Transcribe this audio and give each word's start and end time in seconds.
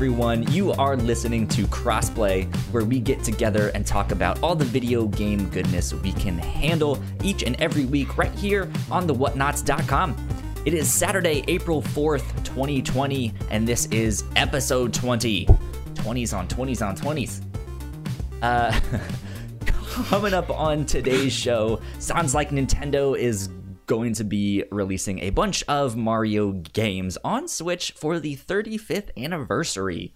everyone. 0.00 0.50
You 0.50 0.72
are 0.72 0.96
listening 0.96 1.46
to 1.48 1.66
Crossplay, 1.66 2.50
where 2.72 2.86
we 2.86 3.00
get 3.00 3.22
together 3.22 3.68
and 3.74 3.86
talk 3.86 4.12
about 4.12 4.42
all 4.42 4.54
the 4.56 4.64
video 4.64 5.04
game 5.08 5.50
goodness 5.50 5.92
we 5.92 6.12
can 6.12 6.38
handle 6.38 6.98
each 7.22 7.42
and 7.42 7.54
every 7.60 7.84
week 7.84 8.16
right 8.16 8.32
here 8.32 8.72
on 8.90 9.06
the 9.06 9.12
whatnots.com. 9.12 10.16
It 10.64 10.72
is 10.72 10.90
Saturday, 10.90 11.44
April 11.48 11.82
4th, 11.82 12.22
2020, 12.44 13.34
and 13.50 13.68
this 13.68 13.84
is 13.88 14.24
episode 14.36 14.94
20. 14.94 15.44
20s 15.44 16.34
on 16.34 16.48
20s 16.48 16.80
on 16.80 16.96
20s. 16.96 17.42
Uh, 18.40 18.80
coming 20.06 20.32
up 20.32 20.48
on 20.48 20.86
today's 20.86 21.34
show, 21.34 21.78
sounds 21.98 22.34
like 22.34 22.48
Nintendo 22.48 23.18
is 23.18 23.50
going 23.90 24.14
to 24.14 24.22
be 24.22 24.62
releasing 24.70 25.18
a 25.18 25.30
bunch 25.30 25.64
of 25.66 25.96
Mario 25.96 26.52
games 26.52 27.18
on 27.24 27.48
Switch 27.48 27.90
for 27.90 28.20
the 28.20 28.36
35th 28.36 29.10
anniversary. 29.16 30.14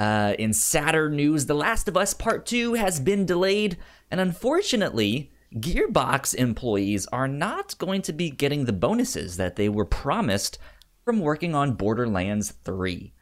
Uh, 0.00 0.34
in 0.36 0.52
sadder 0.52 1.08
news, 1.08 1.46
The 1.46 1.54
Last 1.54 1.86
of 1.86 1.96
Us 1.96 2.12
Part 2.12 2.44
2 2.44 2.74
has 2.74 2.98
been 2.98 3.24
delayed, 3.24 3.78
and 4.10 4.20
unfortunately, 4.20 5.30
Gearbox 5.54 6.34
employees 6.34 7.06
are 7.12 7.28
not 7.28 7.78
going 7.78 8.02
to 8.02 8.12
be 8.12 8.30
getting 8.30 8.64
the 8.64 8.72
bonuses 8.72 9.36
that 9.36 9.54
they 9.54 9.68
were 9.68 9.84
promised 9.84 10.58
from 11.04 11.20
working 11.20 11.54
on 11.54 11.74
Borderlands 11.74 12.50
3. 12.64 13.12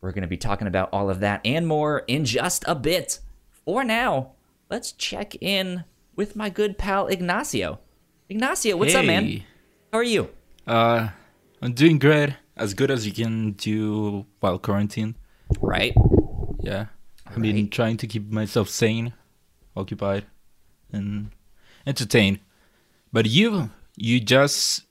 We're 0.00 0.12
going 0.12 0.22
to 0.22 0.26
be 0.26 0.38
talking 0.38 0.68
about 0.68 0.88
all 0.90 1.10
of 1.10 1.20
that 1.20 1.42
and 1.44 1.66
more 1.66 1.98
in 2.06 2.24
just 2.24 2.64
a 2.66 2.74
bit. 2.74 3.20
For 3.50 3.84
now, 3.84 4.32
let's 4.70 4.92
check 4.92 5.34
in 5.42 5.84
with 6.16 6.34
my 6.34 6.48
good 6.48 6.78
pal 6.78 7.08
Ignacio. 7.08 7.80
Ignacio, 8.30 8.76
what's 8.76 8.94
up, 8.94 9.06
man? 9.06 9.42
How 9.90 10.00
are 10.00 10.02
you? 10.02 10.28
Uh, 10.66 11.08
I'm 11.62 11.72
doing 11.72 11.98
great. 11.98 12.34
As 12.58 12.74
good 12.74 12.90
as 12.90 13.06
you 13.06 13.12
can 13.12 13.52
do 13.52 14.26
while 14.40 14.58
quarantine. 14.58 15.16
Right. 15.62 15.94
Yeah. 16.60 16.86
I've 17.26 17.40
been 17.40 17.70
trying 17.70 17.96
to 17.98 18.06
keep 18.06 18.30
myself 18.30 18.68
sane, 18.68 19.14
occupied, 19.74 20.26
and 20.92 21.30
entertained. 21.86 22.40
But 23.12 23.26
you, 23.26 23.70
you 23.96 24.20
just 24.20 24.82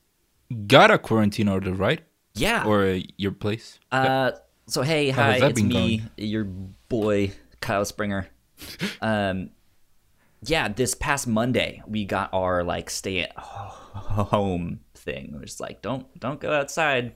got 0.65 0.89
a 0.89 0.97
quarantine 0.97 1.47
order, 1.47 1.73
right? 1.73 2.01
Yeah. 2.33 2.65
Or 2.65 2.85
uh, 2.85 2.99
your 3.17 3.33
place? 3.33 3.79
Uh, 3.91 4.31
so 4.65 4.81
hey, 4.81 5.09
How 5.09 5.23
hi, 5.23 5.45
it's 5.45 5.61
me, 5.61 5.69
going? 5.97 6.09
your 6.17 6.45
boy 6.45 7.33
Kyle 7.61 7.85
Springer. 7.85 8.27
um, 9.01 9.51
yeah, 10.47 10.67
this 10.67 10.95
past 10.95 11.27
Monday 11.27 11.81
we 11.87 12.05
got 12.05 12.29
our 12.33 12.63
like 12.63 12.89
stay 12.89 13.21
at 13.21 13.33
home 13.37 14.79
thing. 14.95 15.31
We're 15.33 15.45
just 15.45 15.59
like, 15.59 15.81
don't 15.81 16.05
don't 16.19 16.39
go 16.39 16.51
outside. 16.51 17.13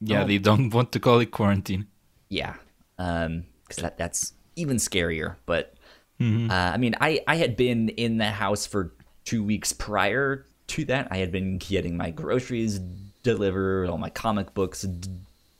Yeah, 0.00 0.22
Oh. 0.22 0.26
they 0.26 0.38
don't 0.38 0.70
want 0.72 0.92
to 0.92 1.00
call 1.00 1.20
it 1.20 1.30
quarantine. 1.30 1.86
Yeah, 2.28 2.54
um, 2.98 3.44
because 3.66 3.82
that 3.82 3.98
that's 3.98 4.32
even 4.56 4.76
scarier. 4.76 5.36
But 5.46 5.74
Mm-hmm. 6.20 6.50
uh, 6.50 6.54
I 6.74 6.76
mean, 6.76 6.94
I 7.00 7.20
I 7.26 7.36
had 7.36 7.56
been 7.56 7.88
in 7.90 8.18
the 8.18 8.28
house 8.30 8.66
for 8.66 8.92
two 9.24 9.42
weeks 9.42 9.72
prior 9.72 10.44
to 10.68 10.84
that. 10.84 11.08
I 11.10 11.16
had 11.16 11.32
been 11.32 11.56
getting 11.56 11.96
my 11.96 12.10
groceries 12.10 12.78
delivered, 13.22 13.88
all 13.88 13.96
my 13.96 14.10
comic 14.10 14.52
books 14.52 14.82
d- 14.82 15.08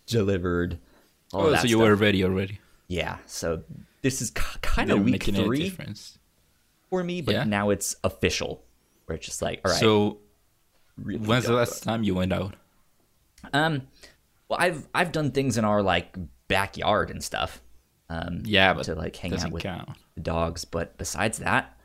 delivered. 0.07 0.79
All 1.33 1.47
Oh, 1.47 1.55
so 1.57 1.63
you 1.63 1.79
stuff. 1.79 1.81
were 1.89 1.95
ready 1.95 2.23
already. 2.25 2.61
Yeah, 2.89 3.19
so 3.25 3.63
this 4.03 4.21
is 4.21 4.31
k- 4.33 4.43
kind 4.61 4.91
of 4.91 5.03
week 5.03 5.23
three 5.25 5.63
difference. 5.65 6.19
For 6.91 7.03
me, 7.03 7.23
but 7.23 7.35
Yeah. 7.35 7.45
now 7.45 7.71
it's 7.71 7.97
official. 8.05 8.63
Where 9.07 9.17
it's 9.17 9.25
just 9.27 9.41
like, 9.43 9.61
all 9.65 9.71
right. 9.73 9.81
So, 9.81 10.19
really 10.97 11.27
when's 11.27 11.47
the 11.47 11.53
last 11.55 11.83
time 11.83 12.03
you 12.05 12.15
went 12.15 12.33
out? 12.33 12.55
Um, 13.53 13.89
well, 14.49 14.59
I've 14.61 14.87
I've 14.95 15.13
done 15.13 15.31
things 15.31 15.57
in 15.57 15.65
our 15.65 15.83
like 15.83 16.17
backyard 16.49 17.11
and 17.11 17.23
stuff. 17.25 17.63
Um, 18.09 18.43
Yeah, 18.45 18.75
but 18.75 18.85
to 18.85 18.95
like 18.95 19.15
hang 19.17 19.35
out 19.35 19.51
with 19.53 19.63
count. 19.63 19.89
the 20.17 20.21
dogs, 20.21 20.65
but 20.65 20.99
besides 20.99 21.39
that, 21.39 21.79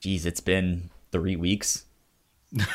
geez, 0.00 0.24
it's 0.26 0.40
been 0.40 0.90
three 1.12 1.36
weeks. 1.36 1.84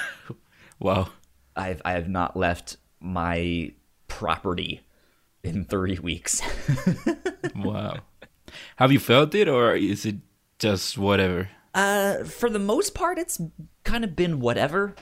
Wow. 0.80 1.10
I've 1.56 1.82
I 1.86 1.94
have 1.94 2.10
not 2.10 2.36
left 2.36 2.78
my 3.00 3.72
property 4.08 4.82
in 5.44 5.66
three 5.66 6.00
weeks. 6.00 6.42
Wow. 7.56 7.98
Have 8.78 8.92
you 8.92 9.00
felt 9.00 9.36
it, 9.36 9.48
or 9.48 9.76
is 9.76 10.06
it 10.06 10.16
just 10.58 10.98
whatever? 10.98 11.50
Uh, 11.74 12.24
for 12.24 12.50
the 12.50 12.60
most 12.60 12.94
part, 12.94 13.18
it's 13.18 13.42
kind 13.84 14.04
of 14.04 14.16
been 14.16 14.40
whatever. 14.40 14.96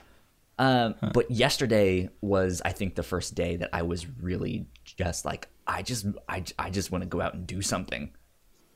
Um, 0.58 0.96
but 1.14 1.30
yesterday 1.32 2.10
was, 2.22 2.62
I 2.64 2.72
think, 2.72 2.96
the 2.96 3.04
first 3.04 3.36
day 3.36 3.56
that 3.58 3.70
I 3.74 3.82
was 3.82 4.08
really 4.08 4.68
just 4.84 5.26
like, 5.26 5.48
I 5.66 5.82
just, 5.82 6.06
I, 6.30 6.44
I 6.60 6.70
just 6.70 6.92
want 6.92 7.04
to 7.04 7.08
go 7.10 7.20
out 7.20 7.34
and 7.34 7.48
do 7.48 7.62
something. 7.62 8.12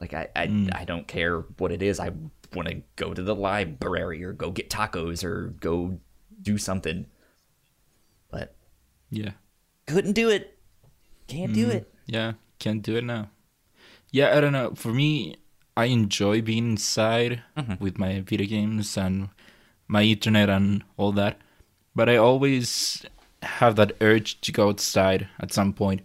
Like 0.02 0.14
I, 0.14 0.28
I, 0.36 0.68
I 0.74 0.86
don't 0.86 1.08
care 1.08 1.42
what 1.58 1.72
it 1.72 1.82
is. 1.82 2.00
I 2.00 2.12
want 2.54 2.68
to 2.70 2.82
go 2.96 3.14
to 3.14 3.22
the 3.22 3.36
library 3.36 4.24
or 4.24 4.34
go 4.34 4.50
get 4.52 4.70
tacos 4.70 5.24
or 5.24 5.54
go 5.60 6.00
do 6.42 6.58
something. 6.58 7.06
But 8.30 8.56
Yeah. 9.10 9.32
couldn't 9.88 10.14
do 10.14 10.30
it. 10.30 10.58
Can't 11.28 11.54
do 11.54 11.70
it. 11.70 11.92
Yeah, 12.08 12.34
can't 12.60 12.82
do 12.82 12.96
it 12.98 13.04
now. 13.04 13.30
Yeah, 14.12 14.36
I 14.38 14.42
don't 14.42 14.54
know. 14.54 14.74
For 14.76 14.94
me, 14.94 15.38
I 15.78 15.86
enjoy 15.86 16.42
being 16.42 16.72
inside 16.72 17.44
mm-hmm. 17.58 17.84
with 17.84 17.98
my 17.98 18.22
video 18.22 18.48
games 18.48 18.98
and 18.98 19.30
my 19.88 20.04
internet 20.04 20.50
and 20.50 20.84
all 20.98 21.12
that. 21.14 21.40
But 21.96 22.10
I 22.10 22.18
always 22.18 23.06
have 23.42 23.76
that 23.76 23.94
urge 24.02 24.42
to 24.42 24.52
go 24.52 24.70
outside 24.70 25.28
at 25.40 25.54
some 25.54 25.74
point. 25.74 26.02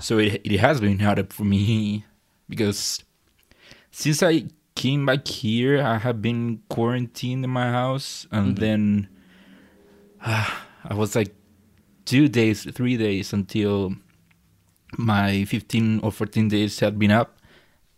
So 0.00 0.18
it 0.18 0.40
it 0.44 0.60
has 0.60 0.80
been 0.80 0.98
hard 0.98 1.32
for 1.32 1.44
me 1.44 2.04
because 2.48 3.02
since 3.90 4.22
I 4.22 4.44
came 4.74 5.06
back 5.06 5.26
here, 5.26 5.82
I 5.82 5.98
have 5.98 6.22
been 6.22 6.62
quarantined 6.68 7.44
in 7.44 7.50
my 7.50 7.70
house, 7.70 8.26
and 8.30 8.54
mm-hmm. 8.54 8.60
then 8.60 9.08
I 10.24 10.94
was 10.94 11.16
like 11.16 11.34
two 12.04 12.28
days, 12.28 12.64
three 12.72 12.96
days 12.96 13.32
until 13.32 13.94
my 14.96 15.44
15 15.44 16.00
or 16.02 16.10
14 16.10 16.48
days 16.48 16.80
had 16.80 16.98
been 16.98 17.10
up 17.10 17.38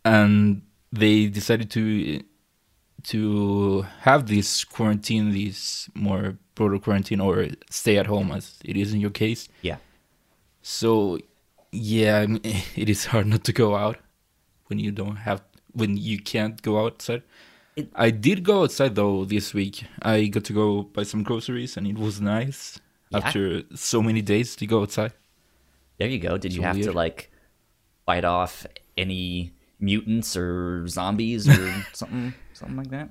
and 0.05 0.63
they 0.93 1.27
decided 1.29 1.71
to 1.71 2.21
to 3.03 3.83
have 4.01 4.27
this 4.27 4.65
quarantine 4.65 5.31
this 5.33 5.89
more 5.95 6.37
proto 6.55 6.79
quarantine 6.79 7.21
or 7.21 7.47
stay 7.71 7.97
at 7.97 8.07
home 8.07 8.31
as 8.31 8.59
it 8.65 8.77
is 8.77 8.93
in 8.93 9.01
your 9.01 9.11
case 9.11 9.49
Yeah. 9.63 9.77
so 10.63 11.19
yeah 11.73 12.27
it 12.77 12.89
is 12.91 13.07
hard 13.07 13.27
not 13.27 13.45
to 13.45 13.53
go 13.53 13.75
out 13.77 13.99
when 14.67 14.79
you 14.79 14.91
don't 14.93 15.17
have 15.17 15.43
when 15.73 15.97
you 15.97 16.19
can't 16.19 16.61
go 16.63 16.85
outside 16.85 17.23
It- 17.77 17.91
i 17.95 18.11
did 18.11 18.43
go 18.45 18.63
outside 18.65 18.95
though 18.97 19.25
this 19.25 19.55
week 19.55 19.85
i 20.03 20.27
got 20.27 20.45
to 20.45 20.53
go 20.53 20.83
buy 20.83 21.05
some 21.05 21.23
groceries 21.23 21.77
and 21.77 21.87
it 21.87 21.97
was 21.97 22.21
nice 22.21 22.79
Yeah? 23.11 23.19
after 23.19 23.63
so 23.75 24.03
many 24.03 24.21
days 24.23 24.55
to 24.57 24.67
go 24.67 24.83
outside 24.83 25.13
There 25.99 26.09
you 26.09 26.19
go. 26.19 26.37
Did 26.39 26.53
you 26.55 26.63
So 26.63 26.67
have 26.69 26.81
to 26.89 26.93
like 26.93 27.31
fight 28.07 28.25
off 28.25 28.65
any 28.97 29.53
mutants 29.81 30.37
or 30.37 30.87
zombies 30.89 31.49
or 31.49 31.87
something, 31.93 32.35
something 32.53 32.77
like 32.77 32.91
that? 32.91 33.11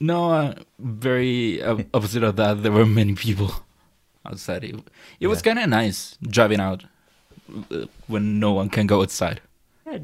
No, 0.00 0.32
uh, 0.32 0.54
very 0.78 1.62
uh, 1.62 1.78
opposite 1.94 2.22
of 2.24 2.36
that. 2.36 2.62
There 2.62 2.72
were 2.72 2.86
many 2.86 3.14
people 3.14 3.52
outside. 4.26 4.64
It, 4.64 4.76
it 5.20 5.26
was 5.28 5.42
kind 5.42 5.58
of 5.58 5.68
nice 5.68 6.18
driving 6.22 6.60
out 6.60 6.84
uh, 7.70 7.86
when 8.06 8.40
no 8.40 8.52
one 8.52 8.68
can 8.68 8.86
go 8.86 9.02
outside. 9.02 9.40
Yeah, 9.86 9.98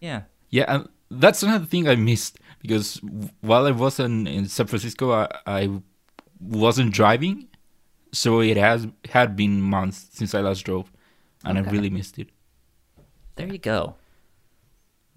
yeah. 0.00 0.22
Yeah, 0.50 0.64
and 0.68 0.88
that's 1.10 1.42
another 1.42 1.66
thing 1.66 1.88
I 1.88 1.96
missed 1.96 2.38
because 2.60 3.00
while 3.40 3.66
I 3.66 3.70
was 3.70 4.00
in, 4.00 4.26
in 4.26 4.46
San 4.46 4.66
Francisco, 4.66 5.12
I, 5.12 5.28
I 5.46 5.80
wasn't 6.40 6.92
driving, 6.92 7.48
so 8.12 8.40
it 8.40 8.56
has 8.56 8.86
had 9.10 9.36
been 9.36 9.60
months 9.60 10.08
since 10.12 10.34
I 10.34 10.40
last 10.40 10.64
drove, 10.64 10.90
and 11.44 11.58
I 11.58 11.62
really 11.62 11.90
missed 11.90 12.18
it. 12.18 12.28
There 13.36 13.46
you 13.46 13.58
go. 13.58 13.94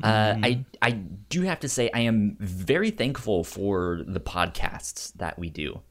Uh, 0.04 0.36
I 0.44 0.66
I 0.82 0.92
do 0.92 1.42
have 1.44 1.60
to 1.62 1.70
say 1.70 1.90
I 1.94 2.02
am 2.02 2.38
very 2.40 2.92
thankful 2.92 3.44
for 3.44 4.02
the 4.08 4.20
podcasts 4.20 5.14
that 5.14 5.38
we 5.40 5.50
do. 5.50 5.82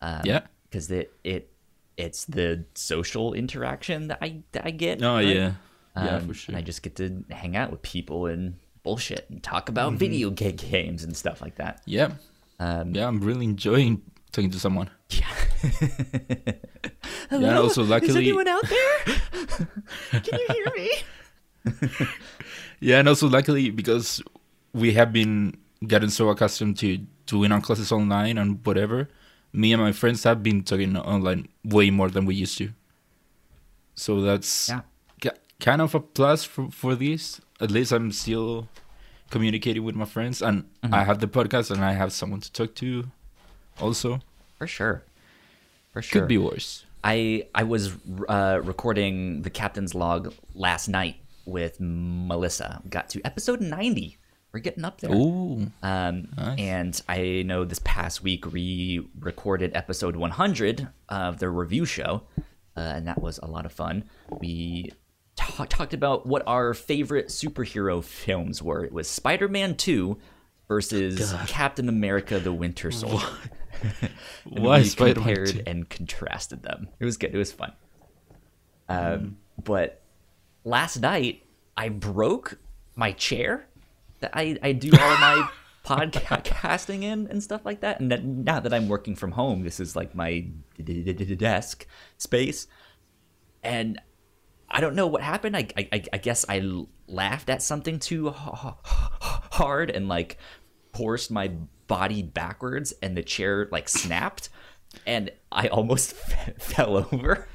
Um, 0.00 0.22
Yeah. 0.24 0.40
because 0.70 0.90
it 0.90 1.12
it 1.24 1.50
it's 1.96 2.24
the 2.26 2.64
social 2.74 3.34
interaction 3.34 4.08
that 4.08 4.18
I 4.22 4.42
that 4.52 4.64
I 4.66 4.70
get. 4.70 5.02
Oh 5.02 5.14
right? 5.16 5.26
yeah, 5.26 5.52
yeah 5.96 6.16
Um, 6.16 6.28
for 6.28 6.34
sure. 6.34 6.52
And 6.54 6.58
I 6.62 6.62
just 6.64 6.82
get 6.82 6.96
to 6.96 7.24
hang 7.30 7.56
out 7.56 7.70
with 7.70 7.82
people 7.82 8.26
and 8.26 8.54
bullshit 8.84 9.26
and 9.30 9.42
talk 9.42 9.68
about 9.68 9.94
video 9.94 10.30
game 10.30 10.56
games 10.56 11.02
and 11.04 11.16
stuff 11.16 11.42
like 11.42 11.56
that. 11.56 11.82
yeah, 11.86 12.12
Um, 12.60 12.94
yeah. 12.94 13.06
I'm 13.08 13.20
really 13.20 13.44
enjoying 13.46 14.02
talking 14.32 14.50
to 14.52 14.58
someone. 14.60 14.88
Hello? 17.30 17.46
Yeah, 17.48 17.58
also 17.58 17.82
luckily, 17.82 18.10
Is 18.10 18.16
anyone 18.16 18.46
out 18.48 18.62
there? 18.68 18.98
Can 20.22 20.38
you 20.38 20.46
hear 20.54 20.66
me? 20.76 20.90
Yeah, 22.80 22.98
and 22.98 23.08
also 23.08 23.28
luckily 23.28 23.70
because 23.70 24.22
we 24.72 24.92
have 24.94 25.12
been 25.12 25.56
getting 25.86 26.10
so 26.10 26.28
accustomed 26.28 26.78
to 26.78 26.98
doing 27.26 27.52
our 27.52 27.60
classes 27.60 27.90
online 27.92 28.38
and 28.38 28.64
whatever, 28.64 29.08
me 29.52 29.72
and 29.72 29.82
my 29.82 29.92
friends 29.92 30.24
have 30.24 30.42
been 30.42 30.62
talking 30.62 30.96
online 30.96 31.48
way 31.64 31.90
more 31.90 32.08
than 32.10 32.24
we 32.26 32.34
used 32.34 32.58
to. 32.58 32.70
So 33.94 34.20
that's 34.20 34.68
Yeah. 34.68 34.82
kind 35.60 35.82
of 35.82 35.94
a 35.94 36.00
plus 36.00 36.44
for 36.44 36.70
for 36.70 36.94
this. 36.94 37.40
At 37.60 37.70
least 37.70 37.90
I'm 37.92 38.12
still 38.12 38.68
communicating 39.30 39.82
with 39.84 39.96
my 39.96 40.04
friends, 40.06 40.40
and 40.42 40.64
Mm-hmm. 40.82 40.94
I 40.94 41.02
have 41.04 41.18
the 41.18 41.26
podcast, 41.26 41.70
and 41.72 41.84
I 41.84 41.92
have 41.92 42.12
someone 42.12 42.40
to 42.40 42.52
talk 42.52 42.74
to. 42.76 43.10
Also, 43.80 44.20
For 44.58 44.66
sure. 44.66 45.02
For 45.92 46.02
sure. 46.02 46.20
could 46.22 46.28
be 46.28 46.38
worse. 46.38 46.84
I 47.02 47.46
I 47.54 47.64
was 47.64 47.92
uh, 48.28 48.60
recording 48.62 49.42
the 49.42 49.50
captain's 49.50 49.94
log 49.94 50.32
last 50.54 50.88
night 50.88 51.16
with 51.48 51.78
Melissa. 51.80 52.82
Got 52.88 53.08
to 53.10 53.20
episode 53.24 53.60
ninety. 53.60 54.18
We're 54.52 54.60
getting 54.60 54.84
up 54.84 55.00
there. 55.00 55.12
Ooh, 55.12 55.70
Um, 55.82 56.28
Nice. 56.36 56.58
And 56.58 57.02
I 57.06 57.42
know 57.44 57.64
this 57.64 57.80
past 57.84 58.22
week 58.22 58.50
we 58.50 59.06
recorded 59.20 59.72
episode 59.76 60.16
100 60.16 60.88
of 61.10 61.38
the 61.38 61.50
review 61.50 61.84
show, 61.84 62.22
uh, 62.74 62.80
and 62.80 63.06
that 63.08 63.20
was 63.20 63.38
a 63.42 63.46
lot 63.46 63.66
of 63.66 63.72
fun. 63.72 64.04
We 64.40 64.90
ta- 65.36 65.66
talked 65.68 65.92
about 65.92 66.26
what 66.26 66.42
our 66.46 66.72
favorite 66.72 67.26
superhero 67.28 68.02
films 68.02 68.62
were. 68.62 68.84
It 68.86 68.92
was 68.92 69.06
Spider 69.06 69.48
Man 69.48 69.76
2 69.76 70.16
versus 70.66 71.34
Captain 71.46 71.88
America 71.90 72.38
the 72.38 72.52
Winter 72.52 72.90
Soldier. 72.90 73.26
Why 74.44 74.78
we 74.78 74.84
Spider-Man 74.84 75.14
compared 75.26 75.48
2? 75.48 75.62
and 75.66 75.88
contrasted 75.90 76.62
them. 76.62 76.88
It 76.98 77.04
was 77.04 77.18
good. 77.18 77.34
It 77.34 77.38
was 77.38 77.52
fun. 77.52 77.72
Um, 78.88 79.36
But 79.62 80.00
last 80.68 81.00
night 81.00 81.42
I 81.76 81.88
broke 81.88 82.58
my 82.94 83.12
chair 83.12 83.66
that 84.20 84.32
I, 84.34 84.58
I 84.62 84.72
do 84.72 84.90
all 84.92 85.12
of 85.12 85.20
my 85.20 85.48
podcasting 85.84 87.02
in 87.02 87.26
and 87.28 87.42
stuff 87.42 87.64
like 87.64 87.80
that. 87.80 88.00
And 88.00 88.10
that, 88.10 88.24
now 88.24 88.60
that 88.60 88.74
I'm 88.74 88.88
working 88.88 89.16
from 89.16 89.32
home, 89.32 89.62
this 89.62 89.80
is 89.80 89.96
like 89.96 90.14
my 90.14 90.46
desk 90.76 91.86
space. 92.18 92.66
And 93.62 94.00
I 94.68 94.80
don't 94.80 94.94
know 94.94 95.06
what 95.06 95.22
happened. 95.22 95.56
I, 95.56 95.68
I, 95.76 96.02
I 96.12 96.18
guess 96.18 96.44
I 96.48 96.84
laughed 97.06 97.48
at 97.48 97.62
something 97.62 97.98
too 97.98 98.30
hard 98.30 99.90
and 99.90 100.08
like 100.08 100.36
forced 100.92 101.30
my 101.30 101.52
body 101.86 102.22
backwards, 102.22 102.92
and 103.00 103.16
the 103.16 103.22
chair 103.22 103.66
like 103.72 103.88
snapped, 103.88 104.50
and 105.06 105.30
I 105.50 105.68
almost 105.68 106.12
fell 106.58 106.98
over. 106.98 107.48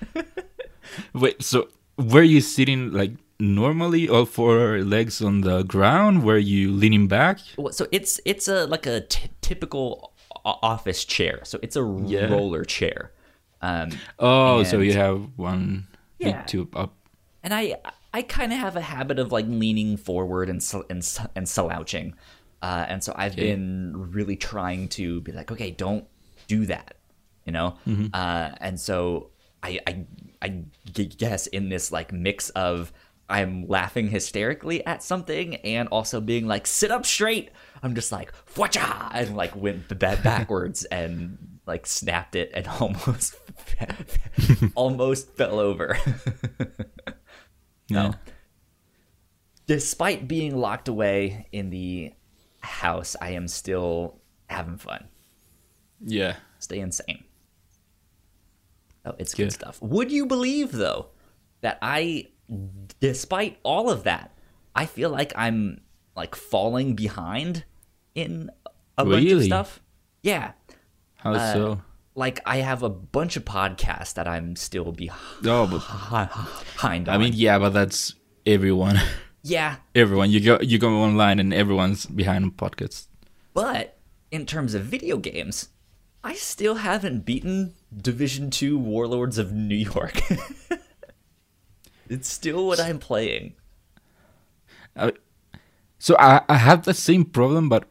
wait. 1.14 1.44
So 1.44 1.68
were 1.98 2.24
you 2.24 2.42
sitting 2.42 2.92
like 2.92 3.12
normally, 3.40 4.08
all 4.10 4.26
four 4.26 4.80
legs 4.80 5.22
on 5.22 5.42
the 5.42 5.64
ground? 5.64 6.24
Were 6.24 6.38
you 6.38 6.72
leaning 6.72 7.08
back? 7.08 7.40
So 7.72 7.88
it's 7.92 8.20
it's 8.26 8.48
a 8.48 8.66
like 8.68 8.86
a 8.86 9.02
t- 9.02 9.30
typical 9.42 10.14
office 10.46 11.06
chair. 11.06 11.40
So 11.44 11.60
it's 11.62 11.76
a 11.76 11.84
Yeah. 12.06 12.28
roller 12.28 12.64
chair. 12.66 13.12
Um, 13.62 13.90
Oh, 14.20 14.64
so 14.64 14.80
you 14.80 14.94
have 14.94 15.30
one 15.38 15.88
Yeah. 16.20 16.38
big 16.38 16.48
tube 16.48 16.76
up. 16.76 16.94
and 17.44 17.54
I 17.54 17.76
I 18.14 18.22
kind 18.22 18.54
of 18.54 18.60
have 18.60 18.76
a 18.76 18.82
habit 18.82 19.20
of 19.20 19.32
like 19.32 19.46
leaning 19.48 19.98
forward 19.98 20.50
and 20.50 20.62
sl- 20.62 20.86
and, 20.90 21.02
and 21.36 21.48
slouching, 21.50 22.14
uh, 22.62 22.86
and 22.88 23.04
so 23.04 23.12
I've 23.16 23.34
Okay. 23.34 23.50
been 23.52 23.94
really 24.12 24.36
trying 24.36 24.88
to 24.90 25.20
be 25.22 25.32
like, 25.32 25.52
okay, 25.52 25.72
don't 25.72 26.06
do 26.48 26.66
that, 26.68 26.96
you 27.46 27.52
know. 27.52 27.76
Uh, 28.14 28.52
and 28.62 28.80
so 28.80 29.30
I, 29.64 29.80
I 29.88 30.06
I 30.44 30.66
guess 30.94 31.48
in 31.48 31.70
this 31.70 31.92
like 31.92 32.12
mix 32.12 32.50
of 32.50 32.92
I'm 33.30 33.68
laughing 33.68 34.10
hysterically 34.10 34.86
at 34.86 35.02
something 35.02 35.56
and 35.56 35.88
also 35.88 36.20
being 36.20 36.46
like 36.46 36.68
sit 36.68 36.92
up 36.92 37.06
straight. 37.06 37.52
I'm 37.82 37.96
just 37.96 38.12
like 38.12 38.34
whatcha 38.56 39.10
and 39.14 39.36
like 39.36 39.56
went 39.56 39.88
backwards 39.98 40.84
and 40.92 41.60
like 41.66 41.88
snapped 41.88 42.36
it 42.36 42.52
and 42.54 42.68
almost 42.80 43.36
almost 44.76 45.30
fell 45.36 45.60
over. 45.60 45.98
Yeah. 47.88 48.10
No. 48.10 48.14
Despite 49.66 50.28
being 50.28 50.58
locked 50.58 50.90
away 50.90 51.48
in 51.54 51.70
the 51.70 52.12
house, 52.60 53.16
I 53.22 53.32
am 53.32 53.48
still 53.48 54.20
having 54.48 54.78
fun. 54.78 55.08
Yeah. 56.02 56.36
Stay 56.60 56.80
insane. 56.80 57.24
Oh, 59.06 59.16
it's 59.18 59.34
good 59.34 59.46
Good. 59.46 59.54
stuff. 59.54 59.82
Would 59.82 60.12
you 60.12 60.26
believe 60.26 60.72
though 60.72 61.08
that 61.62 61.78
I 61.82 62.28
despite 63.00 63.58
all 63.64 63.90
of 63.90 64.04
that, 64.04 64.36
I 64.76 64.86
feel 64.86 65.10
like 65.10 65.34
I'm 65.36 65.82
like 66.16 66.36
falling 66.36 66.96
behind 66.96 67.66
in 68.16 68.50
a 68.98 69.06
bunch 69.06 69.26
of 69.26 69.32
Really? 69.32 69.46
stuff? 69.48 69.82
Yeah. 70.22 70.52
How 71.16 71.34
Uh, 71.34 71.54
so? 71.54 71.82
Like 72.16 72.40
I 72.46 72.58
have 72.58 72.84
a 72.84 72.90
bunch 72.90 73.36
of 73.38 73.44
podcasts 73.46 74.14
that 74.16 74.28
I'm 74.28 74.56
still 74.56 74.92
behind 74.92 75.20
Oh, 75.46 75.66
but 75.68 75.82
on. 76.84 77.10
I 77.10 77.18
mean, 77.18 77.34
yeah, 77.34 77.58
but 77.58 77.70
that's 77.74 78.14
everyone. 78.46 79.00
yeah, 79.44 79.78
everyone. 79.96 80.30
You 80.30 80.40
go 80.40 80.60
you 80.62 80.78
go 80.78 81.02
online 81.02 81.40
and 81.40 81.54
everyone's 81.54 82.06
behind 82.06 82.56
podcasts. 82.56 83.08
But 83.54 83.98
in 84.32 84.46
terms 84.46 84.76
of 84.76 84.84
video 84.84 85.18
games, 85.18 85.70
I 86.24 86.36
still 86.36 86.76
haven't 86.76 87.26
beaten 87.26 87.74
Division 88.02 88.50
2 88.50 88.78
Warlords 88.78 89.38
of 89.38 89.52
New 89.52 89.76
York. 89.76 90.22
it's 92.10 92.32
still 92.32 92.68
what 92.68 92.80
I'm 92.80 93.00
playing. 93.00 93.54
So 96.00 96.16
I 96.20 96.42
I 96.50 96.56
have 96.56 96.84
the 96.84 96.94
same 96.94 97.26
problem, 97.26 97.70
but 97.70 97.86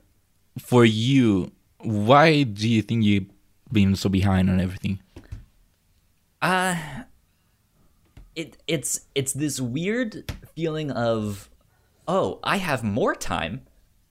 for 0.58 0.84
you, 0.84 1.52
why 1.78 2.42
do 2.42 2.68
you 2.68 2.82
think 2.82 3.04
you've 3.04 3.30
been 3.72 3.96
so 3.96 4.08
behind 4.08 4.50
on 4.50 4.60
everything? 4.60 5.00
Uh 6.40 6.76
it 8.34 8.58
it's 8.66 9.08
it's 9.14 9.32
this 9.32 9.60
weird 9.60 10.30
feeling 10.54 10.90
of 10.90 11.48
oh, 12.06 12.38
I 12.42 12.58
have 12.58 12.84
more 12.84 13.14
time, 13.14 13.62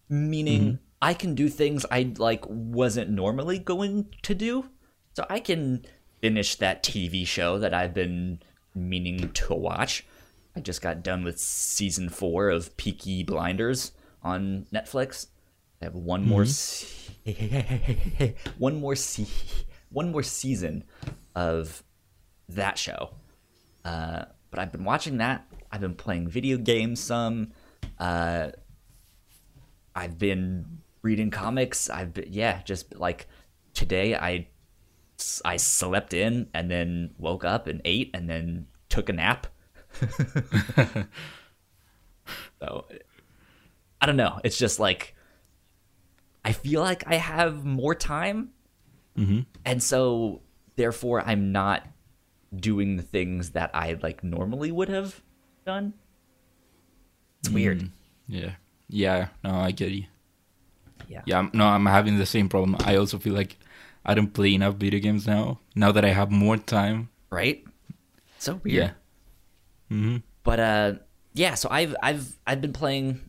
meaning 0.10 0.80
I 1.02 1.14
can 1.14 1.36
do 1.36 1.50
things 1.50 1.86
I 1.92 2.14
like 2.18 2.46
wasn't 2.48 3.10
normally 3.10 3.60
going 3.60 4.08
to 4.22 4.36
do. 4.36 4.70
So 5.14 5.26
I 5.30 5.40
can 5.40 5.86
finish 6.22 6.56
that 6.56 6.84
TV 6.84 7.26
show 7.26 7.60
that 7.60 7.74
I've 7.74 7.94
been 7.94 8.40
meaning 8.74 9.32
to 9.34 9.54
watch. 9.54 10.06
I 10.56 10.60
just 10.60 10.82
got 10.82 11.04
done 11.04 11.24
with 11.24 11.40
season 11.40 12.10
4 12.10 12.50
of 12.50 12.76
Peaky 12.78 13.24
Blinders 13.24 13.92
on 14.22 14.68
Netflix. 14.74 15.28
I 15.82 15.86
have 15.86 15.96
one 15.96 16.26
more 16.28 16.46
se- 16.46 18.36
one 18.58 18.80
more 18.80 18.96
se- 18.96 19.28
one 19.90 20.12
more 20.12 20.24
season 20.24 20.84
of 21.36 21.84
that 22.50 22.78
show. 22.78 23.16
Uh, 23.84 24.26
but 24.52 24.60
I've 24.60 24.72
been 24.72 24.84
watching 24.84 25.18
that. 25.18 25.48
I've 25.72 25.82
been 25.82 25.96
playing 25.96 26.28
video 26.28 26.58
games 26.58 27.00
some. 27.00 27.52
Uh, 27.98 28.52
I've 29.96 30.20
been 30.20 30.82
reading 31.02 31.32
comics. 31.32 31.90
I've 31.90 32.14
been, 32.14 32.28
yeah, 32.30 32.62
just 32.64 32.96
like 32.96 33.28
today 33.74 34.16
I 34.16 34.48
I 35.46 35.58
slept 35.58 36.14
in 36.14 36.48
and 36.54 36.70
then 36.70 37.12
woke 37.18 37.44
up 37.44 37.68
and 37.68 37.82
ate 37.86 38.12
and 38.14 38.30
then 38.30 38.68
took 38.90 39.10
a 39.10 39.14
nap. 39.14 39.48
so 42.60 42.86
I 44.00 44.06
don't 44.06 44.18
know. 44.18 44.40
It's 44.44 44.58
just 44.58 44.80
like 44.80 45.16
I 46.44 46.54
feel 46.54 46.82
like 46.82 47.04
I 47.08 47.16
have 47.16 47.66
more 47.66 47.94
time, 47.94 48.50
mm-hmm. 49.18 49.42
and 49.64 49.84
so 49.84 50.42
therefore 50.76 51.22
I'm 51.22 51.52
not 51.52 51.86
doing 52.56 52.98
the 52.98 53.04
things 53.04 53.52
that 53.52 53.72
I 53.74 53.98
like 54.02 54.24
normally 54.24 54.72
would 54.72 54.90
have 54.90 55.22
done. 55.66 55.94
It's 57.40 57.50
mm, 57.50 57.54
weird. 57.54 57.92
Yeah, 58.28 58.54
yeah. 58.90 59.28
No, 59.44 59.52
I 59.52 59.72
get 59.72 59.92
you. 59.92 60.06
Yeah. 61.08 61.22
Yeah, 61.26 61.50
no, 61.54 61.66
I'm 61.66 61.86
having 61.86 62.18
the 62.18 62.26
same 62.26 62.48
problem. 62.48 62.78
I 62.80 62.96
also 62.96 63.20
feel 63.20 63.34
like 63.34 63.58
I 64.06 64.14
don't 64.14 64.34
play 64.34 64.54
enough 64.56 64.76
video 64.76 65.00
games 65.00 65.28
now. 65.28 65.60
Now 65.76 65.92
that 65.92 66.04
I 66.06 66.10
have 66.10 66.32
more 66.32 66.58
time. 66.58 67.10
Right? 67.30 67.64
So 68.40 68.56
weird. 68.64 68.76
Yeah. 68.76 68.92
hmm 69.90 70.18
But 70.44 70.60
uh 70.60 70.94
yeah, 71.34 71.54
so 71.56 71.70
I've 71.72 71.96
I've 72.02 72.38
I've 72.46 72.62
been 72.62 72.74
playing 72.74 73.22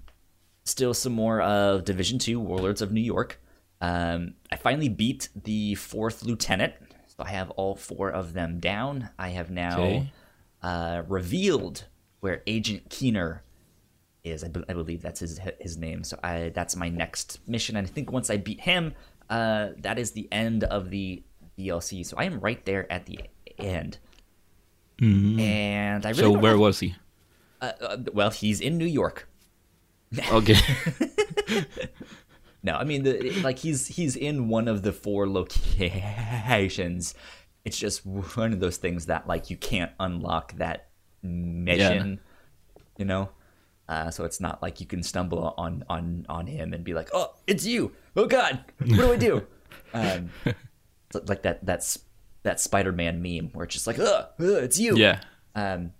still 0.64 0.94
some 0.94 1.12
more 1.12 1.40
of 1.40 1.84
Division 1.84 2.18
2 2.18 2.40
Warlords 2.40 2.82
of 2.82 2.90
New 2.92 3.00
York. 3.02 3.40
Um 3.80 4.34
I 4.50 4.56
finally 4.56 4.88
beat 4.88 5.28
the 5.34 5.74
fourth 5.76 6.24
lieutenant. 6.24 6.74
So 7.06 7.16
I 7.24 7.30
have 7.30 7.50
all 7.50 7.76
four 7.76 8.10
of 8.10 8.32
them 8.32 8.58
down. 8.58 9.10
I 9.18 9.28
have 9.30 9.50
now 9.50 9.80
Okay. 9.80 10.12
uh 10.62 11.02
revealed 11.06 11.84
where 12.20 12.42
Agent 12.46 12.88
Keener 12.88 13.42
is. 14.24 14.44
I, 14.44 14.48
be- 14.48 14.64
I 14.68 14.72
believe 14.72 15.02
that's 15.02 15.20
his 15.20 15.38
his 15.60 15.76
name. 15.76 16.04
So 16.04 16.18
I 16.22 16.50
that's 16.54 16.74
my 16.76 16.88
next 16.88 17.40
mission 17.46 17.76
and 17.76 17.86
I 17.86 17.90
think 17.90 18.10
once 18.10 18.30
I 18.30 18.36
beat 18.38 18.60
him, 18.60 18.94
uh 19.32 19.72
that 19.80 19.96
is 19.98 20.12
the 20.12 20.28
end 20.30 20.64
of 20.64 20.90
the 20.92 21.22
DLC. 21.58 22.04
So 22.04 22.16
I 22.20 22.24
am 22.24 22.40
right 22.40 22.62
there 22.68 22.84
at 22.92 23.06
the 23.08 23.20
end. 23.58 23.98
And 25.00 26.06
I 26.06 26.10
really 26.10 26.34
So 26.34 26.38
where 26.38 26.58
was 26.58 26.78
he? 26.78 26.94
uh, 27.60 27.72
uh, 27.80 27.96
well, 28.12 28.30
he's 28.30 28.60
in 28.60 28.76
New 28.78 28.90
York. 29.00 29.28
Okay. 30.30 30.60
No, 32.62 32.74
I 32.76 32.84
mean, 32.84 33.02
the, 33.02 33.32
like 33.42 33.58
he's 33.58 33.88
he's 33.88 34.14
in 34.14 34.48
one 34.48 34.68
of 34.68 34.82
the 34.82 34.92
four 34.92 35.28
locations. 35.28 37.14
It's 37.64 37.76
just 37.78 38.06
one 38.06 38.52
of 38.52 38.60
those 38.60 38.76
things 38.76 39.06
that 39.06 39.26
like 39.26 39.50
you 39.50 39.56
can't 39.56 39.90
unlock 39.98 40.54
that 40.58 40.88
mission 41.22 42.20
you 42.98 43.04
know. 43.04 43.30
Uh, 43.88 44.10
so 44.10 44.24
it's 44.24 44.40
not 44.40 44.62
like 44.62 44.80
you 44.80 44.86
can 44.86 45.02
stumble 45.02 45.54
on 45.58 45.82
on 45.88 46.24
on 46.28 46.46
him 46.46 46.72
and 46.72 46.84
be 46.84 46.94
like, 46.94 47.10
"Oh, 47.12 47.34
it's 47.46 47.66
you! 47.66 47.92
Oh 48.16 48.26
God, 48.26 48.64
what 48.78 48.96
do 48.96 49.12
I 49.12 49.16
do?" 49.16 49.46
um, 49.94 50.30
like 51.26 51.42
that 51.42 51.64
that's 51.64 51.98
that 52.42 52.60
Spider-Man 52.60 53.22
meme 53.22 53.50
where 53.52 53.64
it's 53.64 53.74
just 53.74 53.86
like, 53.86 53.98
"Ugh, 53.98 54.26
ugh 54.38 54.64
it's 54.64 54.78
you!" 54.78 54.96
Yeah. 54.96 55.20
Um, 55.54 55.92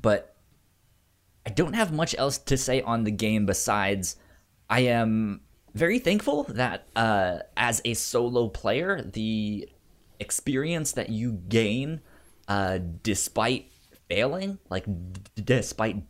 but 0.00 0.36
I 1.46 1.50
don't 1.50 1.74
have 1.74 1.92
much 1.92 2.14
else 2.16 2.38
to 2.38 2.56
say 2.56 2.80
on 2.82 3.04
the 3.04 3.10
game 3.10 3.46
besides 3.46 4.16
I 4.68 4.80
am 4.80 5.40
very 5.74 5.98
thankful 5.98 6.44
that 6.44 6.86
uh, 6.94 7.38
as 7.56 7.80
a 7.84 7.94
solo 7.94 8.48
player, 8.48 9.02
the 9.02 9.68
experience 10.18 10.92
that 10.92 11.08
you 11.08 11.32
gain 11.48 12.00
uh, 12.48 12.78
despite 13.02 13.70
failing, 14.10 14.58
like 14.68 14.84
despite 15.36 16.08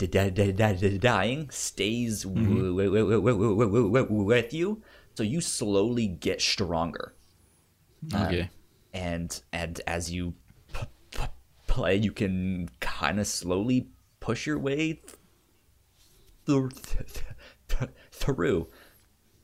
dying, 1.01 1.51
stays 1.51 2.27
with 2.27 4.53
you. 4.53 4.83
So 5.15 5.23
you 5.23 5.41
slowly 5.41 6.07
get 6.07 6.41
stronger 6.41 7.15
um, 8.15 8.23
Okay. 8.23 8.51
and 8.95 9.41
and 9.53 9.81
as 9.87 10.11
you 10.11 10.35
p- 10.73 10.87
p- 11.11 11.25
play, 11.67 11.97
you 11.97 12.13
can 12.13 12.71
kind 12.81 13.21
of 13.21 13.27
slowly 13.27 13.89
push 14.21 14.47
your 14.47 14.59
way 14.59 15.03
th- 16.47 16.47
th- 16.47 17.25
th- 17.69 17.91
through. 18.13 18.69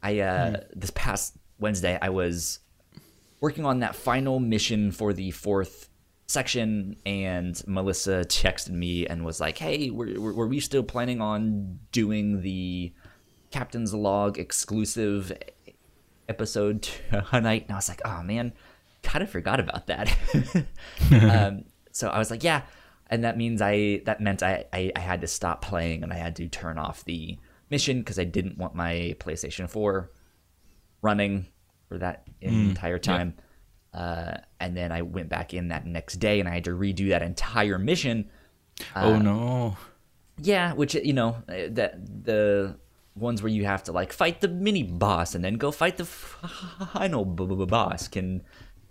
I 0.02 0.20
uh, 0.20 0.50
hmm. 0.50 0.56
this 0.74 0.92
past 0.94 1.36
Wednesday, 1.58 1.98
I 2.00 2.10
was 2.10 2.60
working 3.40 3.64
on 3.64 3.80
that 3.80 3.94
final 3.94 4.40
mission 4.40 4.92
for 4.92 5.12
the 5.12 5.30
fourth 5.30 5.88
section, 6.26 6.96
and 7.06 7.60
Melissa 7.66 8.24
texted 8.24 8.70
me 8.70 9.06
and 9.06 9.24
was 9.24 9.40
like, 9.40 9.58
"Hey, 9.58 9.90
were, 9.90 10.20
were, 10.20 10.46
we 10.46 10.60
still 10.60 10.82
planning 10.82 11.20
on 11.20 11.78
doing 11.92 12.42
the 12.42 12.92
Captain's 13.50 13.94
Log 13.94 14.38
exclusive 14.38 15.32
episode 16.28 16.82
tonight?" 17.30 17.62
And 17.62 17.72
I 17.72 17.76
was 17.76 17.88
like, 17.88 18.02
"Oh 18.04 18.22
man, 18.22 18.52
kind 19.02 19.22
of 19.22 19.30
forgot 19.30 19.60
about 19.60 19.86
that." 19.86 20.16
um, 21.12 21.64
so 21.92 22.08
I 22.08 22.18
was 22.18 22.30
like, 22.30 22.44
"Yeah," 22.44 22.62
and 23.08 23.24
that 23.24 23.36
means 23.36 23.62
I 23.62 24.02
that 24.04 24.20
meant 24.20 24.42
I, 24.42 24.64
I 24.72 24.92
I 24.94 25.00
had 25.00 25.20
to 25.20 25.26
stop 25.26 25.62
playing 25.62 26.02
and 26.02 26.12
I 26.12 26.16
had 26.16 26.36
to 26.36 26.48
turn 26.48 26.78
off 26.78 27.04
the 27.04 27.38
mission 27.70 27.98
because 27.98 28.18
I 28.18 28.24
didn't 28.24 28.58
want 28.58 28.74
my 28.74 29.16
PlayStation 29.18 29.68
4 29.68 30.10
running 31.02 31.46
for 31.88 31.98
that 31.98 32.26
entire 32.40 32.98
time. 32.98 33.34
Uh, 33.96 34.36
and 34.60 34.76
then 34.76 34.92
I 34.92 35.00
went 35.02 35.30
back 35.30 35.54
in 35.54 35.68
that 35.68 35.86
next 35.86 36.16
day 36.16 36.38
and 36.38 36.46
I 36.48 36.52
had 36.52 36.64
to 36.64 36.72
redo 36.72 37.08
that 37.08 37.22
entire 37.22 37.78
mission. 37.78 38.28
oh 38.94 39.18
no. 39.18 39.76
Yeah, 40.38 40.74
which 40.74 40.94
you 40.94 41.14
know 41.14 41.36
uh, 41.48 41.68
that 41.70 42.24
the 42.24 42.76
ones 43.14 43.42
where 43.42 43.50
you 43.50 43.64
have 43.64 43.82
to 43.84 43.92
like 43.92 44.12
fight 44.12 44.42
the 44.42 44.48
mini 44.48 44.82
boss 44.82 45.34
and 45.34 45.42
then 45.42 45.54
go 45.54 45.70
fight 45.70 45.96
the 45.96 46.04
final 46.04 47.24
b- 47.24 47.46
b- 47.46 47.64
boss 47.64 48.08
can 48.08 48.42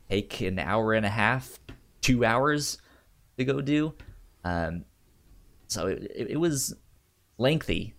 take 0.10 0.42
an 0.42 0.58
hour 0.58 0.94
and 0.94 1.06
a 1.06 1.10
half, 1.10 1.60
two 2.02 2.26
hours 2.26 2.80
to 3.38 3.46
go 3.46 3.62
do. 3.62 3.94
Um, 4.44 4.86
so 5.68 5.86
it, 5.86 6.12
it, 6.16 6.32
it 6.32 6.38
was 6.38 6.74
lengthy, 7.38 7.94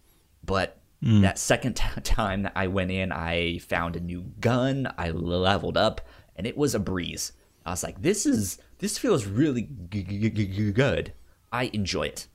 but 0.44 0.80
that 1.02 1.38
second 1.38 1.76
t- 1.76 2.00
time 2.02 2.42
that 2.42 2.52
I 2.56 2.66
went 2.66 2.90
in, 2.90 3.12
I 3.12 3.58
found 3.58 3.94
a 3.94 4.00
new 4.00 4.22
gun. 4.40 4.92
I 4.98 5.10
leveled 5.10 5.76
up, 5.76 6.00
and 6.36 6.46
it 6.46 6.56
was 6.56 6.74
a 6.74 6.78
breeze. 6.78 7.32
I 7.64 7.70
was 7.70 7.82
like, 7.82 8.00
"This 8.02 8.26
is 8.26 8.58
this 8.78 8.96
feels 8.98 9.26
really 9.26 9.68
g- 9.90 10.02
g- 10.04 10.30
g- 10.30 10.72
good. 10.72 11.12
I 11.52 11.64
enjoy 11.72 12.08
it." 12.14 12.28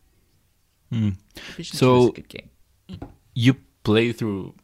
Division 0.92 1.78
So- 1.78 2.10
a 2.10 2.12
good 2.12 2.28
game. 2.28 2.50
You 3.34 3.56
play 3.84 4.12
through, 4.12 4.56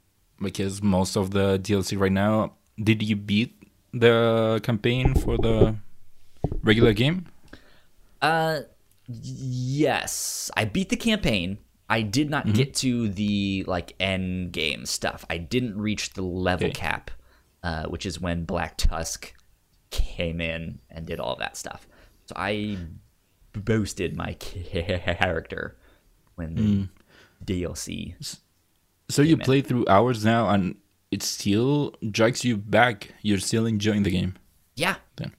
because 0.41 0.83
most 0.83 1.15
of 1.15 1.31
the 1.31 1.57
DLC 1.57 1.95
right 1.97 2.11
now. 2.11 2.53
Did 2.77 3.01
you 3.01 3.15
beat 3.15 3.55
the 3.93 4.59
campaign 4.61 5.15
for 5.15 5.37
the 5.37 5.77
regular 6.61 6.93
game? 6.93 7.25
Uh, 8.21 8.61
yes, 9.07 10.51
I 10.55 10.65
beat 10.65 10.89
the 10.89 10.95
campaign. 10.97 11.57
I 11.89 12.01
did 12.01 12.29
not 12.29 12.53
get 12.53 12.75
to 12.83 13.07
the 13.07 13.63
like 13.65 13.93
end 13.99 14.51
game 14.51 14.85
stuff. 14.85 15.23
I 15.29 15.37
didn't 15.37 15.77
reach 15.77 16.13
the 16.13 16.21
level 16.21 16.67
Okay. 16.67 16.73
cap, 16.73 17.09
uh, 17.63 17.85
which 17.85 18.05
is 18.05 18.19
when 18.19 18.45
Black 18.45 18.77
Tusk 18.77 19.33
came 19.89 20.41
in 20.41 20.79
and 20.89 21.05
did 21.05 21.19
all 21.19 21.35
that 21.37 21.57
stuff. 21.57 21.87
So 22.25 22.35
I 22.37 22.77
boosted 23.53 24.15
my 24.15 24.33
character 24.33 25.77
when 26.35 26.89
the 27.41 27.53
DLC. 27.59 28.15
So 29.09 29.21
you 29.21 29.37
man. 29.37 29.45
play 29.45 29.61
through 29.61 29.85
hours 29.87 30.25
now, 30.25 30.49
and 30.49 30.75
it 31.11 31.23
still 31.23 31.93
drags 32.11 32.43
you 32.43 32.57
back. 32.57 33.13
You're 33.21 33.39
still 33.39 33.65
enjoying 33.65 34.03
the 34.03 34.11
game. 34.11 34.35
Yeah, 34.75 34.95
Then. 35.15 35.31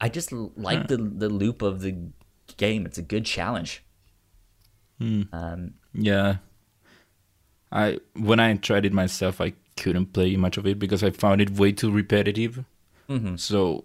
I 0.00 0.08
just 0.08 0.32
like 0.32 0.88
the 0.88 0.96
the 0.96 1.28
loop 1.28 1.60
of 1.60 1.80
the 1.80 2.10
game. 2.56 2.86
It's 2.86 2.98
a 2.98 3.02
good 3.02 3.24
challenge. 3.24 3.84
Um, 5.00 5.74
Yeah. 5.92 6.36
I 7.70 7.98
when 8.14 8.40
I 8.40 8.54
tried 8.54 8.86
it 8.86 8.92
myself, 8.92 9.40
I 9.40 9.52
couldn't 9.80 10.12
play 10.12 10.36
much 10.36 10.56
of 10.58 10.66
it 10.66 10.78
because 10.78 11.02
I 11.02 11.10
found 11.10 11.40
it 11.40 11.50
way 11.50 11.72
too 11.72 11.90
repetitive. 11.90 12.64
Mm-hmm. 13.08 13.36
So 13.36 13.84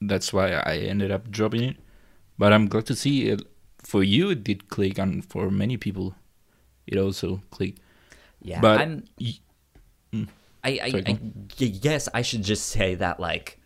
that's 0.00 0.32
why 0.32 0.52
I 0.52 0.78
ended 0.78 1.10
up 1.10 1.30
dropping 1.30 1.62
it. 1.62 1.76
But 2.38 2.52
I'm 2.52 2.66
glad 2.68 2.86
to 2.86 2.96
see 2.96 3.28
it. 3.28 3.42
For 3.82 4.02
you, 4.02 4.30
it 4.30 4.44
did 4.44 4.68
click, 4.68 4.96
and 4.98 5.24
for 5.24 5.50
many 5.50 5.76
people, 5.76 6.14
it 6.86 6.96
also 6.98 7.42
clicked. 7.50 7.80
yeah, 8.40 8.60
But 8.60 8.80
I'm 8.80 9.04
y- 9.20 9.38
I, 10.64 10.78
I, 10.82 10.90
Sorry, 10.90 11.04
I 11.06 11.66
guess 11.82 12.08
I 12.14 12.22
should 12.22 12.44
just 12.44 12.68
say 12.68 12.94
that 12.94 13.18
like 13.18 13.58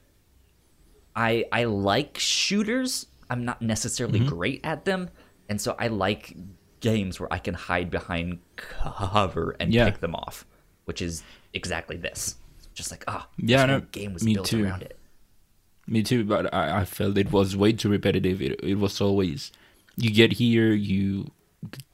I 1.15 1.45
I 1.53 1.65
like 1.65 2.17
shooters. 2.19 3.07
I'm 3.29 3.45
not 3.45 3.61
necessarily 3.61 4.21
Mm-hmm. 4.21 4.29
great 4.37 4.61
at 4.65 4.85
them, 4.85 5.11
and 5.51 5.61
so 5.61 5.77
I 5.79 5.89
like 5.89 6.35
games 6.81 7.19
where 7.21 7.31
I 7.33 7.39
can 7.39 7.55
hide 7.55 7.91
behind 7.91 8.39
cover 8.57 9.57
and 9.61 9.73
Yeah. 9.75 9.85
pick 9.91 10.01
them 10.01 10.15
off, 10.15 10.47
which 10.87 11.03
is 11.03 11.23
exactly 11.55 11.97
this. 11.97 12.37
Just 12.75 12.91
like 12.91 13.05
ah, 13.07 13.29
Yeah, 13.37 13.67
this 13.67 13.83
no, 13.83 13.87
game 13.93 14.13
was 14.15 14.23
built 14.25 14.47
too. 14.47 14.65
around 14.65 14.83
it. 14.83 14.99
Me 15.87 16.03
too, 16.03 16.25
but 16.25 16.53
I, 16.53 16.81
I 16.81 16.85
felt 16.85 17.17
it 17.17 17.31
was 17.31 17.57
way 17.57 17.73
too 17.73 17.89
repetitive. 17.89 18.43
It, 18.43 18.59
it 18.63 18.75
was 18.79 19.01
always 19.01 19.53
you 19.97 20.11
get 20.11 20.33
here, 20.33 20.73
you 20.73 21.31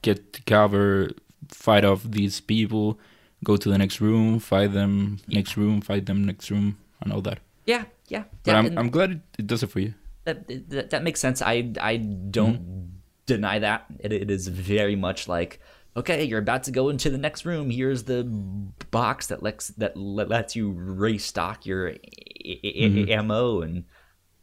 get 0.03 0.33
to 0.33 0.43
cover, 0.43 1.11
fight 1.49 1.85
off 1.85 2.03
these 2.03 2.41
people, 2.41 2.99
go 3.45 3.57
to 3.57 3.69
the 3.69 3.79
next 3.79 4.01
room, 4.01 4.39
fight 4.39 4.73
them, 4.73 5.19
next 5.29 5.57
room, 5.57 5.81
fight 5.83 6.07
them, 6.07 6.25
next 6.25 6.51
room, 6.51 6.79
and 7.03 7.13
all 7.13 7.21
that. 7.23 7.39
Yeah, 7.67 7.85
yeah. 8.09 8.25
But 8.45 8.53
yeah, 8.53 8.59
I'm 8.59 8.79
I'm 8.79 8.91
glad 8.91 9.11
it, 9.13 9.21
it 9.39 9.47
does 9.47 9.63
it 9.63 9.69
for 9.71 9.81
you. 9.81 9.95
that, 10.25 10.49
that 10.71 10.91
that 10.91 11.03
makes 11.05 11.21
sense. 11.21 11.43
I 11.43 11.71
I 11.81 11.97
don't 11.99 12.59
Mm-hmm. 12.59 12.87
deny 13.27 13.59
that. 13.61 13.87
It, 14.01 14.13
it 14.13 14.31
is 14.31 14.49
very 14.49 14.97
much 14.97 15.29
like 15.29 15.61
okay, 15.97 16.25
you're 16.25 16.39
about 16.39 16.65
to 16.65 16.71
go 16.71 16.89
into 16.89 17.11
the 17.11 17.19
next 17.19 17.45
room. 17.45 17.71
Here's 17.71 18.05
the 18.05 18.25
box 18.91 19.27
that 19.29 19.43
lets 19.43 19.69
that 19.69 19.97
lets 19.97 20.57
you 20.57 20.73
restock 20.73 21.67
your 21.67 21.95
Mm-hmm. 22.45 23.09
ammo, 23.11 23.61
and 23.63 23.85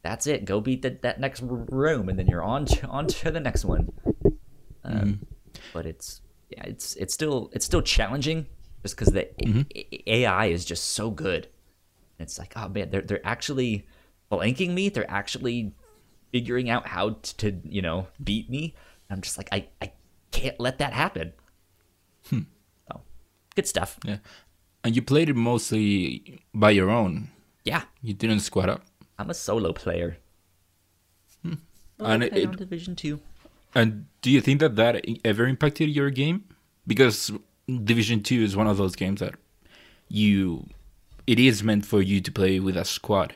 that's 0.04 0.26
it. 0.26 0.46
Go 0.46 0.62
beat 0.62 0.84
that 0.84 1.02
that 1.02 1.20
next 1.20 1.42
room, 1.44 2.08
and 2.08 2.18
then 2.18 2.28
you're 2.28 2.44
on 2.44 2.66
to, 2.66 2.88
on 2.88 3.08
to 3.08 3.32
the 3.32 3.40
next 3.40 3.66
one. 3.66 3.90
Um, 4.84 4.94
Mm-hmm. 4.94 5.24
But 5.74 5.86
it's 5.86 6.22
yeah, 6.50 6.64
it's 6.64 6.96
it's 6.96 7.14
still 7.14 7.50
it's 7.54 7.66
still 7.66 7.82
challenging 7.82 8.48
just 8.84 8.96
because 8.96 9.14
the 9.14 9.30
Mm-hmm. 9.44 9.62
A- 9.76 10.12
AI 10.24 10.46
is 10.48 10.64
just 10.66 10.92
so 10.92 11.12
good. 11.12 11.48
It's 12.20 12.40
like, 12.40 12.54
oh 12.56 12.70
man, 12.70 12.90
they're 12.90 13.02
they're 13.02 13.26
actually 13.28 13.86
blanking 14.32 14.70
me. 14.74 14.90
They're 14.90 15.10
actually 15.10 15.74
figuring 16.32 16.70
out 16.70 16.88
how 16.88 17.18
t- 17.22 17.34
to, 17.38 17.60
you 17.64 17.82
know, 17.82 18.08
beat 18.24 18.50
me. 18.50 18.76
I'm 19.10 19.22
just 19.22 19.38
like, 19.38 19.50
I, 19.52 19.68
I 19.82 19.92
can't 20.32 20.60
let 20.60 20.78
that 20.78 20.94
happen. 20.94 21.34
Hmm. 22.30 22.42
So, 22.88 23.02
good 23.56 23.68
stuff. 23.68 23.98
Yeah, 24.06 24.18
and 24.84 24.96
you 24.96 25.02
played 25.02 25.30
it 25.30 25.36
mostly 25.36 26.40
by 26.54 26.72
your 26.72 26.90
own. 26.90 27.30
Yeah, 27.66 27.84
You 28.02 28.14
didn't 28.14 28.40
squad 28.40 28.70
up. 28.70 28.82
I'm 29.20 29.30
a 29.30 29.34
solo 29.34 29.74
player. 29.74 30.18
And 31.44 31.58
And 32.00 32.24
it- 32.24 32.34
it, 32.38 32.48
on 32.48 32.56
Division 32.56 32.96
Two. 32.96 33.20
And 33.76 34.06
do 34.22 34.32
you 34.32 34.42
think 34.42 34.62
that 34.62 34.76
that 34.78 35.06
ever 35.26 35.46
impacted 35.46 35.90
your 35.90 36.10
game? 36.10 36.46
Because 36.88 37.32
Division 37.68 38.24
Two 38.24 38.42
is 38.42 38.56
one 38.56 38.68
of 38.68 38.78
those 38.78 38.96
games 38.96 39.20
that 39.20 39.36
you, 40.08 40.66
it 41.28 41.40
is 41.40 41.62
meant 41.62 41.86
for 41.86 42.02
you 42.02 42.22
to 42.22 42.32
play 42.32 42.60
with 42.60 42.78
a 42.78 42.86
squad. 42.86 43.36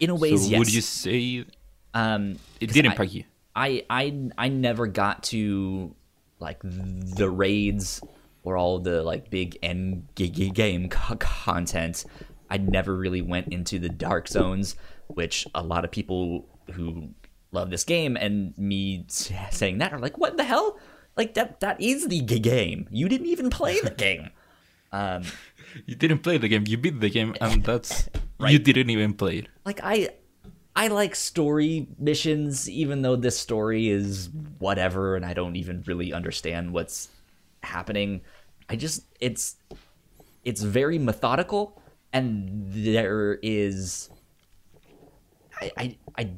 In 0.00 0.10
a 0.10 0.14
ways, 0.14 0.44
so 0.44 0.48
yes. 0.50 0.58
would 0.58 0.72
you 0.72 0.80
say 0.80 1.44
um, 1.92 2.36
it 2.60 2.66
'cause 2.68 2.74
did 2.74 2.86
I- 2.86 2.90
impact 2.90 3.12
you? 3.12 3.24
I 3.56 3.84
I 3.90 4.30
I 4.38 4.48
never 4.48 4.86
got 4.88 5.22
to 5.24 5.94
like 6.40 6.60
the 6.62 7.28
raids 7.30 8.00
or 8.42 8.56
all 8.56 8.78
the 8.78 9.02
like 9.02 9.30
big 9.30 9.58
end 9.62 10.08
game 10.14 10.88
co- 10.88 11.16
content. 11.16 12.04
I 12.50 12.58
never 12.58 12.94
really 12.94 13.22
went 13.22 13.48
into 13.48 13.78
the 13.78 13.88
dark 13.88 14.28
zones, 14.28 14.76
which 15.08 15.46
a 15.54 15.62
lot 15.62 15.84
of 15.84 15.90
people 15.90 16.46
who 16.72 17.08
love 17.52 17.70
this 17.70 17.84
game, 17.84 18.16
and 18.16 18.56
me 18.58 19.04
saying 19.08 19.78
that 19.78 19.92
are 19.92 19.98
like, 19.98 20.18
what 20.18 20.36
the 20.36 20.44
hell? 20.44 20.78
Like 21.16 21.34
that 21.34 21.60
that 21.60 21.80
is 21.80 22.08
the 22.08 22.20
game. 22.20 22.86
You 22.90 23.08
didn't 23.08 23.26
even 23.28 23.48
play 23.50 23.80
the 23.80 23.90
game. 24.06 24.30
Um, 24.92 25.22
You 25.86 25.94
didn't 25.96 26.18
play 26.18 26.38
the 26.38 26.48
game. 26.48 26.64
You 26.66 26.76
beat 26.76 27.00
the 27.00 27.10
game, 27.10 27.34
and 27.40 27.64
that's 27.64 28.08
Right. 28.38 28.52
you 28.52 28.58
didn't 28.58 28.90
even 28.90 29.14
play 29.14 29.38
it. 29.38 29.46
like 29.64 29.80
I 29.82 30.10
I 30.76 30.88
like 30.88 31.14
story 31.14 31.88
missions 31.98 32.68
even 32.68 33.02
though 33.02 33.16
this 33.16 33.38
story 33.38 33.88
is 33.88 34.28
whatever 34.58 35.14
and 35.14 35.24
I 35.24 35.32
don't 35.32 35.56
even 35.56 35.82
really 35.86 36.12
understand 36.12 36.72
what's 36.72 37.08
happening. 37.62 38.22
I 38.68 38.76
just 38.76 39.04
it's 39.20 39.56
it's 40.44 40.62
very 40.62 40.98
methodical 40.98 41.80
and 42.12 42.64
there 42.66 43.38
is 43.42 44.10
I 45.60 45.72
I, 45.76 45.96
I 46.18 46.30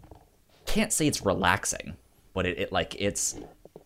can't 0.66 0.92
say 0.92 1.06
it's 1.06 1.24
relaxing, 1.24 1.96
but 2.34 2.46
it, 2.46 2.58
it 2.58 2.72
like 2.72 2.94
it's 2.98 3.38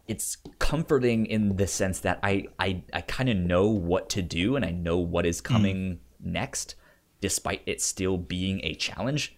it's 0.08 0.38
comforting 0.58 1.26
in 1.26 1.56
the 1.56 1.68
sense 1.68 2.00
that 2.00 2.18
I 2.24 2.48
I, 2.58 2.82
I 2.92 3.02
kind 3.02 3.28
of 3.28 3.36
know 3.36 3.68
what 3.68 4.10
to 4.10 4.22
do 4.22 4.56
and 4.56 4.64
I 4.64 4.72
know 4.72 4.98
what 4.98 5.26
is 5.26 5.38
hmm. 5.38 5.46
coming 5.46 6.00
next, 6.18 6.74
despite 7.20 7.62
it 7.66 7.80
still 7.80 8.18
being 8.18 8.60
a 8.64 8.74
challenge. 8.74 9.36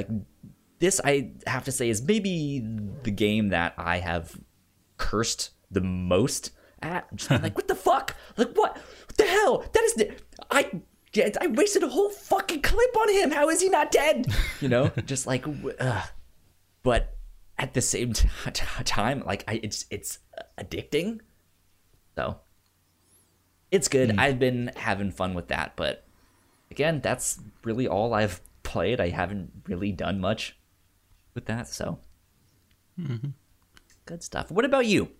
Like 0.00 0.08
this, 0.78 0.98
I 1.04 1.32
have 1.46 1.64
to 1.64 1.72
say 1.72 1.90
is 1.90 2.02
maybe 2.02 2.64
the 3.02 3.10
game 3.10 3.50
that 3.50 3.74
I 3.76 3.98
have 3.98 4.40
cursed 4.96 5.50
the 5.70 5.82
most 5.82 6.52
at. 6.80 7.28
Like, 7.30 7.54
what 7.56 7.68
the 7.68 7.74
fuck? 7.74 8.16
Like 8.38 8.54
what? 8.54 8.76
What 8.76 9.16
the 9.16 9.26
hell? 9.26 9.64
That 9.72 9.84
is 9.84 9.94
the 9.94 10.12
I. 10.50 10.70
I 11.16 11.48
wasted 11.48 11.82
a 11.82 11.88
whole 11.88 12.08
fucking 12.08 12.62
clip 12.62 12.96
on 12.96 13.12
him. 13.12 13.32
How 13.32 13.48
is 13.50 13.60
he 13.60 13.68
not 13.68 13.90
dead? 13.90 14.32
You 14.60 14.68
know, 14.68 14.92
just 15.06 15.26
like, 15.26 15.44
ugh. 15.80 16.08
but 16.84 17.16
at 17.58 17.74
the 17.74 17.80
same 17.80 18.12
t- 18.12 18.28
t- 18.52 18.84
time, 18.84 19.24
like 19.26 19.44
I, 19.48 19.60
it's 19.62 19.86
it's 19.90 20.20
addicting. 20.56 21.20
So 22.14 22.38
it's 23.70 23.88
good. 23.88 24.10
Mm. 24.10 24.20
I've 24.20 24.38
been 24.38 24.70
having 24.76 25.10
fun 25.10 25.34
with 25.34 25.48
that, 25.48 25.72
but 25.74 26.06
again, 26.70 27.00
that's 27.00 27.40
really 27.64 27.88
all 27.88 28.14
I've 28.14 28.40
played. 28.70 29.00
I 29.00 29.10
haven't 29.10 29.50
really 29.66 29.92
done 29.92 30.20
much 30.20 30.56
with 31.34 31.46
that, 31.46 31.66
so 31.68 31.98
mm-hmm. 32.98 33.30
good 34.06 34.22
stuff. 34.22 34.50
What 34.50 34.64
about 34.64 34.86
you? 34.86 35.10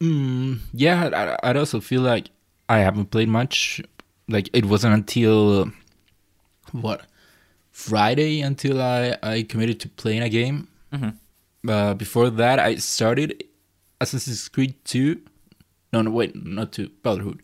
Mm, 0.00 0.60
yeah, 0.72 1.08
I, 1.12 1.48
I'd 1.48 1.56
also 1.56 1.80
feel 1.80 2.02
like 2.02 2.28
I 2.68 2.78
haven't 2.78 3.10
played 3.10 3.28
much. 3.28 3.80
Like 4.28 4.48
it 4.52 4.66
wasn't 4.66 4.94
until 4.94 5.70
what 6.72 7.06
Friday 7.70 8.40
until 8.40 8.80
I 8.80 9.16
I 9.22 9.42
committed 9.42 9.80
to 9.80 9.88
playing 9.88 10.22
a 10.22 10.28
game. 10.28 10.68
Mm-hmm. 10.92 11.70
Uh, 11.70 11.94
before 11.94 12.28
that, 12.30 12.58
I 12.58 12.76
started 12.76 13.44
Assassin's 14.00 14.48
Creed 14.48 14.74
Two. 14.84 15.22
No, 15.92 16.02
no, 16.02 16.10
wait, 16.10 16.34
not 16.34 16.72
Two, 16.72 16.88
Brotherhood. 17.02 17.40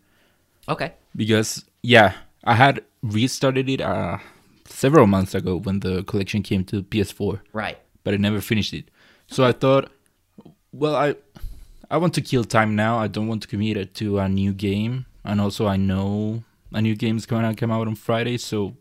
Okay, 0.69 0.93
Because 1.17 1.65
yeah, 1.83 2.15
I 2.45 2.55
had 2.55 2.85
restarted 3.03 3.69
it 3.69 3.81
uh, 3.81 4.19
several 4.67 5.07
months 5.07 5.35
ago 5.35 5.57
when 5.57 5.81
the 5.81 6.03
collection 6.05 6.43
came 6.43 6.65
to 6.65 6.83
PS4 6.83 7.41
right. 7.53 7.79
but 8.05 8.15
I 8.15 8.17
never 8.17 8.41
finished 8.41 8.73
it. 8.73 8.91
So 9.27 9.45
I 9.45 9.53
thought, 9.53 9.91
well, 10.73 10.97
I 10.97 11.15
I 11.91 11.97
want 11.97 12.15
to 12.15 12.21
kill 12.21 12.45
time 12.45 12.77
now. 12.77 12.99
I 12.99 13.09
don't 13.09 13.27
want 13.27 13.43
to 13.43 13.49
commit 13.49 13.77
it 13.77 13.95
to 13.95 14.19
a 14.19 14.29
new 14.29 14.53
game, 14.53 15.07
and 15.25 15.41
also 15.41 15.67
I 15.67 15.77
know 15.77 16.45
a 16.73 16.81
new 16.81 16.95
game 16.95 17.17
is 17.17 17.27
gonna 17.27 17.55
come 17.55 17.71
out 17.71 17.87
on 17.87 17.95
Friday, 17.97 18.39
so 18.39 18.77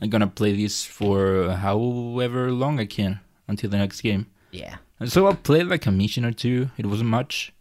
I'm 0.00 0.10
gonna 0.10 0.26
play 0.26 0.54
this 0.54 0.84
for 0.84 1.50
however 1.50 2.52
long 2.52 2.78
I 2.80 2.86
can 2.86 3.20
until 3.48 3.70
the 3.70 3.78
next 3.78 4.00
game. 4.00 4.26
Yeah. 4.50 4.76
And 5.00 5.10
so 5.10 5.26
I 5.26 5.34
played 5.34 5.66
like 5.66 5.86
a 5.86 5.90
mission 5.90 6.24
or 6.24 6.32
two. 6.32 6.70
It 6.78 6.86
wasn't 6.86 7.10
much, 7.10 7.52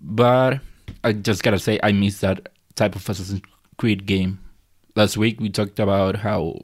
but 0.00 0.60
I 1.04 1.12
just 1.12 1.42
gotta 1.42 1.58
say 1.58 1.78
I 1.82 1.92
miss 1.92 2.20
that 2.20 2.48
type 2.74 2.96
of 2.96 3.08
Assassin's 3.08 3.42
Creed 3.76 4.06
game. 4.06 4.40
Last 4.98 5.16
week 5.16 5.38
we 5.38 5.48
talked 5.48 5.78
about 5.78 6.16
how 6.26 6.62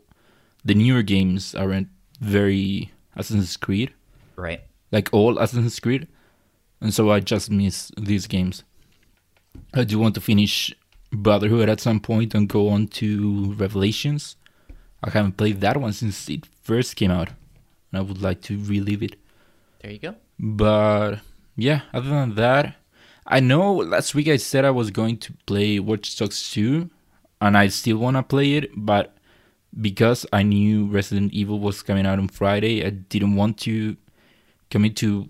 the 0.65 0.75
newer 0.75 1.03
games 1.03 1.55
aren't 1.55 1.87
very 2.21 2.91
Assassin's 3.15 3.57
Creed, 3.57 3.95
Right. 4.35 4.61
like 4.91 5.09
all 5.13 5.39
Assassin's 5.39 5.79
Creed, 5.79 6.09
and 6.81 6.93
so 6.93 7.13
I 7.13 7.21
just 7.21 7.49
miss 7.49 7.93
these 7.97 8.27
games. 8.27 8.65
I 9.73 9.85
do 9.85 10.01
want 10.01 10.17
to 10.17 10.21
finish 10.21 10.75
Brotherhood 11.13 11.69
at 11.69 11.81
some 11.81 12.01
point 12.01 12.35
and 12.35 12.49
go 12.49 12.71
on 12.71 12.89
to 12.99 13.55
Revelations. 13.57 14.35
I 15.05 15.11
haven't 15.11 15.37
played 15.37 15.61
that 15.61 15.77
one 15.77 15.93
since 15.93 16.29
it 16.29 16.45
first 16.61 16.97
came 16.97 17.13
out, 17.13 17.29
and 17.93 17.99
I 17.99 18.01
would 18.01 18.21
like 18.21 18.41
to 18.49 18.59
relive 18.59 19.05
it. 19.05 19.15
There 19.81 19.93
you 19.93 20.01
go. 20.01 20.17
But 20.41 21.21
yeah, 21.55 21.83
other 21.93 22.09
than 22.11 22.35
that, 22.35 22.75
I 23.29 23.39
know 23.39 23.75
last 23.77 24.13
week 24.17 24.27
I 24.27 24.39
said 24.39 24.65
I 24.65 24.73
was 24.73 24.91
going 24.91 25.19
to 25.19 25.33
play 25.47 25.79
Watch 25.79 26.17
Dogs 26.17 26.51
2, 26.51 26.91
and 27.41 27.57
I 27.57 27.69
still 27.69 27.99
want 27.99 28.17
to 28.17 28.23
play 28.23 28.55
it, 28.55 28.71
but 28.77 29.17
because 29.81 30.25
I 30.33 30.43
knew 30.43 30.87
Resident 30.87 31.33
Evil 31.33 31.59
was 31.59 31.83
coming 31.83 32.07
out 32.07 32.19
on 32.19 32.29
Friday, 32.29 32.85
I 32.85 32.91
didn't 32.91 33.35
want 33.37 33.59
to 33.59 33.97
commit 34.71 34.97
to 34.97 35.29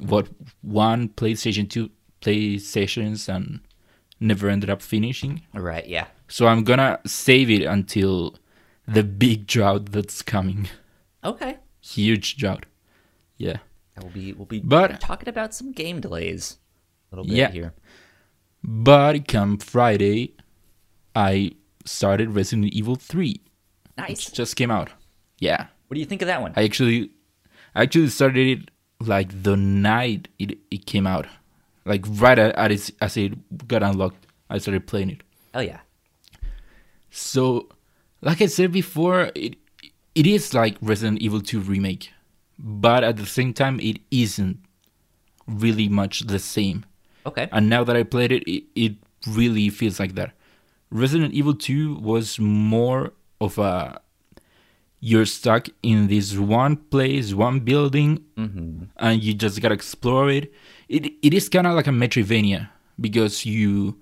what 0.00 0.28
one 0.62 1.08
PlayStation 1.10 1.68
2 1.68 1.90
play 2.20 2.58
sessions 2.58 3.28
and 3.28 3.60
never 4.20 4.48
ended 4.48 4.70
up 4.70 4.82
finishing. 4.82 5.42
Right. 5.54 5.86
Yeah. 5.86 6.06
So 6.28 6.46
I'm 6.46 6.64
gonna 6.64 7.00
save 7.06 7.48
it 7.50 7.62
until 7.64 8.36
the 8.86 9.02
big 9.02 9.46
drought 9.46 9.92
that's 9.92 10.22
coming. 10.22 10.68
Okay. 11.24 11.56
Huge 11.80 12.36
drought. 12.36 12.66
Yeah. 13.36 13.58
We'll 14.00 14.10
be 14.12 14.32
we'll 14.32 14.46
be 14.46 14.60
But- 14.60 15.00
talking 15.00 15.28
about 15.28 15.54
some 15.54 15.72
game 15.72 16.00
delays 16.00 16.58
a 17.10 17.16
little 17.16 17.28
bit 17.28 17.36
Yeah. 17.36 17.50
here. 17.50 17.74
But 18.62 19.26
come 19.28 19.58
Friday, 19.58 20.34
I 21.18 21.50
started 21.84 22.30
Resident 22.30 22.72
Evil 22.72 22.94
3. 22.94 23.40
Nice. 23.96 24.28
It 24.28 24.34
just 24.34 24.54
came 24.54 24.70
out. 24.70 24.90
Yeah. 25.40 25.66
What 25.88 25.94
do 25.96 26.00
you 26.00 26.06
think 26.06 26.22
of 26.22 26.28
that 26.28 26.40
one? 26.40 26.52
I 26.54 26.62
actually 26.62 27.10
I 27.74 27.82
actually 27.82 28.08
started 28.08 28.46
it 28.46 28.70
like 29.00 29.42
the 29.42 29.56
night 29.56 30.28
it, 30.38 30.58
it 30.70 30.86
came 30.86 31.08
out. 31.08 31.26
Like 31.84 32.04
right 32.08 32.38
at, 32.38 32.54
at 32.54 32.70
its, 32.70 32.92
as 33.00 33.16
it 33.16 33.66
got 33.66 33.82
unlocked, 33.82 34.28
I 34.48 34.58
started 34.58 34.86
playing 34.86 35.10
it. 35.10 35.22
oh 35.54 35.60
yeah. 35.60 35.80
So, 37.10 37.68
like 38.20 38.40
I 38.40 38.46
said 38.46 38.70
before, 38.70 39.32
it 39.34 39.56
it 40.14 40.26
is 40.26 40.54
like 40.54 40.76
Resident 40.80 41.20
Evil 41.20 41.40
2 41.40 41.58
remake, 41.60 42.12
but 42.58 43.02
at 43.02 43.16
the 43.16 43.26
same 43.26 43.52
time, 43.52 43.80
it 43.80 43.98
isn't 44.12 44.58
really 45.48 45.88
much 45.88 46.20
the 46.20 46.38
same. 46.38 46.84
Okay. 47.26 47.48
And 47.50 47.68
now 47.68 47.82
that 47.82 47.96
I 47.96 48.04
played 48.04 48.30
it, 48.30 48.44
it, 48.48 48.64
it 48.76 48.94
really 49.26 49.68
feels 49.70 49.98
like 49.98 50.14
that. 50.14 50.32
Resident 50.90 51.34
Evil 51.34 51.54
2 51.54 51.96
was 51.96 52.38
more 52.38 53.12
of 53.40 53.58
a 53.58 54.00
you're 55.00 55.26
stuck 55.26 55.68
in 55.82 56.08
this 56.08 56.36
one 56.36 56.76
place, 56.76 57.32
one 57.32 57.60
building, 57.60 58.24
mm-hmm. 58.36 58.84
and 58.96 59.22
you 59.22 59.32
just 59.34 59.60
gotta 59.60 59.74
explore 59.74 60.30
it. 60.30 60.52
It 60.88 61.12
it 61.22 61.34
is 61.34 61.48
kind 61.48 61.66
of 61.66 61.74
like 61.74 61.86
a 61.86 61.90
Metroidvania 61.90 62.70
because 63.00 63.46
you 63.46 64.00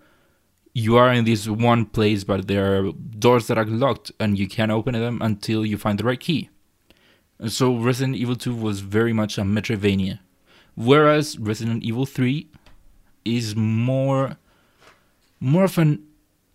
you 0.72 0.96
are 0.96 1.12
in 1.12 1.24
this 1.24 1.48
one 1.48 1.86
place, 1.86 2.24
but 2.24 2.48
there 2.48 2.78
are 2.78 2.92
doors 3.18 3.46
that 3.48 3.58
are 3.58 3.64
locked, 3.64 4.12
and 4.20 4.38
you 4.38 4.46
can't 4.48 4.70
open 4.70 4.94
them 4.94 5.20
until 5.22 5.66
you 5.66 5.76
find 5.78 5.98
the 5.98 6.04
right 6.04 6.20
key. 6.20 6.50
And 7.38 7.52
so 7.52 7.76
Resident 7.76 8.16
Evil 8.16 8.36
2 8.36 8.54
was 8.54 8.80
very 8.80 9.12
much 9.12 9.36
a 9.36 9.42
Metroidvania, 9.42 10.20
whereas 10.74 11.38
Resident 11.38 11.82
Evil 11.82 12.06
3 12.06 12.48
is 13.24 13.54
more 13.54 14.38
more 15.40 15.64
of 15.64 15.76
an 15.76 16.02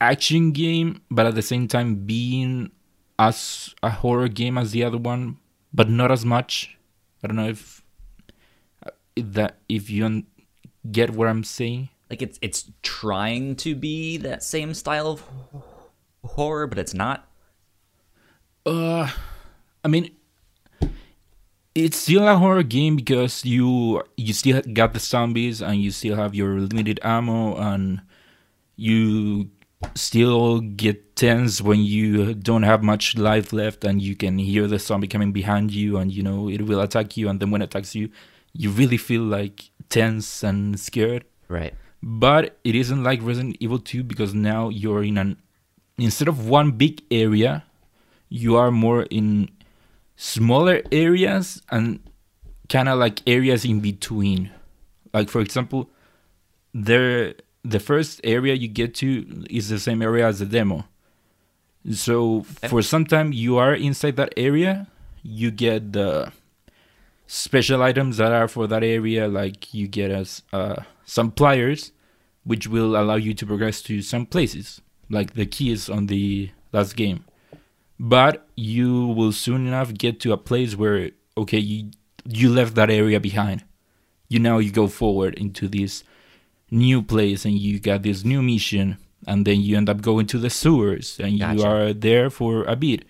action 0.01 0.51
game, 0.51 1.01
but 1.09 1.25
at 1.25 1.35
the 1.35 1.41
same 1.41 1.67
time 1.67 1.95
being 1.95 2.71
as 3.19 3.73
a 3.83 3.89
horror 3.89 4.27
game 4.27 4.57
as 4.57 4.71
the 4.71 4.83
other 4.83 4.97
one, 4.97 5.37
but 5.73 5.87
not 5.89 6.11
as 6.11 6.25
much. 6.25 6.77
I 7.23 7.27
don't 7.27 7.37
know 7.37 7.47
if, 7.47 7.83
if 9.15 9.33
that 9.33 9.59
if 9.69 9.89
you 9.89 10.23
get 10.91 11.11
what 11.11 11.27
I'm 11.27 11.43
saying. 11.43 11.89
Like 12.09 12.21
it's 12.21 12.39
it's 12.41 12.69
trying 12.81 13.55
to 13.57 13.75
be 13.75 14.17
that 14.17 14.43
same 14.43 14.73
style 14.73 15.07
of 15.07 15.23
horror, 16.25 16.67
but 16.67 16.79
it's 16.79 16.93
not. 16.93 17.29
Uh, 18.65 19.09
I 19.85 19.87
mean, 19.87 20.11
it's 21.73 21.97
still 21.97 22.27
a 22.27 22.37
horror 22.37 22.63
game 22.63 22.95
because 22.95 23.45
you 23.45 24.03
you 24.17 24.33
still 24.33 24.61
got 24.73 24.93
the 24.93 24.99
zombies 24.99 25.61
and 25.61 25.81
you 25.81 25.91
still 25.91 26.15
have 26.15 26.35
your 26.35 26.59
limited 26.59 26.99
ammo 27.03 27.55
and 27.55 28.01
you 28.75 29.49
still 29.95 30.59
get 30.61 31.15
tense 31.15 31.61
when 31.61 31.79
you 31.81 32.33
don't 32.33 32.63
have 32.63 32.83
much 32.83 33.17
life 33.17 33.51
left 33.53 33.83
and 33.83 34.01
you 34.01 34.15
can 34.15 34.37
hear 34.37 34.67
the 34.67 34.79
zombie 34.79 35.07
coming 35.07 35.31
behind 35.31 35.71
you 35.71 35.97
and 35.97 36.11
you 36.11 36.23
know 36.23 36.49
it 36.49 36.61
will 36.61 36.81
attack 36.81 37.17
you 37.17 37.27
and 37.29 37.39
then 37.39 37.51
when 37.51 37.61
it 37.61 37.65
attacks 37.65 37.95
you 37.95 38.09
you 38.53 38.69
really 38.69 38.97
feel 38.97 39.21
like 39.23 39.69
tense 39.89 40.43
and 40.43 40.79
scared 40.79 41.25
Right. 41.47 41.73
but 42.01 42.57
it 42.63 42.75
isn't 42.75 43.03
like 43.03 43.19
Resident 43.21 43.57
Evil 43.59 43.79
2 43.79 44.03
because 44.03 44.33
now 44.33 44.69
you're 44.69 45.03
in 45.03 45.17
an 45.17 45.37
instead 45.97 46.27
of 46.27 46.47
one 46.47 46.71
big 46.71 47.03
area, 47.11 47.63
you 48.29 48.55
are 48.55 48.71
more 48.71 49.03
in 49.03 49.49
smaller 50.15 50.81
areas 50.91 51.61
and 51.69 51.99
kind 52.69 52.87
of 52.89 52.97
like 52.97 53.21
areas 53.27 53.65
in 53.65 53.81
between. 53.81 54.49
Like 55.13 55.29
for 55.29 55.41
example, 55.41 55.89
there 56.73 57.35
the 57.63 57.79
first 57.79 58.21
area 58.23 58.53
you 58.53 58.67
get 58.67 58.95
to 58.95 59.45
is 59.49 59.69
the 59.69 59.79
same 59.79 60.01
area 60.01 60.27
as 60.27 60.39
the 60.39 60.45
demo. 60.45 60.85
So 61.91 62.43
for 62.43 62.81
some 62.81 63.05
time 63.05 63.33
you 63.33 63.57
are 63.57 63.73
inside 63.73 64.15
that 64.17 64.33
area, 64.37 64.87
you 65.23 65.51
get 65.51 65.93
the 65.93 66.31
special 67.27 67.81
items 67.81 68.17
that 68.17 68.31
are 68.31 68.47
for 68.47 68.67
that 68.67 68.83
area. 68.83 69.27
Like 69.27 69.73
you 69.73 69.87
get 69.87 70.11
us 70.11 70.43
uh, 70.53 70.83
some 71.05 71.31
pliers, 71.31 71.91
which 72.43 72.67
will 72.67 72.95
allow 72.95 73.15
you 73.15 73.33
to 73.33 73.45
progress 73.45 73.81
to 73.83 74.01
some 74.01 74.25
places, 74.25 74.81
like 75.09 75.33
the 75.33 75.45
keys 75.45 75.89
on 75.89 76.07
the 76.07 76.51
last 76.71 76.95
game. 76.95 77.25
But 77.99 78.47
you 78.55 79.07
will 79.07 79.31
soon 79.31 79.67
enough 79.67 79.93
get 79.93 80.19
to 80.21 80.33
a 80.33 80.37
place 80.37 80.75
where 80.75 81.11
okay, 81.37 81.59
you 81.59 81.91
you 82.25 82.49
left 82.49 82.75
that 82.75 82.89
area 82.89 83.19
behind. 83.19 83.63
You 84.27 84.39
now 84.39 84.59
you 84.59 84.71
go 84.71 84.87
forward 84.87 85.35
into 85.35 85.67
this 85.67 86.03
new 86.71 87.01
place 87.01 87.45
and 87.45 87.57
you 87.57 87.79
got 87.79 88.01
this 88.03 88.23
new 88.23 88.41
mission 88.41 88.97
and 89.27 89.45
then 89.45 89.61
you 89.61 89.77
end 89.77 89.89
up 89.89 90.01
going 90.01 90.25
to 90.25 90.39
the 90.39 90.49
sewers 90.49 91.19
and 91.19 91.37
gotcha. 91.37 91.59
you 91.59 91.63
are 91.63 91.93
there 91.93 92.29
for 92.29 92.63
a 92.63 92.75
bit. 92.75 93.05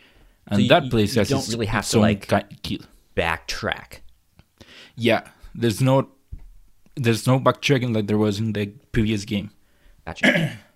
And 0.47 0.63
so 0.63 0.67
that 0.67 0.89
place 0.89 1.15
you 1.15 1.19
has 1.19 1.29
don't 1.29 1.47
really 1.49 1.67
have 1.67 1.87
to 1.89 1.99
like 1.99 2.27
backtrack. 3.15 3.99
Yeah 4.95 5.27
there's 5.53 5.81
no 5.81 6.09
there's 6.95 7.27
no 7.27 7.39
backtracking 7.39 7.95
like 7.95 8.07
there 8.07 8.17
was 8.17 8.39
in 8.39 8.53
the 8.53 8.67
previous 8.91 9.25
game. 9.25 9.51
Gotcha. 10.05 10.57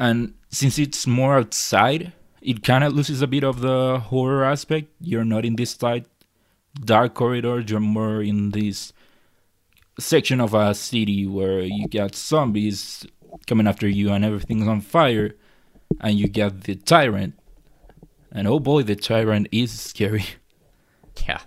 And 0.00 0.34
since 0.48 0.78
it's 0.78 1.08
more 1.08 1.38
outside 1.38 2.12
it 2.40 2.62
kind 2.62 2.84
of 2.84 2.92
loses 2.92 3.20
a 3.20 3.26
bit 3.26 3.42
of 3.42 3.60
the 3.62 3.98
horror 3.98 4.44
aspect. 4.44 4.92
You're 5.00 5.24
not 5.24 5.44
in 5.44 5.56
this 5.56 5.76
tight 5.76 6.06
dark 6.84 7.14
corridor 7.14 7.60
you're 7.60 7.80
more 7.80 8.22
in 8.22 8.50
this 8.50 8.92
section 9.98 10.40
of 10.40 10.54
a 10.54 10.74
city 10.74 11.26
where 11.26 11.60
you 11.60 11.88
got 11.88 12.14
zombies 12.14 13.06
coming 13.46 13.66
after 13.66 13.88
you 13.88 14.10
and 14.12 14.24
everything's 14.24 14.68
on 14.68 14.80
fire, 14.80 15.34
and 16.00 16.18
you 16.18 16.28
get 16.28 16.62
the 16.62 16.74
tyrant. 16.74 17.34
And 18.30 18.46
oh 18.46 18.60
boy, 18.60 18.82
the 18.82 18.96
tyrant 18.96 19.48
is 19.52 19.78
scary. 19.78 20.24
Yeah. 21.26 21.40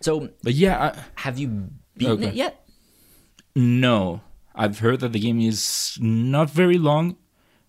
So, 0.00 0.28
but 0.44 0.54
yeah, 0.54 0.94
I, 0.94 1.20
have 1.22 1.40
you 1.40 1.70
beaten 1.96 2.12
okay. 2.12 2.28
it 2.28 2.34
yet? 2.34 2.64
No, 3.56 4.20
I've 4.54 4.78
heard 4.78 5.00
that 5.00 5.12
the 5.12 5.18
game 5.18 5.40
is 5.40 5.98
not 6.00 6.50
very 6.50 6.78
long. 6.78 7.16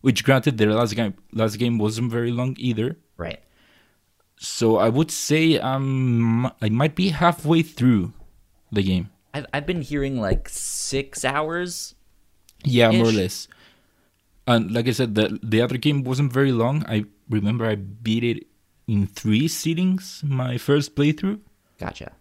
Which, 0.01 0.23
granted, 0.23 0.59
the 0.59 0.67
last 0.67 0.95
game 0.95 1.15
last 1.33 1.57
game 1.57 1.79
wasn't 1.79 2.11
very 2.11 2.31
long 2.31 2.55
either. 2.59 2.97
Right. 3.17 3.39
So 4.37 4.77
I 4.77 4.89
would 4.89 5.09
say 5.09 5.57
um 5.57 6.51
I 6.61 6.69
might 6.69 6.93
be 6.93 7.09
halfway 7.09 7.63
through 7.63 8.13
the 8.71 8.83
game. 8.83 9.09
I've 9.33 9.45
I've 9.53 9.65
been 9.65 9.81
hearing 9.81 10.19
like 10.19 10.49
six 10.49 11.23
hours. 11.25 11.95
Yeah, 12.63 12.91
more 12.91 13.07
or 13.07 13.11
less. 13.11 13.47
And 14.47 14.71
like 14.71 14.87
I 14.87 14.91
said, 14.91 15.15
the 15.15 15.39
the 15.41 15.61
other 15.61 15.77
game 15.77 16.03
wasn't 16.03 16.33
very 16.33 16.51
long. 16.51 16.85
I 16.87 17.05
remember 17.29 17.65
I 17.65 17.75
beat 17.75 18.23
it 18.23 18.47
in 18.87 19.07
three 19.07 19.47
sittings. 19.47 20.21
My 20.25 20.57
first 20.57 20.95
playthrough. 20.95 21.39
Gotcha. 21.79 22.11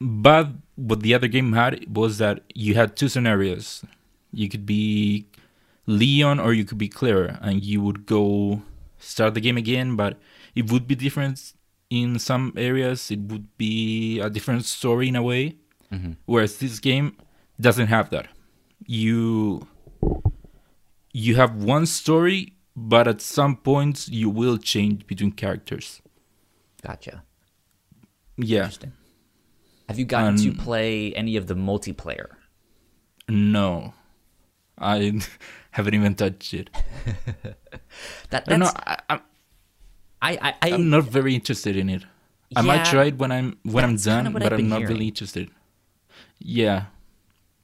But 0.00 0.48
what 0.76 1.00
the 1.00 1.14
other 1.14 1.28
game 1.28 1.52
had 1.52 1.94
was 1.94 2.18
that 2.18 2.42
you 2.54 2.74
had 2.74 2.96
two 2.96 3.08
scenarios. 3.08 3.84
You 4.32 4.48
could 4.48 4.66
be 4.66 5.26
Leon 5.86 6.40
or 6.40 6.52
you 6.52 6.64
could 6.64 6.78
be 6.78 6.88
Claire, 6.88 7.38
and 7.40 7.64
you 7.64 7.80
would 7.80 8.06
go 8.06 8.62
start 8.98 9.34
the 9.34 9.40
game 9.40 9.56
again, 9.56 9.96
but 9.96 10.18
it 10.54 10.70
would 10.70 10.86
be 10.86 10.94
different 10.94 11.52
in 11.88 12.18
some 12.18 12.52
areas. 12.56 13.10
It 13.10 13.20
would 13.20 13.56
be 13.56 14.20
a 14.20 14.28
different 14.28 14.64
story 14.64 15.08
in 15.08 15.16
a 15.16 15.22
way. 15.22 15.56
Mm-hmm. 15.92 16.12
Whereas 16.26 16.58
this 16.58 16.78
game 16.78 17.16
doesn't 17.60 17.86
have 17.88 18.10
that. 18.10 18.28
You 18.86 19.66
you 21.12 21.36
have 21.36 21.56
one 21.56 21.86
story, 21.86 22.52
but 22.74 23.08
at 23.08 23.20
some 23.20 23.56
points 23.56 24.08
you 24.08 24.28
will 24.28 24.58
change 24.58 25.06
between 25.06 25.32
characters. 25.32 26.02
Gotcha. 26.82 27.22
Yeah. 28.36 28.64
Interesting. 28.64 28.92
Have 29.88 29.98
you 29.98 30.04
gotten 30.04 30.34
um, 30.34 30.36
to 30.38 30.52
play 30.52 31.14
any 31.14 31.36
of 31.36 31.46
the 31.46 31.54
multiplayer? 31.54 32.26
No, 33.28 33.94
I 34.78 35.20
haven't 35.70 35.94
even 35.94 36.14
touched 36.14 36.54
it. 36.54 36.70
that 38.30 38.44
that's, 38.44 38.58
no, 38.58 38.70
I, 38.76 38.98
I, 39.08 39.20
I, 40.22 40.54
I, 40.62 40.68
am 40.70 40.90
not 40.90 41.04
very 41.04 41.34
interested 41.34 41.76
in 41.76 41.88
it. 41.88 42.02
Yeah, 42.50 42.58
I 42.60 42.62
might 42.62 42.84
try 42.84 43.04
it 43.06 43.18
when 43.18 43.32
I'm 43.32 43.58
when 43.62 43.84
I'm 43.84 43.96
done, 43.96 44.32
but 44.32 44.52
I'm 44.52 44.68
not 44.68 44.78
hearing. 44.78 44.94
really 44.94 45.08
interested. 45.08 45.50
Yeah, 46.38 46.86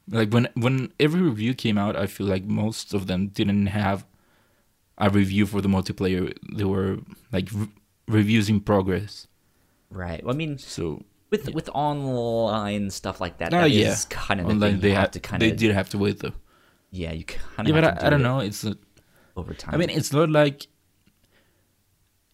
like 0.08 0.32
when 0.32 0.48
when 0.54 0.92
every 0.98 1.22
review 1.22 1.54
came 1.54 1.78
out, 1.78 1.96
I 1.96 2.06
feel 2.06 2.26
like 2.26 2.44
most 2.44 2.94
of 2.94 3.06
them 3.06 3.28
didn't 3.28 3.66
have 3.66 4.06
a 4.98 5.10
review 5.10 5.46
for 5.46 5.60
the 5.60 5.68
multiplayer. 5.68 6.36
They 6.52 6.64
were 6.64 6.98
like 7.32 7.48
re- 7.52 7.68
reviews 8.08 8.48
in 8.48 8.60
progress. 8.60 9.26
Right. 9.90 10.24
Well, 10.24 10.34
I 10.34 10.36
mean, 10.36 10.58
so 10.58 11.04
with 11.30 11.48
yeah. 11.48 11.54
with 11.54 11.68
online 11.72 12.90
stuff 12.90 13.20
like 13.20 13.38
that, 13.38 13.54
uh, 13.54 13.64
yeah. 13.64 13.90
is 13.90 14.04
kind 14.06 14.40
of 14.40 14.46
online. 14.46 14.74
The 14.74 14.88
they 14.88 14.90
have 14.90 15.12
to 15.12 15.20
kind 15.20 15.42
of 15.42 15.48
they 15.48 15.54
did 15.54 15.72
have 15.72 15.88
to 15.90 15.98
wait 15.98 16.18
though. 16.20 16.34
Yeah, 16.90 17.12
you 17.12 17.24
kind 17.24 17.68
of. 17.68 17.74
Yeah, 17.74 17.80
but 17.80 17.84
I, 17.84 18.00
do 18.00 18.06
I, 18.06 18.10
don't 18.10 18.22
know. 18.22 18.40
It's 18.40 18.66
over 19.36 19.54
time. 19.54 19.74
I 19.74 19.78
mean, 19.78 19.90
it's 19.90 20.12
not 20.12 20.30
like 20.30 20.66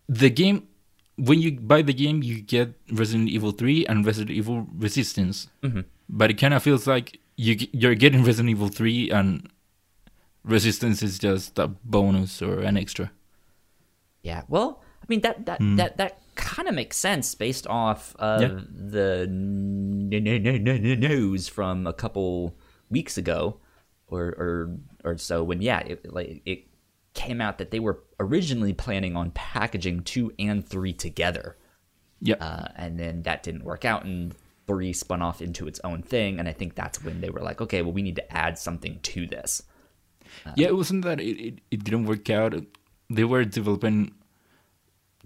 the 0.09 0.31
game. 0.31 0.69
When 1.17 1.41
you 1.41 1.59
buy 1.59 1.83
the 1.83 1.93
game, 1.93 2.23
you 2.23 2.41
get 2.41 2.75
Resident 2.93 3.29
Evil 3.29 3.51
Three 3.51 3.85
and 3.87 4.07
Resident 4.07 4.31
Evil 4.31 4.67
Resistance. 4.73 5.49
Mm-hmm 5.63 5.81
but 6.09 6.31
it 6.31 6.35
kind 6.35 6.55
of 6.55 6.63
feels 6.63 6.87
like 6.87 7.21
you 7.37 7.57
you're 7.73 7.95
getting 7.95 8.25
Resident 8.25 8.51
Evil 8.51 8.69
3 8.69 9.11
and 9.11 9.49
Resistance 10.45 11.03
is 11.03 11.19
just 11.19 11.59
a 11.59 11.69
bonus 11.69 12.41
or 12.41 12.61
an 12.61 12.77
extra. 12.77 13.11
Yeah, 14.23 14.43
well, 14.49 14.83
I 15.03 15.07
mean 15.09 15.21
that 15.21 15.47
that 15.47 15.61
mm. 15.61 15.77
that 15.77 15.97
that 15.99 16.21
kind 16.37 16.69
of 16.69 16.75
makes 16.75 16.97
sense 16.97 17.35
based 17.35 17.67
off 17.67 18.17
of 18.17 18.41
yeah. 18.41 18.61
the 18.71 19.27
news 19.29 21.49
from 21.49 21.87
a 21.87 21.93
couple 21.93 22.57
weeks 22.89 23.19
ago, 23.19 23.59
or 24.07 24.29
or 24.39 24.77
or 25.05 25.19
so 25.19 25.45
when 25.45 25.61
yeah, 25.61 25.81
it, 25.81 26.13
like 26.13 26.41
it 26.47 26.65
came 27.15 27.41
out 27.41 27.59
that 27.59 27.71
they 27.71 27.81
were 27.81 28.03
originally 28.21 28.73
planning 28.73 29.17
on 29.17 29.31
packaging 29.33 30.03
two 30.03 30.33
and 30.39 30.67
three 30.67 30.93
together. 30.93 31.57
Yeah, 32.21 32.37
uh, 32.37 32.69
and 32.77 32.99
then 32.99 33.23
that 33.23 33.43
didn't 33.43 33.65
work 33.65 33.85
out, 33.85 34.05
and 34.05 34.35
three 34.69 34.93
spun 34.93 35.23
off 35.23 35.43
into 35.43 35.67
its 35.67 35.81
own 35.83 36.03
thing, 36.03 36.39
and 36.39 36.49
I 36.49 36.53
think 36.53 36.77
that's 36.77 37.03
when 37.03 37.21
they 37.21 37.31
were 37.31 37.41
like, 37.41 37.61
okay, 37.61 37.83
well, 37.83 37.93
we 37.93 38.03
need 38.03 38.17
to 38.17 38.33
add 38.33 38.59
something 38.59 39.01
to 39.03 39.27
this. 39.27 39.65
Uh, 40.47 40.53
yeah, 40.55 40.69
it 40.69 40.77
wasn't 40.77 41.05
that 41.05 41.21
it, 41.21 41.41
it, 41.41 41.61
it 41.71 41.83
didn't 41.83 42.05
work 42.05 42.31
out. 42.31 42.55
They 43.11 43.25
were 43.25 43.45
developing 43.45 44.13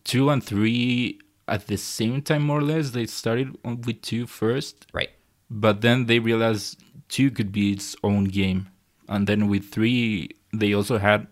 two 0.04 0.30
and 0.30 0.42
three 0.42 1.18
at 1.48 1.66
the 1.66 1.76
same 1.76 2.22
time, 2.22 2.42
more 2.42 2.58
or 2.58 2.62
less. 2.62 2.90
They 2.90 3.06
started 3.06 3.58
with 3.64 4.00
two 4.00 4.26
first, 4.26 4.86
right? 4.94 5.10
But 5.50 5.82
then 5.82 6.06
they 6.06 6.20
realized 6.20 6.82
two 7.08 7.30
could 7.30 7.52
be 7.52 7.72
its 7.72 7.96
own 8.02 8.24
game, 8.24 8.68
and 9.08 9.26
then 9.26 9.48
with 9.48 9.70
three, 9.70 10.30
they 10.52 10.72
also 10.72 10.98
had 10.98 11.26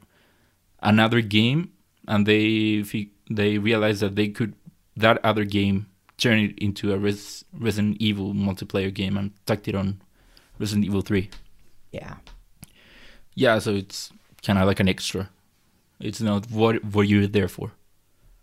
another 0.83 1.21
game, 1.21 1.73
and 2.09 2.27
they 2.27 2.85
they 3.31 3.59
realized 3.59 4.03
that 4.03 4.17
they 4.17 4.29
could 4.29 4.55
that 4.97 5.25
other 5.25 5.45
game 5.45 5.87
turn 6.21 6.39
it 6.39 6.59
into 6.59 6.93
a 6.93 6.99
Res- 6.99 7.45
Resident 7.53 7.97
Evil 7.99 8.35
multiplayer 8.35 8.93
game 8.93 9.17
and 9.17 9.33
tucked 9.47 9.69
it 9.69 9.75
on 9.75 10.01
Resident 10.59 10.85
Evil 10.85 11.01
3. 11.01 11.31
Yeah. 11.93 12.17
Yeah, 13.35 13.59
so 13.59 13.75
it's 13.75 14.13
kind 14.45 14.59
of 14.59 14.67
like 14.67 14.81
an 14.81 14.89
extra. 14.89 15.31
It's 15.99 16.21
not 16.21 16.51
what 16.51 16.85
what 16.85 17.09
you're 17.09 17.27
there 17.27 17.49
for. 17.49 17.73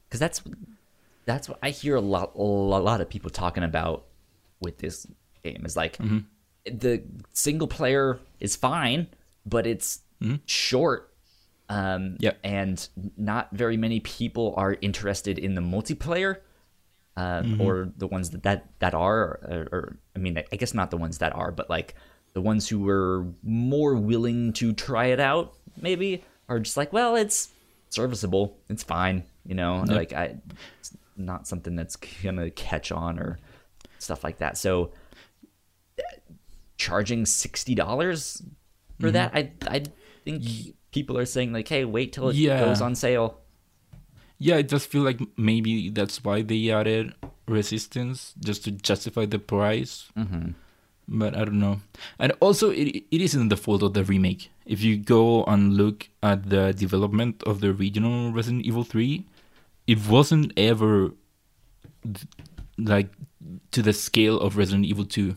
Cuz 0.09 0.19
that's 0.19 0.41
that's 1.25 1.49
what 1.49 1.59
I 1.61 1.71
hear 1.71 1.95
a 1.95 2.01
lot 2.01 2.33
a 2.35 2.41
lot 2.41 3.01
of 3.01 3.09
people 3.09 3.29
talking 3.29 3.63
about 3.63 4.05
with 4.59 4.77
this 4.79 5.07
game 5.43 5.63
is 5.65 5.75
like 5.75 5.97
mm-hmm. 5.97 6.19
the 6.65 7.03
single 7.33 7.67
player 7.67 8.19
is 8.39 8.55
fine, 8.55 9.07
but 9.45 9.67
it's 9.67 10.01
mm-hmm. 10.21 10.37
short 10.45 11.13
um, 11.69 12.15
yep. 12.19 12.39
and 12.43 12.87
not 13.17 13.49
very 13.51 13.77
many 13.77 13.99
people 13.99 14.53
are 14.55 14.77
interested 14.81 15.37
in 15.37 15.55
the 15.55 15.61
multiplayer 15.61 16.37
uh, 17.17 17.41
mm-hmm. 17.41 17.61
or 17.61 17.91
the 17.97 18.05
ones 18.05 18.29
that 18.29 18.43
that, 18.43 18.69
that 18.77 18.93
are, 18.93 19.39
or, 19.49 19.67
or, 19.71 19.97
I 20.15 20.19
mean, 20.19 20.37
I 20.37 20.55
guess 20.55 20.75
not 20.75 20.91
the 20.91 20.97
ones 20.97 21.17
that 21.17 21.35
are, 21.35 21.51
but 21.51 21.67
like 21.67 21.95
the 22.33 22.41
ones 22.41 22.69
who 22.69 22.79
were 22.79 23.25
more 23.41 23.95
willing 23.95 24.53
to 24.53 24.71
try 24.71 25.07
it 25.07 25.19
out, 25.19 25.55
maybe, 25.81 26.23
are 26.47 26.59
just 26.59 26.77
like, 26.77 26.93
well, 26.93 27.15
it's 27.15 27.49
serviceable, 27.89 28.59
it's 28.69 28.83
fine, 28.83 29.23
you 29.45 29.55
know, 29.55 29.79
yep. 29.79 29.89
like 29.89 30.13
I, 30.13 30.37
it's 30.79 30.95
not 31.17 31.47
something 31.47 31.75
that's 31.75 31.95
gonna 31.95 32.51
catch 32.51 32.91
on 32.91 33.17
or 33.17 33.39
stuff 33.97 34.23
like 34.23 34.37
that. 34.37 34.55
So, 34.55 34.91
charging 36.77 37.25
sixty 37.25 37.73
dollars 37.73 38.43
for 38.99 39.07
mm-hmm. 39.07 39.13
that, 39.13 39.31
I 39.33 39.51
I 39.67 39.83
think 40.23 40.75
people 40.91 41.17
are 41.17 41.25
saying 41.25 41.51
like, 41.51 41.67
hey, 41.67 41.83
wait 41.83 42.13
till 42.13 42.29
it 42.29 42.35
yeah. 42.35 42.59
goes 42.59 42.79
on 42.79 42.93
sale 42.93 43.39
yeah, 44.39 44.57
it 44.57 44.67
does 44.67 44.85
feel 44.85 45.01
like 45.01 45.19
maybe 45.37 45.89
that's 45.89 46.23
why 46.23 46.41
they 46.41 46.69
added 46.69 47.13
resistance 47.47 48.33
just 48.39 48.63
to 48.65 48.71
justify 48.71 49.25
the 49.25 49.39
price. 49.39 50.09
Mm-hmm. 50.17 50.51
But 51.07 51.37
I 51.37 51.45
don't 51.45 51.59
know. 51.59 51.79
And 52.19 52.33
also, 52.39 52.69
it 52.69 53.03
it 53.09 53.21
isn't 53.21 53.47
the 53.49 53.57
fault 53.57 53.81
of 53.81 53.93
the 53.93 54.03
remake. 54.03 54.51
If 54.65 54.83
you 54.83 54.97
go 54.97 55.45
and 55.45 55.75
look 55.75 56.09
at 56.21 56.49
the 56.49 56.73
development 56.73 57.41
of 57.43 57.61
the 57.61 57.69
original 57.69 58.33
Resident 58.33 58.65
Evil 58.65 58.83
3, 58.83 59.25
it 59.87 60.05
wasn't 60.07 60.51
ever 60.57 61.11
like 62.77 63.09
to 63.71 63.81
the 63.81 63.93
scale 63.93 64.39
of 64.39 64.57
Resident 64.57 64.85
Evil 64.85 65.05
2. 65.05 65.35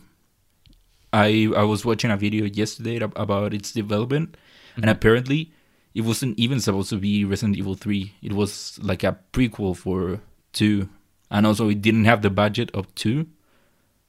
I 1.12 1.50
I 1.56 1.62
was 1.62 1.84
watching 1.84 2.10
a 2.10 2.16
video 2.16 2.44
yesterday 2.46 2.98
about 2.98 3.54
its 3.54 3.72
development, 3.72 4.36
and 4.76 4.90
apparently, 4.90 5.52
it 5.94 6.03
wasn't 6.03 6.38
even 6.38 6.61
supposed 6.61 6.90
to 6.90 6.96
be 6.96 7.24
Resident 7.24 7.57
Evil 7.57 7.74
3. 7.74 8.12
It 8.22 8.33
was 8.33 8.79
like 8.83 9.03
a 9.05 9.18
prequel 9.33 9.76
for 9.76 10.20
2, 10.53 10.88
and 11.31 11.46
also 11.46 11.68
it 11.68 11.83
didn't 11.83 12.05
have 12.05 12.22
the 12.22 12.31
budget 12.31 12.70
of 12.74 12.92
2. 12.94 13.26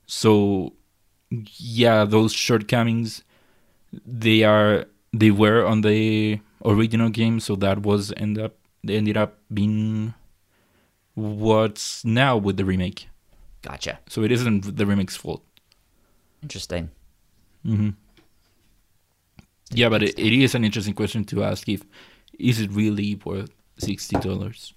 So, 0.06 0.74
yeah, 1.30 2.04
those 2.06 2.34
shortcomings 2.34 3.24
they 4.06 4.44
are 4.44 4.86
they 5.14 5.32
were 5.32 5.66
on 5.66 5.82
the 5.82 6.40
original 6.64 7.10
game, 7.10 7.40
so 7.40 7.56
that 7.58 7.82
was 7.82 8.14
end 8.18 8.38
up 8.40 8.56
they 8.84 8.96
ended 8.96 9.18
up 9.18 9.38
being 9.54 10.14
what's 11.16 12.04
now 12.06 12.38
with 12.38 12.58
the 12.58 12.66
remake. 12.66 13.10
Gotcha. 13.62 14.00
So 14.10 14.24
it 14.24 14.32
isn't 14.32 14.78
the 14.78 14.86
remake's 14.86 15.16
fault. 15.16 15.44
Interesting. 16.42 16.90
hmm 17.64 17.92
Yeah, 19.72 19.90
but 19.90 20.04
it, 20.04 20.18
it 20.20 20.34
is 20.34 20.56
an 20.56 20.64
interesting 20.64 20.94
question 20.94 21.24
to 21.26 21.44
ask: 21.44 21.68
if 21.70 21.84
is 22.38 22.60
it 22.60 22.72
really 22.72 23.20
worth 23.24 23.52
sixty 23.78 24.18
dollars? 24.18 24.74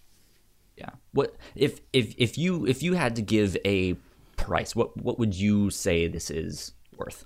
Yeah. 0.77 0.91
What 1.13 1.37
if 1.55 1.81
if 1.93 2.15
if 2.19 2.39
you 2.39 2.67
if 2.67 2.83
you 2.83 2.95
had 2.95 3.17
to 3.17 3.23
give 3.23 3.57
a 3.65 3.95
price, 4.37 4.75
what 4.75 4.97
what 4.97 5.19
would 5.19 5.35
you 5.35 5.71
say 5.71 6.07
this 6.09 6.31
is 6.31 6.73
worth? 6.97 7.25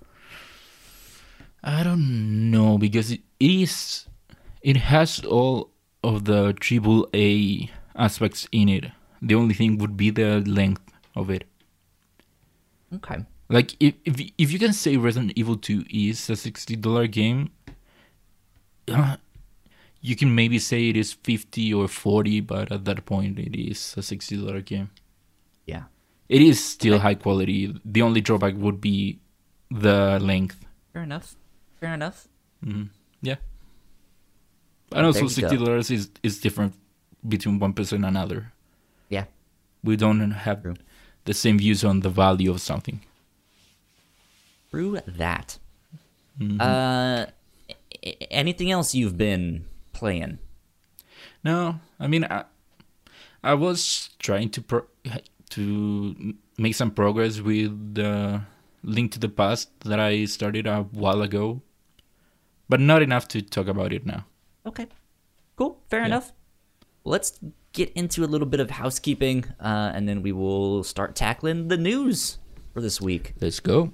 I 1.63 1.83
don't 1.83 2.51
know 2.51 2.79
because 2.79 3.11
it 3.11 3.21
is 3.41 4.07
it 4.63 4.77
has 4.77 5.25
all 5.25 5.71
of 6.05 6.25
the 6.25 6.53
triple 6.55 7.09
A 7.15 7.71
aspects 7.97 8.47
in 8.53 8.69
it. 8.69 8.87
The 9.21 9.35
only 9.35 9.55
thing 9.55 9.79
would 9.79 9.97
be 9.97 10.11
the 10.11 10.41
length 10.41 10.93
of 11.17 11.31
it. 11.31 11.45
Okay. 12.95 13.25
Like 13.49 13.75
if 13.81 13.95
if 14.05 14.21
if 14.39 14.53
you 14.53 14.59
can 14.59 14.73
say 14.73 14.97
Resident 14.97 15.33
Evil 15.35 15.57
2 15.57 15.85
is 15.91 16.31
a 16.31 16.37
sixty 16.37 16.77
dollar 16.77 17.07
game, 17.07 17.51
uh, 18.89 19.17
you 20.01 20.15
can 20.17 20.35
maybe 20.35 20.59
say 20.59 20.89
it 20.89 20.97
is 20.97 21.13
fifty 21.13 21.73
or 21.75 21.89
forty, 21.89 22.41
but 22.41 22.71
at 22.73 22.85
that 22.85 23.05
point 23.07 23.39
it 23.39 23.57
is 23.59 23.95
a 23.97 24.03
sixty 24.03 24.37
dollar 24.37 24.61
game. 24.61 24.91
Yeah. 25.67 25.85
It 26.29 26.43
is 26.43 26.63
still 26.63 26.99
high 26.99 27.15
quality. 27.15 27.75
The 27.85 28.03
only 28.03 28.21
drawback 28.21 28.55
would 28.57 28.81
be 28.81 29.19
the 29.71 30.19
length. 30.21 30.65
Fair 30.93 31.03
enough. 31.03 31.35
Fair 31.81 31.95
enough. 31.95 32.29
hmm 32.63 32.85
Yeah. 33.23 33.37
And 34.93 35.07
also 35.07 35.21
There 35.21 35.29
sixty 35.29 35.57
dollars 35.57 35.91
is 35.91 36.11
is 36.23 36.41
different 36.41 36.75
between 37.29 37.59
one 37.59 37.73
person 37.73 38.05
and 38.05 38.17
another. 38.17 38.53
Yeah. 39.09 39.25
We 39.85 39.97
don't 39.97 40.21
have 40.31 40.63
True. 40.63 40.77
the 41.25 41.35
same 41.35 41.59
views 41.59 41.85
on 41.85 42.01
the 42.01 42.11
value 42.11 42.51
of 42.51 42.61
something. 42.61 43.01
Through 44.71 45.01
that. 45.07 45.59
Mhm. 46.39 46.61
Uh, 46.61 46.65
a- 46.65 47.33
anything 48.31 48.71
else 48.71 48.95
you've 48.95 49.17
been 49.17 49.65
playing? 49.93 50.39
No, 51.45 51.81
I 52.01 52.07
mean 52.07 52.25
I, 52.25 52.45
I 53.43 53.55
was 53.55 54.11
trying 54.19 54.51
to 54.51 54.63
pro- 54.63 54.87
to 55.51 56.35
make 56.59 56.75
some 56.75 56.91
progress 56.91 57.41
with 57.41 57.95
the 57.95 58.43
Link 58.83 59.13
to 59.13 59.19
the 59.19 59.29
Past 59.29 59.71
that 59.81 59.99
I 60.01 60.25
started 60.27 60.67
a 60.67 60.83
while 60.83 61.23
ago, 61.23 61.63
but 62.69 62.81
not 62.81 63.03
enough 63.03 63.27
to 63.29 63.43
talk 63.43 63.67
about 63.69 63.93
it 63.93 64.05
now. 64.07 64.25
Okay. 64.67 64.87
Cool. 65.57 65.81
Fair 65.91 66.01
Yeah. 66.01 66.07
enough. 66.07 66.33
Let's 67.05 67.39
get 67.73 67.91
into 67.93 68.25
a 68.25 68.27
little 68.29 68.47
bit 68.47 68.61
of 68.61 68.71
housekeeping, 68.71 69.45
uh, 69.61 69.93
and 69.95 70.09
then 70.09 70.23
we 70.23 70.33
will 70.33 70.85
start 70.85 71.15
tackling 71.17 71.69
the 71.69 71.77
news 71.77 72.39
for 72.73 72.81
this 72.81 73.01
week. 73.01 73.35
Let's 73.41 73.61
go. 73.61 73.93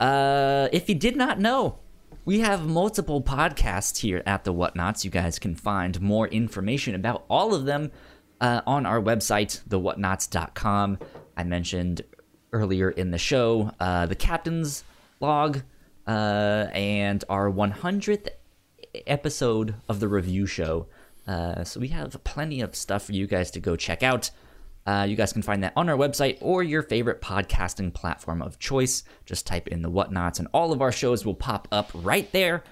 Uh, 0.00 0.68
if 0.72 0.88
you 0.88 0.94
did 0.94 1.16
not 1.16 1.38
know, 1.40 1.78
we 2.26 2.40
have 2.40 2.66
multiple 2.66 3.22
podcasts 3.22 3.98
here 3.98 4.20
at 4.26 4.42
the 4.42 4.52
Whatnots. 4.52 5.04
You 5.04 5.10
guys 5.10 5.38
can 5.38 5.54
find 5.54 5.98
more 6.00 6.26
information 6.26 6.96
about 6.96 7.24
all 7.30 7.54
of 7.54 7.66
them 7.66 7.92
uh, 8.40 8.62
on 8.66 8.84
our 8.84 9.00
website, 9.00 9.62
thewhatnots.com. 9.68 10.98
I 11.36 11.44
mentioned 11.44 12.02
earlier 12.52 12.90
in 12.90 13.12
the 13.12 13.18
show 13.18 13.70
uh, 13.78 14.06
the 14.06 14.16
captain's 14.16 14.82
log 15.20 15.62
uh, 16.08 16.66
and 16.72 17.22
our 17.28 17.48
100th 17.48 18.28
episode 19.06 19.76
of 19.88 20.00
the 20.00 20.08
review 20.08 20.46
show. 20.46 20.88
Uh, 21.28 21.62
so 21.62 21.78
we 21.78 21.88
have 21.88 22.22
plenty 22.24 22.60
of 22.60 22.74
stuff 22.74 23.04
for 23.04 23.12
you 23.12 23.28
guys 23.28 23.52
to 23.52 23.60
go 23.60 23.76
check 23.76 24.02
out. 24.02 24.30
Uh, 24.86 25.06
you 25.08 25.16
guys 25.16 25.32
can 25.32 25.42
find 25.42 25.62
that 25.62 25.72
on 25.76 25.88
our 25.88 25.96
website 25.96 26.38
or 26.40 26.62
your 26.62 26.82
favorite 26.82 27.20
podcasting 27.20 27.92
platform 27.92 28.40
of 28.40 28.58
choice. 28.58 29.02
Just 29.24 29.46
type 29.46 29.68
in 29.68 29.82
the 29.82 29.90
whatnots, 29.90 30.38
and 30.38 30.48
all 30.52 30.72
of 30.72 30.80
our 30.80 30.92
shows 30.92 31.24
will 31.26 31.34
pop 31.34 31.66
up 31.72 31.90
right 31.94 32.30
there. 32.32 32.62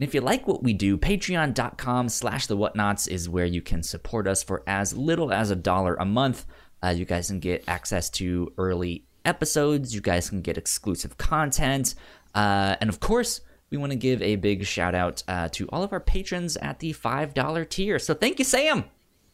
And 0.00 0.08
if 0.08 0.14
you 0.14 0.20
like 0.20 0.48
what 0.48 0.62
we 0.62 0.72
do, 0.72 0.96
patreon.com 0.96 2.08
slash 2.08 2.46
the 2.46 2.56
whatnots 2.56 3.06
is 3.06 3.28
where 3.28 3.44
you 3.44 3.60
can 3.60 3.82
support 3.82 4.26
us 4.26 4.42
for 4.42 4.62
as 4.66 4.96
little 4.96 5.32
as 5.32 5.50
a 5.50 5.56
dollar 5.56 5.94
a 5.96 6.04
month. 6.04 6.46
Uh, 6.82 6.88
you 6.88 7.04
guys 7.04 7.28
can 7.28 7.38
get 7.38 7.64
access 7.68 8.10
to 8.10 8.52
early 8.58 9.04
episodes, 9.24 9.94
you 9.94 10.00
guys 10.00 10.28
can 10.28 10.40
get 10.40 10.58
exclusive 10.58 11.16
content, 11.18 11.94
uh, 12.34 12.76
and 12.80 12.90
of 12.90 12.98
course, 12.98 13.40
we 13.70 13.78
want 13.78 13.92
to 13.92 13.96
give 13.96 14.20
a 14.20 14.36
big 14.36 14.64
shout 14.66 14.94
out 14.94 15.22
uh, 15.28 15.48
to 15.52 15.68
all 15.68 15.82
of 15.82 15.92
our 15.92 16.00
patrons 16.00 16.56
at 16.56 16.78
the 16.80 16.92
$5 16.92 17.68
tier. 17.68 17.98
So 17.98 18.14
thank 18.14 18.38
you, 18.38 18.44
Sam, 18.44 18.84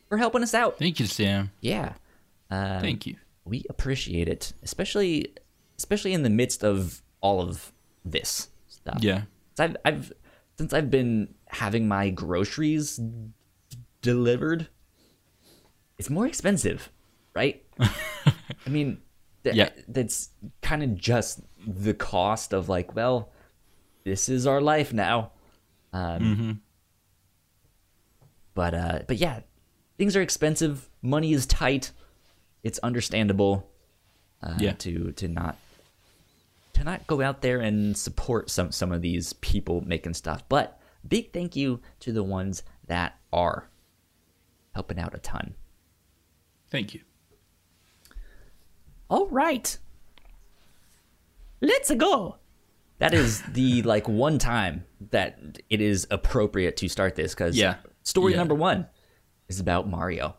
for 0.08 0.18
helping 0.18 0.42
us 0.42 0.54
out. 0.54 0.78
Thank 0.78 1.00
you, 1.00 1.06
Sam. 1.06 1.50
Yeah. 1.60 1.94
Um, 2.50 2.80
Thank 2.80 3.06
you. 3.06 3.16
we 3.44 3.64
appreciate 3.68 4.28
it, 4.28 4.52
especially 4.62 5.34
especially 5.76 6.12
in 6.12 6.22
the 6.22 6.30
midst 6.30 6.64
of 6.64 7.02
all 7.20 7.40
of 7.40 7.72
this 8.04 8.48
stuff. 8.68 8.98
Yeah. 9.02 9.22
I've, 9.58 9.76
I've 9.84 10.12
since 10.56 10.72
I've 10.72 10.90
been 10.90 11.34
having 11.46 11.86
my 11.88 12.10
groceries 12.10 13.00
delivered, 14.02 14.68
it's 15.98 16.10
more 16.10 16.26
expensive, 16.26 16.90
right? 17.34 17.64
I 17.80 18.68
mean, 18.68 18.98
th- 19.44 19.54
Yeah. 19.56 19.70
that's 19.88 20.30
kind 20.62 20.82
of 20.82 20.96
just 20.96 21.40
the 21.66 21.94
cost 21.94 22.52
of 22.52 22.68
like, 22.68 22.94
well, 22.94 23.30
this 24.04 24.28
is 24.28 24.46
our 24.46 24.60
life 24.60 24.92
now. 24.92 25.32
Um, 25.92 26.36
hmm 26.36 26.52
but 28.54 28.74
uh, 28.74 28.98
but 29.06 29.18
yeah, 29.18 29.40
things 29.98 30.16
are 30.16 30.22
expensive. 30.22 30.88
Money 31.02 31.32
is 31.32 31.46
tight. 31.46 31.92
It's 32.62 32.78
understandable. 32.80 33.68
Uh, 34.42 34.56
Yeah. 34.60 34.72
To 34.72 35.12
to 35.12 35.28
not 35.28 35.56
to 36.74 36.84
not 36.84 37.06
go 37.08 37.20
out 37.22 37.42
there 37.42 37.60
and 37.60 37.96
support 37.96 38.50
some 38.50 38.70
some 38.72 38.92
of 38.92 39.02
these 39.02 39.32
people 39.34 39.80
making 39.80 40.14
stuff. 40.14 40.48
But 40.48 40.80
big 41.06 41.32
thank 41.32 41.56
you 41.56 41.80
to 42.00 42.12
the 42.12 42.22
ones 42.22 42.62
that 42.86 43.18
are 43.32 43.68
helping 44.74 44.98
out 44.98 45.14
a 45.14 45.18
ton. 45.18 45.54
Thank 46.70 46.94
you. 46.94 47.00
All 49.10 49.26
right. 49.28 49.76
Let's 51.60 51.92
go. 51.94 52.36
That 52.98 53.14
is 53.14 53.42
the 53.42 53.82
like 53.92 54.08
one 54.08 54.38
time 54.38 54.84
that 55.10 55.58
it 55.70 55.80
is 55.80 56.06
appropriate 56.10 56.76
to 56.78 56.88
start 56.88 57.16
this 57.16 57.34
because 57.34 57.56
Yeah. 57.56 57.76
story 58.02 58.32
Yeah. 58.32 58.38
number 58.38 58.54
one 58.54 58.86
is 59.48 59.58
about 59.60 59.88
Mario. 59.88 60.36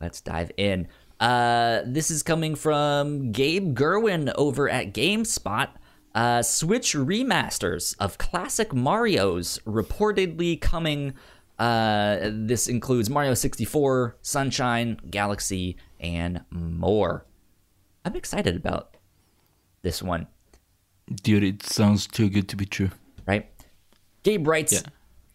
Let's 0.00 0.20
dive 0.20 0.50
in. 0.56 0.88
Uh, 1.22 1.82
this 1.86 2.10
is 2.10 2.24
coming 2.24 2.56
from 2.56 3.30
Gabe 3.30 3.78
Gurwin 3.78 4.32
over 4.34 4.68
at 4.68 4.92
GameSpot. 4.92 5.68
Uh, 6.16 6.42
Switch 6.42 6.94
remasters 6.94 7.94
of 8.00 8.18
classic 8.18 8.74
Mario's 8.74 9.60
reportedly 9.64 10.60
coming. 10.60 11.14
Uh, 11.60 12.18
this 12.32 12.66
includes 12.66 13.08
Mario 13.08 13.34
64, 13.34 14.16
Sunshine, 14.20 14.98
Galaxy, 15.10 15.76
and 16.00 16.44
more. 16.50 17.24
I'm 18.04 18.16
excited 18.16 18.56
about 18.56 18.96
this 19.82 20.02
one, 20.02 20.26
Dude, 21.22 21.44
it 21.44 21.62
sounds 21.62 22.06
too 22.08 22.28
good 22.30 22.48
to 22.48 22.56
be 22.56 22.64
true. 22.66 22.90
right? 23.26 23.48
Gabe 24.24 24.46
writes 24.48 24.72
Yeah. 24.72 24.80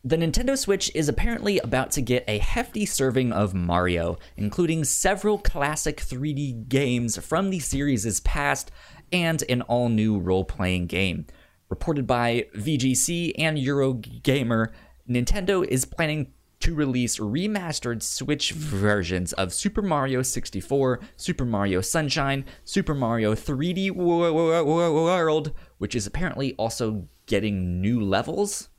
The 0.08 0.16
Nintendo 0.16 0.58
Switch 0.58 0.90
is 0.96 1.10
apparently 1.10 1.60
about 1.60 1.92
to 1.92 2.02
get 2.02 2.24
a 2.30 2.38
hefty 2.38 2.86
serving 2.86 3.34
of 3.34 3.54
Mario, 3.54 4.18
including 4.38 4.86
several 4.86 5.38
classic 5.38 5.98
3D 5.98 6.70
games 6.70 7.18
from 7.18 7.50
the 7.50 7.60
series' 7.60 8.22
past 8.22 8.72
and 9.12 9.44
an 9.50 9.64
all 9.64 9.90
new 9.90 10.18
role 10.18 10.46
playing 10.46 10.86
game. 10.88 11.26
Reported 11.68 12.08
by 12.08 12.46
VGC 12.56 13.34
and 13.38 13.58
Eurogamer, 13.58 14.72
Nintendo 15.10 15.68
is 15.68 15.84
planning 15.84 16.32
to 16.62 16.74
release 16.74 17.20
remastered 17.20 18.02
Switch 18.02 18.54
versions 18.54 19.34
of 19.34 19.54
Super 19.54 19.82
Mario 19.82 20.22
64, 20.22 21.02
Super 21.18 21.44
Mario 21.44 21.82
Sunshine, 21.82 22.46
Super 22.64 22.96
Mario 22.96 23.36
3D 23.36 23.92
World, 23.92 25.52
which 25.80 25.96
is 25.96 26.08
apparently 26.08 26.56
also 26.56 27.10
getting 27.26 27.82
new 27.82 28.00
levels. 28.00 28.70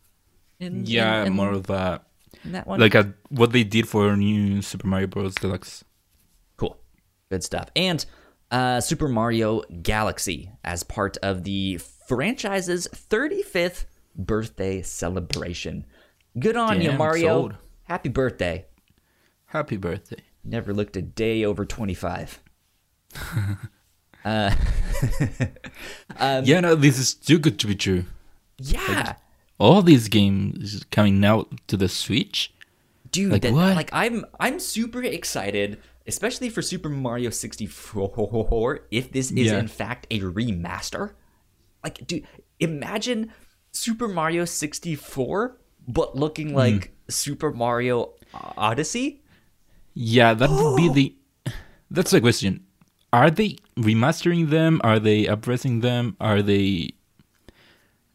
In, 0.60 0.84
Yeah, 0.86 1.20
in, 1.22 1.28
in- 1.28 1.32
more 1.34 1.52
of 1.52 1.68
a 1.70 2.00
in 2.44 2.52
that 2.52 2.66
one. 2.66 2.80
like 2.80 2.94
a, 2.94 3.12
what 3.30 3.52
they 3.52 3.64
did 3.64 3.88
for 3.88 4.16
new 4.16 4.62
Super 4.62 4.86
Mario 4.86 5.06
Bros. 5.06 5.34
Deluxe. 5.34 5.84
Cool. 6.56 6.76
Good 7.30 7.42
stuff. 7.44 7.68
And 7.76 8.04
uh, 8.50 8.80
Super 8.80 9.08
Mario 9.08 9.62
Galaxy 9.82 10.50
as 10.64 10.82
part 10.82 11.16
of 11.22 11.44
the 11.44 11.78
franchise's 12.08 12.88
35th 12.88 13.84
birthday 14.16 14.82
celebration. 14.82 15.84
Good 16.38 16.56
on 16.56 16.80
you, 16.80 16.92
Mario. 16.92 17.26
sold. 17.28 17.54
Happy 17.84 18.08
birthday. 18.08 18.66
Happy 19.46 19.76
birthday. 19.76 20.22
Never 20.44 20.72
looked 20.74 20.96
a 20.96 21.02
day 21.02 21.44
over 21.44 21.64
25. 21.64 22.42
uh, 24.24 24.54
Um, 26.20 26.44
yeah, 26.44 26.58
no, 26.60 26.74
this 26.74 26.98
is 26.98 27.14
too 27.14 27.38
good 27.38 27.58
to 27.60 27.66
be 27.68 27.74
true. 27.76 28.04
yeah. 28.58 29.14
All 29.58 29.82
these 29.82 30.08
games 30.08 30.84
coming 30.90 31.24
out 31.24 31.52
to 31.68 31.76
the 31.76 31.88
Switch. 31.88 32.52
Dude, 33.10 33.32
Like 33.32 33.42
that, 33.42 33.52
what? 33.52 33.74
like 33.76 33.90
I'm 33.92 34.24
I'm 34.38 34.60
super 34.60 35.02
excited, 35.02 35.78
especially 36.06 36.48
for 36.50 36.62
Super 36.62 36.88
Mario 36.88 37.30
64 37.30 38.80
if 38.90 39.10
this 39.12 39.30
is 39.30 39.50
Yeah. 39.50 39.58
in 39.58 39.68
fact 39.68 40.06
a 40.10 40.20
remaster. 40.20 41.12
Like 41.82 42.06
dude, 42.06 42.24
imagine 42.60 43.32
Super 43.72 44.08
Mario 44.08 44.44
64 44.44 45.56
but 45.88 46.10
Hmm. 46.12 46.18
looking 46.20 46.54
like 46.54 46.92
Super 47.08 47.50
Mario 47.50 48.12
Odyssey? 48.56 49.22
Yeah, 49.94 50.34
that 50.34 50.50
would 50.50 50.76
be 50.76 50.88
the. 51.46 51.52
That's 51.90 52.10
the 52.10 52.20
question. 52.20 52.64
Are 53.12 53.30
they 53.30 53.56
remastering 53.78 54.50
them? 54.50 54.82
Are 54.84 54.98
they 55.00 55.26
addressing 55.26 55.80
them? 55.80 56.14
Are 56.20 56.42
they 56.42 56.90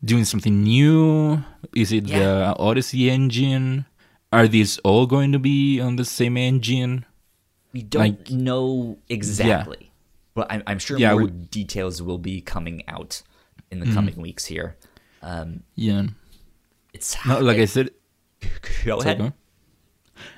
doing 0.04 0.26
something 0.26 0.64
new? 0.64 1.44
Is 1.76 1.92
it 1.92 2.08
Yeah. 2.08 2.20
the 2.20 2.56
Odyssey 2.60 3.10
engine? 3.10 3.86
Are 4.32 4.48
these 4.48 4.78
all 4.80 5.06
going 5.06 5.32
to 5.32 5.40
be 5.40 5.80
on 5.80 5.96
the 5.96 6.06
same 6.06 6.38
engine? 6.38 7.06
We 7.72 7.84
don't 7.84 8.02
Like- 8.02 8.30
know 8.32 8.98
exactly. 9.10 9.92
But 10.36 10.48
I'm, 10.52 10.64
I'm 10.66 10.80
sure 10.80 10.98
Yeah, 10.98 11.14
more 11.14 11.28
details 11.28 12.02
will 12.02 12.18
be 12.18 12.42
coming 12.42 12.82
out 12.88 13.22
in 13.70 13.80
the 13.80 13.86
coming 13.94 14.16
weeks 14.22 14.46
here. 14.46 14.76
Um, 15.22 15.62
Yeah. 15.76 16.08
it's 16.94 17.16
No, 17.26 17.40
like 17.40 17.58
I 17.58 17.66
said, 17.66 17.92
go 18.86 18.98
ahead. 19.00 19.18
go. 19.20 19.34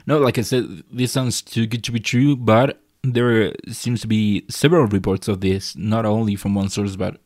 No, 0.05 0.19
like 0.19 0.37
I 0.37 0.41
said, 0.41 0.83
this 0.91 1.11
sounds 1.11 1.41
too 1.41 1.65
good 1.65 1.83
to 1.85 1.91
be 1.91 1.99
true, 1.99 2.35
but 2.35 2.81
there 3.03 3.53
seems 3.69 4.01
to 4.01 4.07
be 4.07 4.45
several 4.49 4.85
reports 4.87 5.27
of 5.27 5.39
this, 5.41 5.75
not 5.75 6.05
only 6.05 6.35
from 6.35 6.55
one 6.55 6.69
source, 6.69 6.95
but 6.95 7.21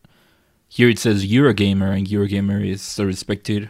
here 0.70 0.88
it 0.88 1.00
says 1.00 1.26
Eurogamer, 1.26 1.98
and 1.98 2.08
Eurogamer 2.08 2.66
is 2.66 2.98
a 3.00 3.06
respected 3.06 3.70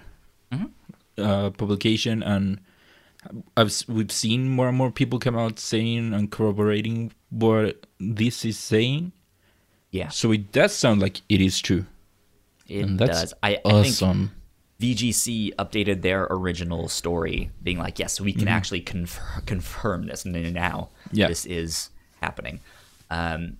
uh, 1.17 1.49
publication, 1.51 2.21
and 2.21 2.59
I've 3.57 3.73
we've 3.87 4.11
seen 4.11 4.49
more 4.49 4.67
and 4.67 4.77
more 4.77 4.91
people 4.91 5.17
come 5.17 5.37
out 5.37 5.59
saying 5.59 6.13
and 6.13 6.29
corroborating 6.29 7.13
what 7.29 7.87
this 7.99 8.45
is 8.45 8.59
saying. 8.59 9.13
Yeah, 9.91 10.09
So 10.09 10.31
it 10.31 10.51
does 10.51 10.75
sound 10.75 11.01
like 11.01 11.21
it 11.29 11.41
is 11.41 11.59
true, 11.59 11.85
it 12.67 12.81
and 12.83 12.99
that's 12.99 13.21
does. 13.21 13.33
I, 13.41 13.59
I 13.65 13.83
think. 13.89 14.29
VGC 14.79 15.55
updated 15.55 16.03
their 16.03 16.25
original 16.29 16.87
story, 16.87 17.51
being 17.61 17.79
like, 17.79 17.99
"Yes, 17.99 18.21
we 18.21 18.31
can 18.31 18.47
actually 18.47 18.79
conf- 18.79 19.19
confirm 19.45 20.07
this 20.07 20.25
now. 20.25 20.89
Yeah. 21.11 21.27
This 21.27 21.45
is 21.45 21.89
happening." 22.21 22.61
Um, 23.09 23.57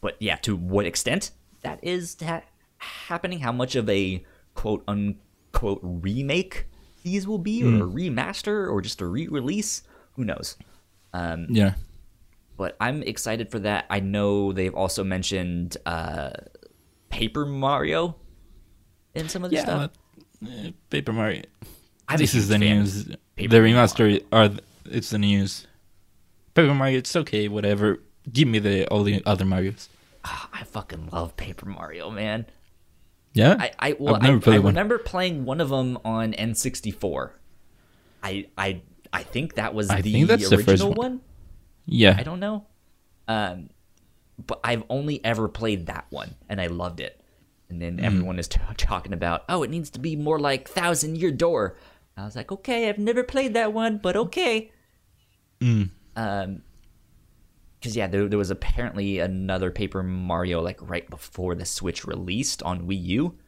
but 0.00 0.16
yeah, 0.20 0.36
to 0.36 0.54
what 0.54 0.86
extent 0.86 1.32
that 1.66 1.82
is 1.82 2.16
ha- 2.22 2.42
happening? 2.78 3.40
How 3.40 3.52
much 3.52 3.76
of 3.76 3.88
a 3.88 4.24
quote 4.54 4.82
unquote 4.88 5.80
remake 5.82 6.66
these 7.02 7.26
will 7.26 7.38
be, 7.38 7.62
or 7.62 7.68
a 7.68 7.86
remaster, 7.86 8.70
or 8.70 8.80
just 8.80 9.00
a 9.00 9.06
re-release? 9.06 9.82
Who 10.14 10.24
knows? 10.24 10.56
Um, 11.12 11.46
yeah, 11.50 11.74
but 12.56 12.76
I'm 12.80 13.02
excited 13.02 13.50
for 13.50 13.58
that. 13.60 13.86
I 13.90 14.00
know 14.00 14.52
they've 14.52 14.74
also 14.74 15.04
mentioned 15.04 15.76
uh, 15.86 16.30
Paper 17.10 17.46
Mario 17.46 18.16
in 19.14 19.28
some 19.28 19.44
of 19.44 19.50
the 19.50 19.56
yeah. 19.56 19.62
stuff. 19.62 19.90
uh, 20.44 20.70
Paper 20.90 21.12
Mario. 21.12 21.42
I'm 22.08 22.18
this 22.18 22.34
is 22.34 22.48
the 22.48 22.58
news. 22.58 23.04
Paper 23.36 23.50
the 23.50 23.60
Mario. 23.60 23.76
remaster 23.76 24.24
are 24.32 24.50
it's 24.86 25.10
the 25.10 25.18
news. 25.18 25.66
Paper 26.54 26.74
Mario, 26.74 26.98
it's 26.98 27.14
okay, 27.16 27.48
whatever. 27.48 27.98
Give 28.32 28.48
me 28.48 28.58
the 28.58 28.86
all 28.88 29.02
the 29.02 29.22
other 29.26 29.44
Mario's. 29.44 29.88
Ah, 30.28 30.48
I 30.52 30.64
fucking 30.64 31.10
love 31.12 31.36
Paper 31.36 31.66
Mario, 31.66 32.10
man. 32.10 32.46
Yeah, 33.32 33.56
I, 33.58 33.70
I 33.78 33.96
well, 33.98 34.18
I, 34.20 34.28
I 34.28 34.56
remember 34.56 34.98
playing 34.98 35.44
one 35.44 35.60
of 35.60 35.68
them 35.68 35.98
on 36.04 36.32
N64. 36.32 37.30
I 38.22 38.46
I 38.58 38.80
I 39.12 39.22
think 39.22 39.54
that 39.54 39.72
was 39.74 39.88
I 39.90 40.00
the 40.00 40.24
that's 40.24 40.48
the 40.48 40.56
original 40.56 40.88
one. 40.88 40.96
one. 40.96 41.20
Yeah, 41.84 42.16
I 42.18 42.22
don't 42.24 42.40
know. 42.40 42.64
Um, 43.28 43.70
but 44.44 44.58
I've 44.64 44.82
only 44.90 45.24
ever 45.24 45.48
played 45.48 45.86
that 45.86 46.06
one, 46.10 46.34
and 46.48 46.60
I 46.60 46.66
loved 46.66 46.98
it. 47.00 47.20
And 47.68 47.80
then 47.80 47.98
Hmm. 47.98 48.04
everyone 48.04 48.38
is 48.38 48.48
t- 48.48 48.60
talking 48.76 49.12
about, 49.12 49.44
oh, 49.48 49.62
it 49.62 49.70
needs 49.70 49.90
to 49.90 49.98
be 49.98 50.14
more 50.16 50.38
like 50.38 50.68
Thousand 50.68 51.16
Year 51.18 51.30
Door. 51.32 51.76
I 52.16 52.24
was 52.24 52.36
like, 52.36 52.50
okay, 52.52 52.88
I've 52.88 52.98
never 52.98 53.22
played 53.22 53.54
that 53.54 53.72
one, 53.72 53.98
but 53.98 54.16
okay. 54.16 54.70
Mm. 55.60 55.90
Um, 56.16 56.62
because 57.86 57.96
yeah, 57.96 58.08
there, 58.08 58.26
there 58.28 58.38
was 58.38 58.50
apparently 58.50 59.20
another 59.20 59.70
Paper 59.70 60.02
Mario 60.02 60.60
like 60.60 60.78
right 60.82 61.08
before 61.08 61.54
the 61.54 61.64
Switch 61.64 62.04
released 62.04 62.64
on 62.64 62.84
Wii 62.88 63.00
U. 63.04 63.38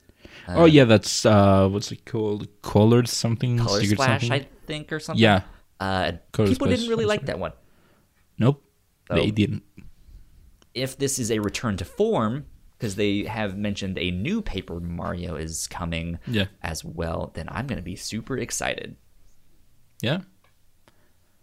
oh 0.47 0.65
yeah, 0.65 0.85
that's 0.85 1.27
uh, 1.27 1.69
what's 1.69 1.91
it 1.91 2.05
called? 2.07 2.47
Colored 2.63 3.09
something, 3.09 3.59
Color 3.59 3.81
Secret 3.81 3.97
Splash, 3.97 4.21
something? 4.29 4.33
I 4.33 4.47
think, 4.67 4.93
or 4.93 5.01
something. 5.01 5.21
Yeah, 5.21 5.43
Uh, 5.81 6.13
Color 6.31 6.49
people 6.51 6.69
didn't 6.69 6.89
really 6.89 7.05
like 7.05 7.27
that 7.27 7.41
one. 7.41 7.51
nope, 8.39 8.63
So- 9.09 9.17
they 9.17 9.33
didn't. 9.33 9.65
if 10.73 10.97
this 10.97 11.19
is 11.19 11.33
a 11.33 11.41
return 11.41 11.77
to 11.79 11.85
form, 11.85 12.47
because 12.79 12.95
they 12.95 13.25
have 13.25 13.57
mentioned 13.59 13.99
a 13.99 14.13
new 14.13 14.41
Paper 14.41 14.79
Mario 14.79 15.35
is 15.35 15.67
coming 15.67 16.21
Yeah, 16.29 16.45
as 16.63 16.85
well, 16.85 17.33
then 17.35 17.49
I'm 17.51 17.67
going 17.67 17.79
to 17.79 17.83
be 17.83 17.97
super 17.97 18.39
excited. 18.39 18.95
yeah, 20.01 20.21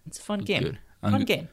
It's 0.07 0.17
a 0.19 0.21
fun 0.21 0.39
game. 0.39 0.63
Good. 0.63 0.79
I'm 1.03 1.11
Fun 1.11 1.21
good. 1.21 1.27
game. 1.27 1.47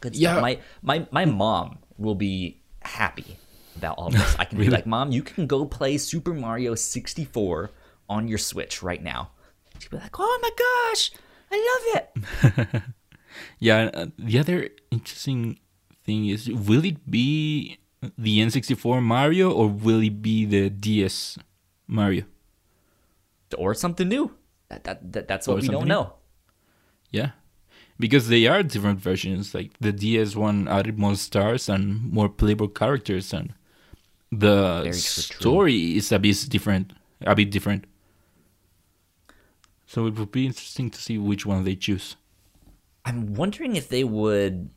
Good 0.00 0.16
stuff. 0.16 0.36
Yeah. 0.36 0.40
My, 0.40 0.58
my, 0.82 1.06
my 1.10 1.24
mom 1.24 1.78
will 1.96 2.14
be 2.14 2.60
happy 2.82 3.36
about 3.76 3.96
all 3.98 4.10
this. 4.10 4.36
I 4.38 4.44
can 4.44 4.58
be 4.58 4.68
like, 4.70 4.86
Mom, 4.86 5.12
you 5.12 5.22
can 5.22 5.46
go 5.46 5.64
play 5.64 5.98
Super 5.98 6.34
Mario 6.34 6.74
64 6.74 7.70
on 8.08 8.28
your 8.28 8.38
Switch 8.38 8.82
right 8.82 9.02
now. 9.02 9.30
She'll 9.78 9.90
be 9.90 9.96
like, 9.98 10.18
Oh 10.18 10.38
my 10.42 10.50
gosh, 10.64 11.10
I 11.50 11.56
love 11.70 12.02
it. 12.74 12.82
yeah. 13.58 13.90
Uh, 13.94 14.06
the 14.18 14.38
other 14.38 14.68
interesting 14.90 15.58
thing 16.04 16.26
is, 16.26 16.48
will 16.48 16.84
it 16.84 17.10
be 17.10 17.78
the 18.16 18.38
N64 18.40 19.02
Mario 19.02 19.50
or 19.50 19.68
will 19.68 20.02
it 20.02 20.22
be 20.22 20.44
the 20.44 20.70
DS 20.70 21.38
Mario? 21.86 22.24
or 23.56 23.72
something 23.74 24.08
new. 24.08 24.34
That, 24.68 24.84
that, 24.84 25.12
that, 25.12 25.28
that's 25.28 25.48
Or 25.48 25.54
what 25.54 25.62
we 25.62 25.68
don't 25.68 25.84
new. 25.84 25.88
know. 25.88 26.12
Yeah, 27.10 27.30
because 27.98 28.28
they 28.28 28.46
are 28.46 28.62
different 28.62 29.00
versions. 29.00 29.54
Like 29.54 29.72
the 29.80 29.92
DS 29.92 30.36
one 30.36 30.68
added 30.68 30.98
more 30.98 31.16
stars 31.16 31.68
and 31.68 32.10
more 32.12 32.28
playable 32.28 32.68
characters, 32.68 33.32
and 33.32 33.54
the 34.30 34.82
Very 34.82 34.92
true. 34.92 35.00
story 35.00 35.96
is 35.96 36.12
a 36.12 36.18
bit 36.18 36.46
different. 36.48 36.92
A 37.22 37.34
bit 37.34 37.50
different. 37.50 37.84
So 39.86 40.06
it 40.06 40.14
would 40.18 40.30
be 40.30 40.46
interesting 40.46 40.90
to 40.90 41.00
see 41.00 41.18
which 41.18 41.46
one 41.46 41.64
they 41.64 41.74
choose. 41.74 42.16
I'm 43.04 43.34
wondering 43.34 43.74
if 43.76 43.88
they 43.88 44.04
would 44.04 44.70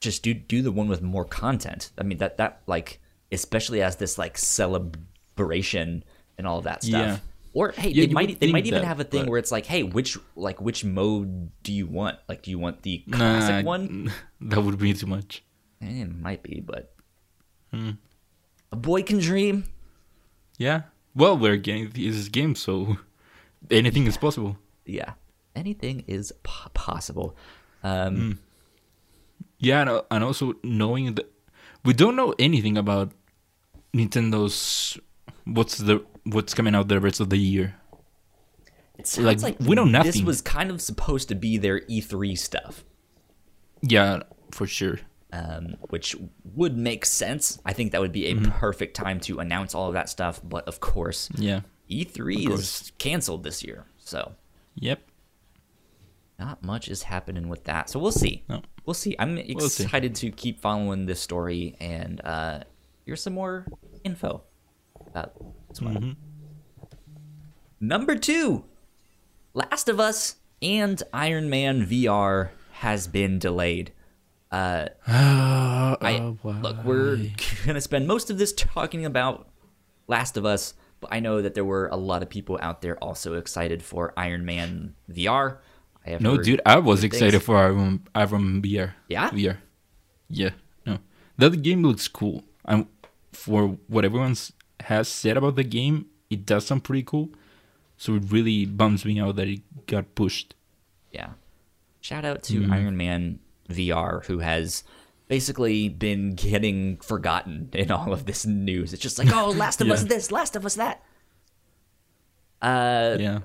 just 0.00 0.22
do 0.22 0.34
do 0.34 0.62
the 0.62 0.72
one 0.72 0.88
with 0.88 1.02
more 1.02 1.24
content. 1.24 1.90
I 1.98 2.02
mean 2.02 2.18
that 2.18 2.38
that 2.38 2.62
like 2.66 3.00
especially 3.30 3.82
as 3.82 3.96
this 3.96 4.16
like 4.18 4.38
celebration 4.38 6.04
and 6.38 6.46
all 6.46 6.58
of 6.58 6.64
that 6.64 6.82
stuff. 6.82 6.92
Yeah. 6.92 7.18
Or 7.54 7.70
hey, 7.70 7.90
Yeah, 7.90 8.06
they 8.06 8.12
might 8.12 8.40
they 8.40 8.50
might 8.52 8.66
even 8.66 8.80
that, 8.82 8.86
have 8.86 8.98
a 9.00 9.04
thing 9.04 9.22
but- 9.24 9.30
where 9.30 9.38
it's 9.38 9.52
like, 9.52 9.64
hey, 9.66 9.82
which 9.84 10.18
like 10.36 10.60
which 10.60 10.84
mode 10.84 11.50
do 11.62 11.72
you 11.72 11.86
want? 11.86 12.18
Like, 12.28 12.42
do 12.42 12.50
you 12.50 12.58
want 12.58 12.82
the 12.82 12.98
classic 13.10 13.64
Nah, 13.64 13.70
one? 13.70 14.12
That 14.40 14.60
would 14.62 14.76
be 14.78 14.92
too 14.92 15.06
much. 15.06 15.42
Eh, 15.80 16.02
It 16.02 16.10
might 16.10 16.42
be, 16.42 16.60
but 16.60 16.92
Hmm. 17.72 17.92
a 18.72 18.76
boy 18.76 19.02
can 19.02 19.18
dream. 19.18 19.64
Yeah. 20.58 20.82
Well, 21.14 21.38
we're 21.38 21.56
getting 21.56 21.90
this 21.90 22.28
game, 22.28 22.54
so 22.56 22.98
anything 23.70 24.06
is 24.06 24.16
possible. 24.18 24.58
Yeah, 24.84 25.14
anything 25.54 26.02
is 26.08 26.32
p- 26.42 26.70
possible. 26.74 27.36
Um, 27.84 28.16
Hmm. 28.16 28.32
Yeah, 29.58 29.82
uh, 29.90 30.02
and 30.10 30.24
also 30.24 30.54
knowing 30.64 31.14
that 31.14 31.30
we 31.84 31.94
don't 31.94 32.16
know 32.16 32.34
anything 32.38 32.76
about 32.76 33.12
Nintendo's 33.94 34.98
what's 35.44 35.78
the 35.78 36.04
what's 36.24 36.54
coming 36.54 36.74
out 36.74 36.88
the 36.88 37.00
rest 37.00 37.20
of 37.20 37.30
the 37.30 37.36
year. 37.38 37.76
It 38.98 39.06
sounds 39.06 39.42
Like, 39.42 39.58
like, 39.60 39.68
we 39.68 39.74
know 39.74 39.84
This 39.84 39.92
nothing. 39.92 40.24
was 40.24 40.40
kind 40.40 40.70
of 40.70 40.80
supposed 40.80 41.28
to 41.28 41.34
be 41.34 41.58
their 41.58 41.80
E3 41.80 42.36
stuff, 42.38 42.84
Yeah, 43.82 44.22
for 44.52 44.66
sure. 44.66 45.00
um, 45.32 45.76
which 45.90 46.14
would 46.54 46.76
make 46.78 47.04
sense. 47.04 47.58
I 47.66 47.72
think 47.72 47.90
that 47.92 48.00
would 48.00 48.12
be 48.12 48.26
a 48.26 48.34
Mm-hmm. 48.34 48.52
perfect 48.52 48.94
time 48.94 49.18
to 49.20 49.40
announce 49.40 49.74
all 49.74 49.88
of 49.88 49.94
that 49.94 50.08
stuff. 50.08 50.40
But 50.44 50.66
of 50.68 50.78
course, 50.80 51.28
Yeah. 51.36 51.60
E3 51.90 52.46
Of 52.46 52.52
is 52.60 52.92
canceled 52.98 53.42
this 53.42 53.64
year, 53.64 53.86
so 53.98 54.34
Yep. 54.76 55.02
not 56.38 56.62
much 56.62 56.88
is 56.88 57.02
happening 57.02 57.48
with 57.48 57.64
that. 57.64 57.90
So 57.90 57.98
we'll 57.98 58.12
see. 58.12 58.44
No. 58.48 58.62
We'll 58.86 58.94
see. 58.94 59.16
I'm 59.18 59.34
We'll 59.54 59.68
see. 59.68 59.84
excited 59.84 60.14
to 60.16 60.30
keep 60.30 60.60
following 60.60 61.06
this 61.06 61.20
story 61.20 61.74
and 61.80 62.20
uh, 62.24 62.60
here's 63.04 63.22
some 63.22 63.32
more 63.34 63.66
info 64.04 64.42
about 65.06 65.32
Mm-hmm. 65.80 66.12
Number 67.80 68.16
two, 68.16 68.64
Last 69.52 69.88
of 69.88 70.00
Us 70.00 70.36
and 70.62 71.02
Iron 71.12 71.50
Man 71.50 71.86
VR 71.86 72.50
has 72.72 73.06
been 73.06 73.38
delayed. 73.38 73.92
Uh, 74.50 74.86
I, 75.06 76.18
Oh, 76.20 76.38
look, 76.44 76.84
we're 76.84 77.18
gonna 77.66 77.80
spend 77.80 78.06
most 78.06 78.30
of 78.30 78.38
this 78.38 78.52
talking 78.52 79.04
about 79.04 79.48
Last 80.06 80.36
of 80.36 80.44
Us, 80.44 80.74
but 81.00 81.12
I 81.12 81.20
know 81.20 81.42
that 81.42 81.54
there 81.54 81.64
were 81.64 81.88
a 81.88 81.96
lot 81.96 82.22
of 82.22 82.30
people 82.30 82.58
out 82.62 82.80
there 82.82 82.96
also 82.98 83.34
excited 83.34 83.82
for 83.82 84.12
Iron 84.16 84.44
Man 84.44 84.94
VR. 85.10 85.58
I 86.06 86.10
have 86.10 86.20
No, 86.20 86.36
dude, 86.36 86.60
I 86.66 86.78
was 86.78 87.02
excited 87.04 87.32
things. 87.32 87.44
for 87.44 87.56
Iron 87.56 88.06
Iron 88.14 88.62
VR. 88.62 88.92
Yeah? 89.08 89.30
VR. 89.30 89.58
Yeah. 90.28 90.50
No, 90.86 90.98
that 91.38 91.62
game 91.62 91.82
looks 91.82 92.08
cool. 92.08 92.44
And 92.64 92.86
for 93.32 93.78
what 93.88 94.04
everyone 94.04 94.36
has 94.84 95.08
said 95.08 95.36
about 95.36 95.56
the 95.56 95.64
game, 95.64 96.06
it 96.30 96.44
does 96.46 96.66
sound 96.66 96.84
pretty 96.84 97.02
cool. 97.02 97.30
So 97.96 98.14
it 98.16 98.24
really 98.30 98.66
bums 98.66 99.04
me 99.04 99.20
out 99.20 99.36
that 99.36 99.48
it 99.48 99.60
got 99.86 100.14
pushed. 100.14 100.54
Yeah. 101.12 101.30
Shout 102.00 102.24
out 102.24 102.42
to 102.44 102.60
Mm-hmm. 102.60 102.72
Iron 102.72 102.96
Man 102.96 103.38
VR, 103.68 104.24
who 104.26 104.40
has 104.40 104.84
basically 105.28 105.88
been 105.88 106.34
getting 106.34 106.96
forgotten 106.98 107.70
in 107.72 107.90
all 107.90 108.12
of 108.12 108.26
this 108.26 108.44
news. 108.44 108.92
It's 108.92 109.00
just 109.02 109.18
like, 109.18 109.32
oh, 109.32 109.50
Last 109.56 109.80
of 109.80 109.90
Us 109.90 110.02
this, 110.04 110.30
Last 110.32 110.56
of 110.56 110.66
Us 110.66 110.74
that. 110.74 111.02
Uh, 112.60 113.16
Yeah. 113.18 113.40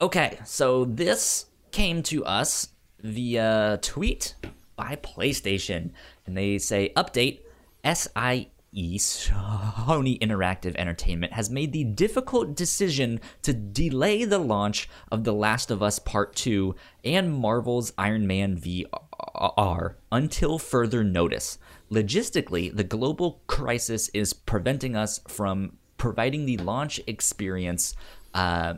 okay, 0.00 0.38
so 0.44 0.84
this 0.84 1.46
came 1.70 2.02
to 2.04 2.24
us 2.24 2.68
via 3.02 3.78
tweet 3.82 4.34
by 4.76 4.96
PlayStation, 4.96 5.90
and 6.26 6.36
they 6.36 6.58
say 6.58 6.92
update 6.96 7.40
SIE 7.84 8.50
Sony 8.74 10.18
Interactive 10.20 10.74
Entertainment 10.76 11.32
has 11.32 11.48
made 11.50 11.72
the 11.72 11.84
difficult 11.84 12.56
decision 12.56 13.20
to 13.42 13.52
delay 13.52 14.24
the 14.24 14.38
launch 14.38 14.88
of 15.12 15.24
The 15.24 15.32
Last 15.32 15.70
of 15.70 15.82
Us 15.82 15.98
Part 15.98 16.34
2 16.34 16.74
and 17.04 17.32
Marvel's 17.32 17.92
Iron 17.96 18.26
Man 18.26 18.58
VR 18.58 19.94
until 20.10 20.58
further 20.58 21.04
notice. 21.04 21.58
Logistically, 21.90 22.74
the 22.74 22.84
global 22.84 23.42
crisis 23.46 24.08
is 24.12 24.32
preventing 24.32 24.96
us 24.96 25.20
from 25.28 25.78
providing 25.96 26.44
the 26.44 26.56
launch 26.58 27.00
experience 27.06 27.94
uh, 28.34 28.74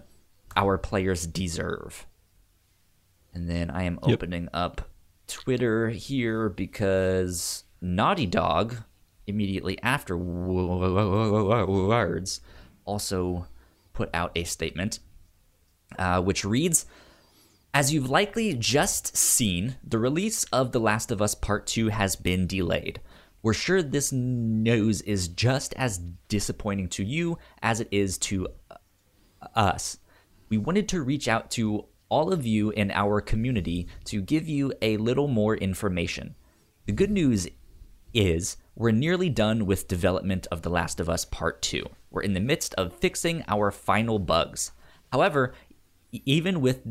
our 0.56 0.76
players 0.76 1.26
deserve. 1.26 2.06
And 3.32 3.48
then 3.48 3.70
I 3.70 3.84
am 3.84 3.98
Yep. 4.06 4.12
opening 4.14 4.48
up 4.52 4.90
Twitter 5.26 5.88
here 5.90 6.48
because 6.48 7.64
Naughty 7.80 8.26
Dog, 8.26 8.76
immediately 9.26 9.78
after 9.82 10.16
words, 10.16 10.80
also 12.84 13.46
put 13.92 14.08
out 14.14 14.32
a 14.34 14.44
statement 14.44 15.00
uh, 15.98 16.20
which 16.20 16.44
reads 16.44 16.86
As 17.72 17.92
you've 17.92 18.10
likely 18.10 18.54
just 18.54 19.16
seen, 19.16 19.76
the 19.82 19.98
release 19.98 20.44
of 20.44 20.72
The 20.72 20.80
Last 20.80 21.10
of 21.10 21.22
Us 21.22 21.34
Part 21.34 21.66
2 21.66 21.88
has 21.88 22.16
been 22.16 22.46
delayed. 22.46 23.00
We're 23.42 23.52
sure 23.52 23.82
this 23.82 24.12
news 24.12 25.02
is 25.02 25.28
just 25.28 25.74
as 25.74 25.98
disappointing 26.28 26.88
to 26.90 27.04
you 27.04 27.38
as 27.62 27.80
it 27.80 27.88
is 27.90 28.18
to 28.18 28.48
us. 29.54 29.98
We 30.48 30.58
wanted 30.58 30.88
to 30.90 31.02
reach 31.02 31.28
out 31.28 31.50
to 31.52 31.86
all 32.08 32.32
of 32.32 32.46
you 32.46 32.70
in 32.70 32.90
our 32.90 33.20
community 33.20 33.88
to 34.04 34.20
give 34.20 34.48
you 34.48 34.72
a 34.82 34.96
little 34.96 35.28
more 35.28 35.56
information. 35.56 36.34
The 36.86 36.92
good 36.92 37.10
news 37.10 37.48
is 38.14 38.56
we're 38.76 38.90
nearly 38.90 39.30
done 39.30 39.64
with 39.64 39.88
development 39.88 40.46
of 40.52 40.60
The 40.60 40.68
Last 40.68 41.00
of 41.00 41.08
Us 41.08 41.24
Part 41.24 41.62
2. 41.62 41.86
We're 42.10 42.20
in 42.20 42.34
the 42.34 42.40
midst 42.40 42.74
of 42.74 42.92
fixing 42.92 43.42
our 43.48 43.70
final 43.70 44.18
bugs. 44.18 44.72
However, 45.10 45.54
even 46.12 46.60
with 46.60 46.82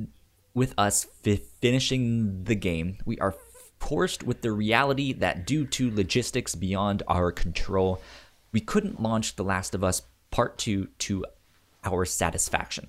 with 0.55 0.73
us 0.77 1.05
fi- 1.21 1.41
finishing 1.61 2.45
the 2.45 2.55
game, 2.55 2.97
we 3.05 3.19
are 3.19 3.36
forced 3.79 4.23
with 4.23 4.41
the 4.41 4.51
reality 4.51 5.13
that 5.13 5.45
due 5.45 5.65
to 5.67 5.93
logistics 5.93 6.55
beyond 6.55 7.03
our 7.07 7.31
control, 7.31 8.01
we 8.51 8.61
couldn't 8.61 9.01
launch 9.01 9.36
The 9.36 9.43
Last 9.43 9.75
of 9.75 9.83
Us 9.83 10.01
Part 10.31 10.57
2 10.57 10.88
to 10.99 11.25
our 11.83 12.05
satisfaction. 12.05 12.88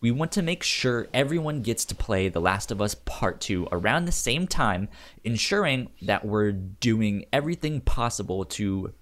We 0.00 0.10
want 0.10 0.30
to 0.32 0.42
make 0.42 0.62
sure 0.62 1.08
everyone 1.14 1.62
gets 1.62 1.84
to 1.86 1.94
play 1.94 2.28
The 2.28 2.40
Last 2.40 2.70
of 2.70 2.82
Us 2.82 2.94
Part 2.94 3.40
2 3.40 3.68
around 3.72 4.04
the 4.04 4.12
same 4.12 4.46
time, 4.46 4.88
ensuring 5.24 5.88
that 6.02 6.24
we're 6.24 6.52
doing 6.52 7.24
everything 7.32 7.80
possible 7.80 8.44
to 8.44 8.92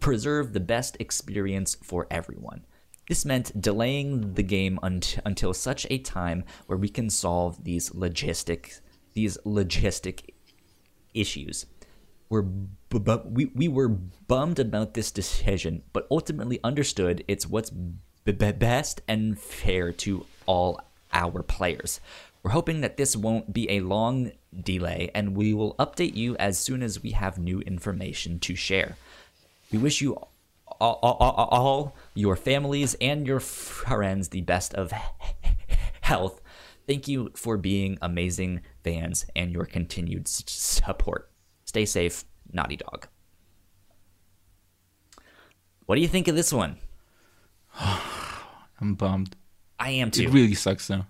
preserve 0.00 0.52
the 0.52 0.60
best 0.60 0.96
experience 0.98 1.76
for 1.76 2.06
everyone. 2.10 2.66
This 3.08 3.24
meant 3.24 3.60
delaying 3.60 4.34
the 4.34 4.42
game 4.42 4.78
unt- 4.82 5.18
until 5.24 5.54
such 5.54 5.86
a 5.88 5.98
time 5.98 6.44
where 6.66 6.78
we 6.78 6.88
can 6.88 7.10
solve 7.10 7.64
these 7.64 7.90
logistic 7.90 8.80
these 9.12 9.38
logistic 9.46 10.30
issues. 11.14 11.66
We're 12.28 12.42
bu- 12.42 12.98
bu- 12.98 13.28
we, 13.28 13.46
we 13.54 13.68
were 13.68 13.88
bummed 13.88 14.58
about 14.58 14.94
this 14.94 15.12
decision, 15.12 15.84
but 15.92 16.08
ultimately 16.10 16.58
understood 16.64 17.22
it's 17.28 17.46
what's 17.46 17.70
b- 18.24 18.32
best 18.32 19.02
and 19.06 19.38
fair 19.38 19.92
to 19.92 20.26
all 20.46 20.80
our 21.12 21.42
players. 21.42 22.00
We're 22.42 22.50
hoping 22.50 22.82
that 22.82 22.96
this 22.96 23.16
won't 23.16 23.52
be 23.52 23.70
a 23.70 23.80
long 23.80 24.32
delay, 24.62 25.10
and 25.14 25.36
we 25.36 25.54
will 25.54 25.74
update 25.76 26.14
you 26.14 26.36
as 26.36 26.58
soon 26.58 26.82
as 26.82 27.02
we 27.02 27.10
have 27.12 27.38
new 27.38 27.60
information 27.60 28.38
to 28.40 28.54
share. 28.54 28.96
We 29.72 29.78
wish 29.78 30.02
you 30.02 30.16
all, 30.80 30.98
all, 31.02 31.16
all 31.20 31.96
your 32.14 32.36
families 32.36 32.94
and 33.00 33.26
your 33.26 33.40
friends 33.40 34.28
the 34.28 34.42
best 34.42 34.74
of 34.74 34.92
health. 36.02 36.40
Thank 36.86 37.08
you 37.08 37.30
for 37.34 37.56
being 37.56 37.98
amazing 38.02 38.60
fans 38.82 39.24
and 39.34 39.52
your 39.52 39.64
continued 39.64 40.28
support. 40.28 41.30
Stay 41.64 41.86
safe, 41.86 42.24
Naughty 42.52 42.76
Dog. 42.76 43.08
What 45.86 45.94
do 45.94 46.02
you 46.02 46.08
think 46.08 46.28
of 46.28 46.36
this 46.36 46.52
one? 46.52 46.76
I'm 48.80 48.94
bummed. 48.94 49.36
I 49.78 49.90
am 49.90 50.10
too. 50.10 50.24
It 50.24 50.30
really 50.30 50.54
sucks 50.54 50.86
though. 50.86 51.04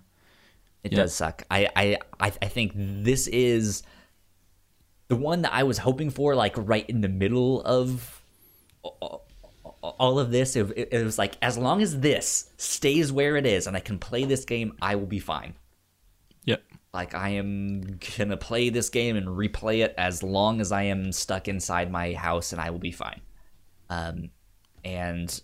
It 0.83 0.91
Yeah. 0.91 0.99
does 1.03 1.13
suck. 1.13 1.43
I, 1.49 1.67
I 1.75 1.97
I 2.19 2.27
I 2.41 2.47
think 2.47 2.73
this 2.75 3.27
is 3.27 3.83
the 5.07 5.15
one 5.15 5.43
that 5.43 5.53
I 5.53 5.63
was 5.63 5.77
hoping 5.79 6.09
for, 6.09 6.35
like 6.35 6.53
right 6.57 6.87
in 6.89 7.01
the 7.01 7.09
middle 7.09 7.61
of 7.61 8.21
all 9.81 10.19
of 10.19 10.31
this. 10.31 10.55
It, 10.55 10.89
it 10.91 11.03
was 11.03 11.17
like 11.17 11.37
as 11.41 11.57
long 11.57 11.81
as 11.81 11.99
this 11.99 12.49
stays 12.57 13.11
where 13.11 13.37
it 13.37 13.45
is 13.45 13.67
and 13.67 13.75
I 13.75 13.79
can 13.79 13.99
play 13.99 14.25
this 14.25 14.45
game, 14.45 14.75
I 14.81 14.95
will 14.95 15.05
be 15.05 15.19
fine. 15.19 15.55
Yep. 16.45 16.63
Like 16.93 17.13
I 17.15 17.29
am 17.29 17.99
gonna 18.17 18.37
play 18.37 18.69
this 18.69 18.89
game 18.89 19.15
and 19.15 19.27
replay 19.27 19.83
it 19.83 19.93
as 19.97 20.23
long 20.23 20.61
as 20.61 20.71
I 20.71 20.83
am 20.83 21.11
stuck 21.11 21.47
inside 21.47 21.91
my 21.91 22.13
house, 22.13 22.51
and 22.51 22.61
I 22.61 22.69
will 22.69 22.79
be 22.79 22.91
fine. 22.91 23.21
Um, 23.89 24.29
and 24.83 25.41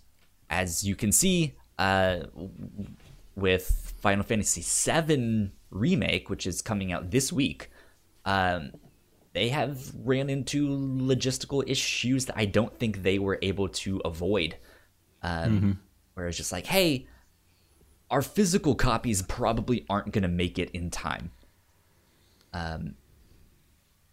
as 0.52 0.84
you 0.84 0.94
can 0.94 1.10
see, 1.10 1.54
uh, 1.78 2.18
with 3.34 3.94
Final 4.00 4.22
Fantasy 4.22 4.62
VII 4.62 5.50
remake, 5.70 6.28
which 6.28 6.46
is 6.46 6.60
coming 6.60 6.92
out 6.92 7.10
this 7.10 7.32
week, 7.32 7.70
um, 8.26 8.72
they 9.32 9.48
have 9.48 9.90
ran 10.04 10.28
into 10.28 10.68
logistical 10.68 11.64
issues 11.66 12.26
that 12.26 12.36
I 12.36 12.44
don't 12.44 12.78
think 12.78 13.02
they 13.02 13.18
were 13.18 13.38
able 13.40 13.68
to 13.68 14.02
avoid. 14.04 14.56
Um, 15.22 15.80
Where 16.14 16.28
it's 16.28 16.36
just 16.36 16.52
like, 16.52 16.66
hey, 16.66 17.06
our 18.10 18.20
physical 18.20 18.74
copies 18.74 19.22
probably 19.22 19.86
aren't 19.88 20.12
going 20.12 20.22
to 20.22 20.28
make 20.28 20.58
it 20.58 20.70
in 20.72 20.90
time. 20.90 21.30
Um, 22.52 22.96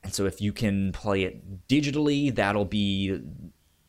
and 0.01 0.13
so 0.13 0.25
if 0.25 0.39
you 0.39 0.53
can 0.53 0.93
play 0.93 1.23
it 1.23 1.67
digitally, 1.67 2.33
that'll 2.33 2.63
be 2.63 3.21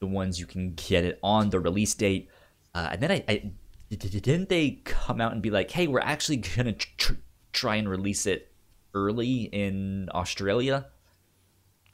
the 0.01 0.07
ones 0.07 0.41
you 0.41 0.47
can 0.47 0.75
get 0.75 1.05
it 1.05 1.21
on 1.23 1.51
the 1.51 1.61
release 1.61 1.95
date. 1.95 2.29
Uh, 2.75 2.89
and 2.93 3.03
then 3.03 3.11
I, 3.11 3.25
I 3.29 3.51
didn't 3.91 4.49
they 4.49 4.83
come 4.85 5.21
out 5.21 5.33
and 5.33 5.43
be 5.43 5.51
like, 5.51 5.71
hey, 5.71 5.87
we're 5.87 6.01
actually 6.01 6.37
going 6.57 6.67
to 6.67 6.73
tr- 6.73 7.15
try 7.53 7.77
and 7.77 7.89
release 7.89 8.27
it 8.27 8.53
early 8.95 9.43
in 9.45 10.09
Australia. 10.15 10.87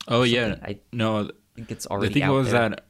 Oh 0.09 0.23
yeah. 0.23 0.57
I 0.63 0.81
no, 0.93 1.25
I 1.25 1.31
think 1.55 1.71
it's 1.71 1.87
already. 1.87 2.15
the 2.15 2.21
thing 2.21 2.31
was 2.31 2.51
there. 2.51 2.69
that 2.71 2.85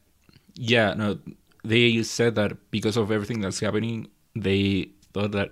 yeah 0.59 0.95
no 0.95 1.19
they 1.65 2.03
said 2.03 2.35
that 2.35 2.71
because 2.71 2.97
of 2.97 3.13
everything 3.13 3.43
that's 3.43 3.61
happening 3.61 4.09
they 4.35 4.89
thought 5.13 5.33
that 5.33 5.51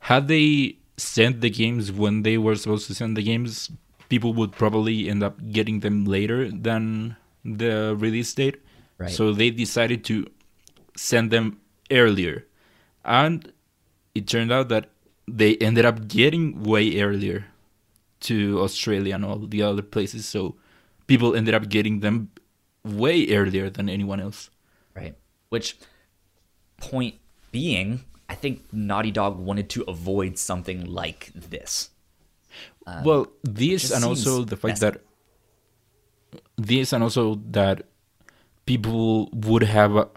had 0.00 0.28
they 0.28 0.78
sent 0.96 1.40
the 1.40 1.50
games 1.50 1.90
when 1.92 2.22
they 2.22 2.36
were 2.38 2.54
supposed 2.56 2.86
to 2.88 2.94
send 2.94 3.16
the 3.16 3.22
games, 3.22 3.70
people 4.08 4.34
would 4.34 4.52
probably 4.52 5.08
end 5.08 5.22
up 5.22 5.38
getting 5.50 5.80
them 5.80 6.04
later 6.04 6.50
than 6.50 7.16
the 7.44 7.96
release 7.98 8.32
date. 8.34 8.60
Right. 8.98 9.10
So 9.10 9.32
they 9.32 9.50
decided 9.50 10.04
to 10.06 10.26
send 10.96 11.30
them 11.30 11.60
earlier. 11.90 12.46
And 13.04 13.52
it 14.14 14.26
turned 14.26 14.52
out 14.52 14.68
that 14.68 14.90
they 15.26 15.56
ended 15.56 15.84
up 15.84 16.08
getting 16.08 16.62
way 16.62 17.00
earlier 17.00 17.46
to 18.20 18.60
Australia 18.60 19.14
and 19.14 19.24
all 19.24 19.38
the 19.38 19.62
other 19.62 19.82
places. 19.82 20.26
So 20.26 20.56
people 21.06 21.34
ended 21.34 21.54
up 21.54 21.68
getting 21.68 22.00
them 22.00 22.30
way 22.84 23.28
earlier 23.28 23.70
than 23.70 23.88
anyone 23.88 24.20
else. 24.20 24.50
Right. 24.94 25.14
Which 25.48 25.76
point 26.78 27.16
being, 27.52 28.04
I 28.28 28.34
think 28.34 28.72
Naughty 28.72 29.10
Dog 29.10 29.38
wanted 29.38 29.68
to 29.70 29.84
avoid 29.88 30.38
something 30.38 30.84
like 30.84 31.32
this. 31.34 31.90
Um, 32.86 33.04
well, 33.04 33.26
this 33.42 33.90
and 33.90 34.04
also 34.04 34.44
the 34.44 34.56
fact 34.56 34.80
messy. 34.80 34.90
that 34.90 35.00
this 36.56 36.92
and 36.92 37.02
also 37.02 37.36
that 37.50 37.82
people 38.66 39.28
would 39.32 39.62
have 39.62 40.08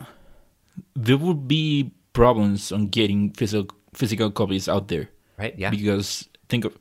there 0.96 1.18
would 1.18 1.48
be 1.48 1.92
problems 2.14 2.72
on 2.72 2.88
getting 2.88 3.32
physical 3.32 3.76
physical 3.94 4.32
copies 4.32 4.70
out 4.70 4.88
there 4.88 5.10
Right? 5.38 5.58
Yeah. 5.58 5.70
because 5.70 6.30
think 6.50 6.66
of 6.66 6.78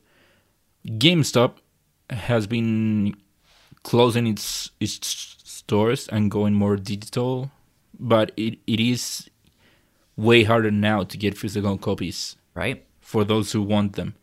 GameStop 0.87 1.57
has 2.09 2.47
been 2.47 3.15
closing 3.83 4.27
its 4.27 4.71
its 4.79 4.99
stores 5.43 6.07
and 6.07 6.29
going 6.29 6.53
more 6.53 6.75
digital, 6.75 7.51
but 7.99 8.31
it, 8.37 8.59
it 8.67 8.79
is 8.79 9.29
way 10.17 10.43
harder 10.43 10.71
now 10.71 11.03
to 11.03 11.17
get 11.17 11.37
physical 11.37 11.77
copies 11.77 12.35
right? 12.53 12.85
for 12.99 13.23
those 13.23 13.51
who 13.51 13.61
want 13.61 13.95
them. 13.95 14.15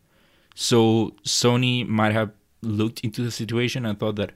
So 0.55 1.15
Sony 1.25 1.87
might 1.87 2.13
have 2.13 2.31
looked 2.61 2.99
into 3.01 3.23
the 3.23 3.31
situation 3.31 3.85
and 3.85 3.99
thought 3.99 4.15
that 4.17 4.31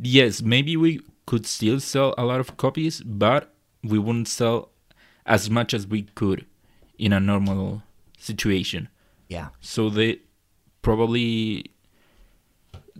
yes, 0.00 0.42
maybe 0.42 0.76
we 0.76 1.00
could 1.26 1.46
still 1.46 1.80
sell 1.80 2.14
a 2.18 2.24
lot 2.24 2.40
of 2.40 2.56
copies, 2.56 3.02
but 3.02 3.51
we 3.82 3.98
wouldn't 3.98 4.28
sell 4.28 4.70
as 5.26 5.50
much 5.50 5.74
as 5.74 5.86
we 5.86 6.02
could 6.02 6.46
in 6.98 7.12
a 7.12 7.20
normal 7.20 7.82
situation. 8.18 8.88
Yeah. 9.28 9.48
So 9.60 9.88
they 9.88 10.20
probably 10.82 11.70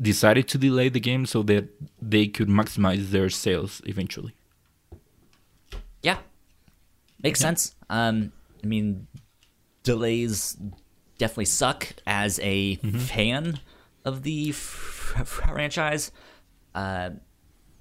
decided 0.01 0.49
to 0.49 0.59
delay 0.59 0.89
the 0.89 1.01
game 1.01 1.27
so 1.27 1.43
that 1.45 1.69
they 2.01 2.27
could 2.27 2.49
maximize 2.49 3.11
their 3.11 3.29
sales 3.29 3.83
eventually. 3.85 4.35
Yeah. 6.03 6.19
Makes 7.23 7.41
sense. 7.41 7.75
Um, 7.91 8.33
I 8.65 8.67
mean, 8.67 9.07
delays 9.83 10.57
definitely 11.19 11.45
suck 11.45 11.93
as 12.07 12.41
a 12.43 12.77
fan 12.77 13.61
of 14.05 14.23
the 14.23 14.51
f- 14.51 15.23
franchise. 15.27 16.11
Uh, 16.75 17.11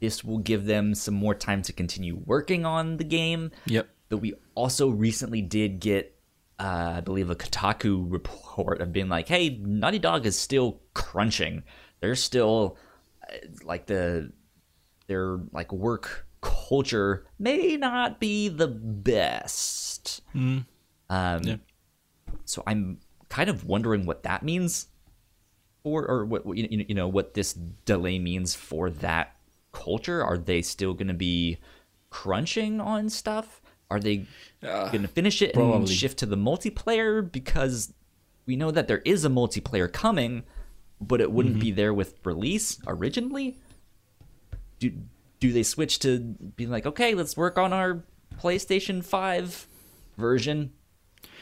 this 0.01 0.23
will 0.25 0.39
give 0.39 0.65
them 0.65 0.93
some 0.93 1.13
more 1.13 1.33
time 1.33 1.61
to 1.61 1.71
continue 1.71 2.15
working 2.25 2.65
on 2.65 2.97
the 2.97 3.03
game. 3.05 3.51
Yep. 3.67 3.87
But 4.09 4.17
we 4.17 4.33
also 4.55 4.89
recently 4.89 5.41
did 5.41 5.79
get, 5.79 6.19
uh, 6.59 6.95
I 6.97 6.99
believe, 7.01 7.29
a 7.29 7.35
Kotaku 7.35 8.05
report 8.11 8.81
of 8.81 8.91
being 8.91 9.07
like, 9.07 9.29
"Hey, 9.29 9.57
Naughty 9.61 9.99
Dog 9.99 10.25
is 10.25 10.37
still 10.37 10.81
crunching. 10.93 11.63
They're 12.01 12.15
still 12.15 12.77
uh, 13.31 13.35
like 13.63 13.85
the 13.85 14.33
their 15.07 15.39
like 15.53 15.71
work 15.71 16.25
culture 16.41 17.25
may 17.39 17.77
not 17.77 18.19
be 18.19 18.49
the 18.49 18.67
best." 18.67 20.21
Um, 20.33 21.43
Yeah. 21.43 21.55
So 22.45 22.63
I'm 22.67 22.99
kind 23.29 23.49
of 23.49 23.65
wondering 23.65 24.05
what 24.05 24.23
that 24.23 24.43
means, 24.43 24.87
or 25.83 26.05
or 26.07 26.25
what 26.25 26.45
you 26.57 26.67
you- 26.69 26.85
you 26.89 26.95
know 26.95 27.07
what 27.07 27.33
this 27.33 27.53
delay 27.85 28.19
means 28.19 28.55
for 28.55 28.89
that 28.89 29.35
culture. 29.71 30.23
Are 30.23 30.37
they 30.37 30.61
still 30.61 30.93
going 30.93 31.07
to 31.07 31.13
be 31.13 31.57
crunching 32.09 32.79
on 32.79 33.09
stuff? 33.09 33.61
Are 33.89 33.99
they 33.99 34.25
uh, 34.63 34.89
going 34.89 35.01
to 35.01 35.07
finish 35.07 35.41
it 35.41 35.55
and 35.55 35.89
shift 35.89 36.19
to 36.19 36.25
the 36.25 36.37
multiplayer 36.37 37.29
because 37.29 37.93
we 38.45 38.55
know 38.55 38.71
that 38.71 38.87
there 38.87 39.01
is 39.03 39.25
a 39.25 39.29
multiplayer 39.29 39.91
coming, 39.91 40.43
but 40.99 41.19
it 41.19 41.31
wouldn't 41.31 41.55
mm-hmm. 41.55 41.63
be 41.63 41.71
there 41.71 41.93
with 41.93 42.15
release 42.23 42.79
originally? 42.87 43.57
Do 44.79 44.93
do 45.39 45.51
they 45.51 45.63
switch 45.63 45.99
to 45.99 46.19
being 46.55 46.69
like, 46.69 46.85
okay, 46.85 47.15
let's 47.15 47.35
work 47.35 47.57
on 47.57 47.73
our 47.73 48.03
PlayStation 48.39 49.03
Five 49.03 49.67
version, 50.17 50.71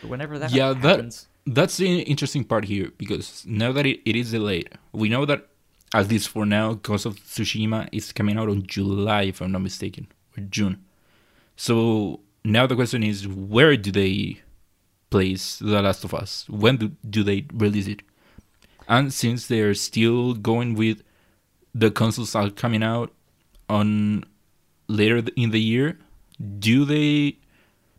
or 0.04 0.10
whenever 0.10 0.40
that 0.40 0.52
yeah 0.52 0.74
happens? 0.74 1.28
that 1.46 1.56
that's 1.56 1.78
the 1.78 2.02
interesting 2.02 2.44
part 2.44 2.66
here 2.66 2.92
because 2.98 3.46
now 3.46 3.72
that 3.72 3.86
it, 3.86 4.00
it 4.06 4.16
is 4.16 4.32
delayed 4.32 4.70
we 4.92 5.10
know 5.10 5.26
that 5.26 5.48
at 5.94 6.08
least 6.08 6.30
for 6.30 6.46
now 6.46 6.74
ghost 6.74 7.06
of 7.06 7.16
tsushima 7.16 7.90
is 7.92 8.12
coming 8.12 8.38
out 8.38 8.50
on 8.50 8.66
july 8.66 9.24
if 9.24 9.42
i'm 9.42 9.52
not 9.52 9.62
mistaken 9.62 10.08
or 10.38 10.44
june. 10.44 10.84
So 11.56 12.22
now 12.44 12.66
the 12.68 12.76
question 12.76 13.04
is 13.04 13.28
where 13.28 13.76
do 13.76 13.92
they 13.92 14.42
place 15.10 15.58
the 15.60 15.82
last 15.82 16.04
of 16.04 16.14
us? 16.14 16.46
When 16.48 16.78
do, 16.78 16.92
do 17.10 17.24
they 17.24 17.46
release 17.54 17.88
it? 17.88 18.02
And 18.88 19.14
since 19.14 19.48
they're 19.48 19.74
still 19.74 20.34
going 20.34 20.76
with 20.76 21.04
the 21.76 21.92
consoles 21.92 22.36
are 22.36 22.50
coming 22.50 22.84
out 22.84 23.14
on 23.68 24.24
later 24.88 25.22
in 25.36 25.52
the 25.52 25.62
year 25.62 26.00
do 26.60 26.86
they 26.86 27.38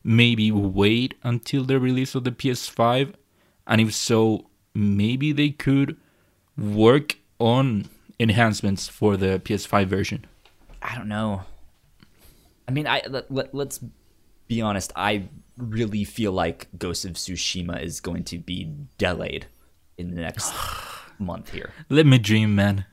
maybe 0.03 0.51
wait 0.51 1.15
until 1.23 1.65
the 1.65 1.79
release 1.79 2.15
of 2.15 2.25
the 2.25 2.33
PS5? 2.33 3.15
And 3.67 3.81
if 3.83 3.95
so, 3.95 4.47
maybe 4.75 5.33
they 5.33 5.51
could 5.51 5.99
work 6.57 7.19
on 7.41 7.87
enhancements 8.21 8.87
for 8.87 9.17
the 9.17 9.41
PS5 9.45 9.87
version. 9.87 10.27
I 10.83 10.95
don't 10.95 11.09
know. 11.09 11.43
I 12.69 12.73
mean, 12.73 12.87
I 12.87 13.03
let, 13.09 13.31
let, 13.31 13.55
let's 13.55 13.81
be 14.47 14.61
honest. 14.61 14.93
I 14.95 15.29
really 15.57 16.05
feel 16.05 16.33
like 16.33 16.69
Ghost 16.79 17.05
of 17.05 17.13
Tsushima 17.13 17.83
is 17.83 18.01
going 18.01 18.25
to 18.25 18.39
be 18.39 18.73
delayed 18.99 19.47
in 19.99 20.15
the 20.15 20.21
next 20.21 20.53
month 21.19 21.51
here. 21.51 21.73
Let 21.89 22.07
me 22.07 22.19
dream, 22.19 22.55
man. 22.55 22.85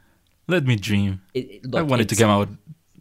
Let 0.48 0.66
me 0.66 0.76
dream. 0.76 1.22
It, 1.34 1.40
it- 1.40 1.62
I 1.66 1.68
look, 1.82 1.90
want 1.90 2.02
it 2.02 2.10
to 2.10 2.16
come 2.16 2.30
out. 2.30 2.50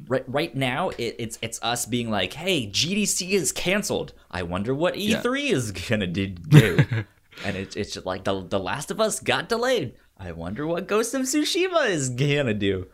right 0.08 0.24
right 0.28 0.54
now. 0.54 0.90
It, 0.90 1.16
it's 1.18 1.38
it's 1.42 1.58
us 1.62 1.86
being 1.86 2.10
like, 2.10 2.32
"Hey, 2.34 2.66
GDC 2.66 3.30
is 3.30 3.52
canceled. 3.52 4.12
I 4.30 4.42
wonder 4.42 4.74
what 4.74 4.94
E3 4.94 5.50
is 5.52 5.72
gonna 5.72 6.06
do." 6.08 6.26
do." 6.28 6.78
and 7.44 7.56
it's 7.56 7.76
it's 7.76 7.92
just 7.94 8.04
like 8.06 8.24
the 8.24 8.42
the 8.46 8.58
Last 8.58 8.90
of 8.90 9.00
Us 9.00 9.20
got 9.20 9.48
delayed. 9.48 9.94
I 10.18 10.32
wonder 10.32 10.66
what 10.66 10.86
Ghost 10.88 11.14
of 11.14 11.22
Tsushima 11.22 11.88
is 11.90 12.08
gonna 12.08 12.54
do. 12.54 12.86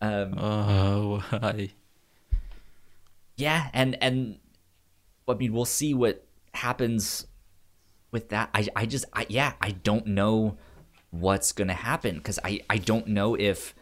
Um, 0.00 0.38
Oh, 0.38 1.24
why? 1.30 1.70
yeah 3.36 3.70
and 3.72 3.96
and 4.02 4.38
i 5.26 5.32
mean 5.34 5.52
we'll 5.54 5.64
see 5.64 5.94
what 5.94 6.24
happens 6.52 7.26
with 8.10 8.28
that 8.28 8.50
i 8.52 8.68
i 8.76 8.84
just 8.84 9.06
I, 9.14 9.24
yeah 9.30 9.54
i 9.60 9.70
don't 9.70 10.06
know 10.06 10.58
what's 11.10 11.50
gonna 11.52 11.72
happen 11.72 12.16
because 12.16 12.38
i 12.44 12.60
i 12.68 12.76
don't 12.76 13.08
know 13.08 13.34
if 13.34 13.74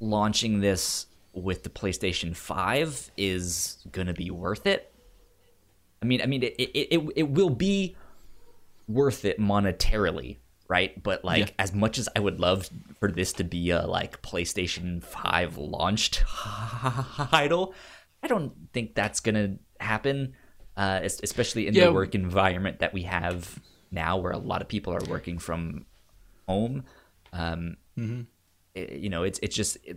launching 0.00 0.60
this 0.60 1.06
with 1.32 1.62
the 1.62 1.70
playstation 1.70 2.34
5 2.36 3.12
is 3.16 3.78
gonna 3.92 4.12
be 4.12 4.30
worth 4.30 4.66
it 4.66 4.92
i 6.02 6.04
mean 6.04 6.20
i 6.20 6.26
mean 6.26 6.42
it 6.42 6.54
it, 6.58 6.70
it, 7.00 7.12
it 7.14 7.28
will 7.30 7.50
be 7.50 7.96
worth 8.88 9.24
it 9.24 9.38
monetarily 9.38 10.38
right 10.68 11.02
but 11.02 11.24
like 11.24 11.38
Yeah. 11.48 11.54
as 11.58 11.74
much 11.74 11.98
as 11.98 12.08
i 12.16 12.20
would 12.20 12.40
love 12.40 12.68
for 12.98 13.10
this 13.10 13.32
to 13.34 13.44
be 13.44 13.70
a 13.70 13.82
like 13.86 14.22
playstation 14.22 15.02
5 15.02 15.58
launched 15.58 16.22
title 17.30 17.74
i 18.22 18.26
don't 18.28 18.52
think 18.72 18.94
that's 18.94 19.20
gonna 19.20 19.56
happen 19.80 20.34
uh, 20.76 21.00
especially 21.04 21.68
in 21.68 21.74
Yeah. 21.74 21.84
the 21.86 21.92
work 21.92 22.14
environment 22.16 22.80
that 22.80 22.92
we 22.92 23.02
have 23.02 23.60
now 23.92 24.16
where 24.16 24.32
a 24.32 24.38
lot 24.38 24.60
of 24.60 24.66
people 24.68 24.92
are 24.92 25.04
working 25.08 25.38
from 25.38 25.86
home 26.48 26.84
um, 27.32 27.76
it- 28.74 28.92
you 28.92 29.08
know 29.08 29.22
it's 29.22 29.38
it's 29.40 29.54
just 29.54 29.76
it- 29.84 29.96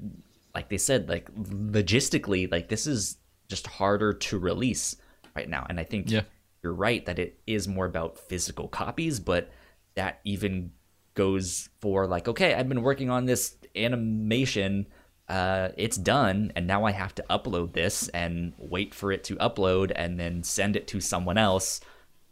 like 0.53 0.69
they 0.69 0.77
said 0.77 1.07
like 1.09 1.33
logistically 1.35 2.51
like 2.51 2.67
this 2.69 2.87
is 2.87 3.17
just 3.47 3.67
harder 3.67 4.13
to 4.13 4.37
release 4.37 4.97
right 5.35 5.49
now 5.49 5.65
and 5.69 5.79
i 5.79 5.83
think 5.83 6.09
Yeah. 6.11 6.21
you're 6.63 6.73
right 6.73 7.05
that 7.05 7.17
it 7.19 7.39
is 7.47 7.67
more 7.67 7.85
about 7.85 8.17
physical 8.19 8.67
copies 8.67 9.19
but 9.19 9.49
that 9.97 10.21
even 10.23 10.71
goes 11.13 11.69
for 11.81 12.07
like 12.07 12.27
okay 12.27 12.53
i've 12.53 12.69
been 12.69 12.83
working 12.83 13.09
on 13.09 13.25
this 13.25 13.55
animation 13.75 14.85
uh, 15.27 15.69
it's 15.75 15.97
done 15.97 16.53
and 16.55 16.65
now 16.67 16.85
i 16.85 16.91
have 16.91 17.13
to 17.13 17.23
upload 17.29 17.73
this 17.73 18.07
and 18.09 18.53
wait 18.57 18.93
for 18.95 19.11
it 19.11 19.25
to 19.25 19.35
upload 19.37 19.91
and 19.95 20.17
then 20.17 20.41
send 20.43 20.75
it 20.77 20.87
to 20.87 21.01
someone 21.01 21.37
else 21.37 21.81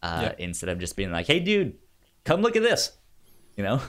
uh, 0.01 0.19
Yeah. 0.23 0.35
instead 0.37 0.69
of 0.69 0.79
just 0.79 0.95
being 0.95 1.11
like 1.11 1.27
hey 1.27 1.39
dude 1.41 1.73
come 2.23 2.41
look 2.41 2.55
at 2.55 2.63
this 2.63 2.91
you 3.57 3.63
know 3.63 3.81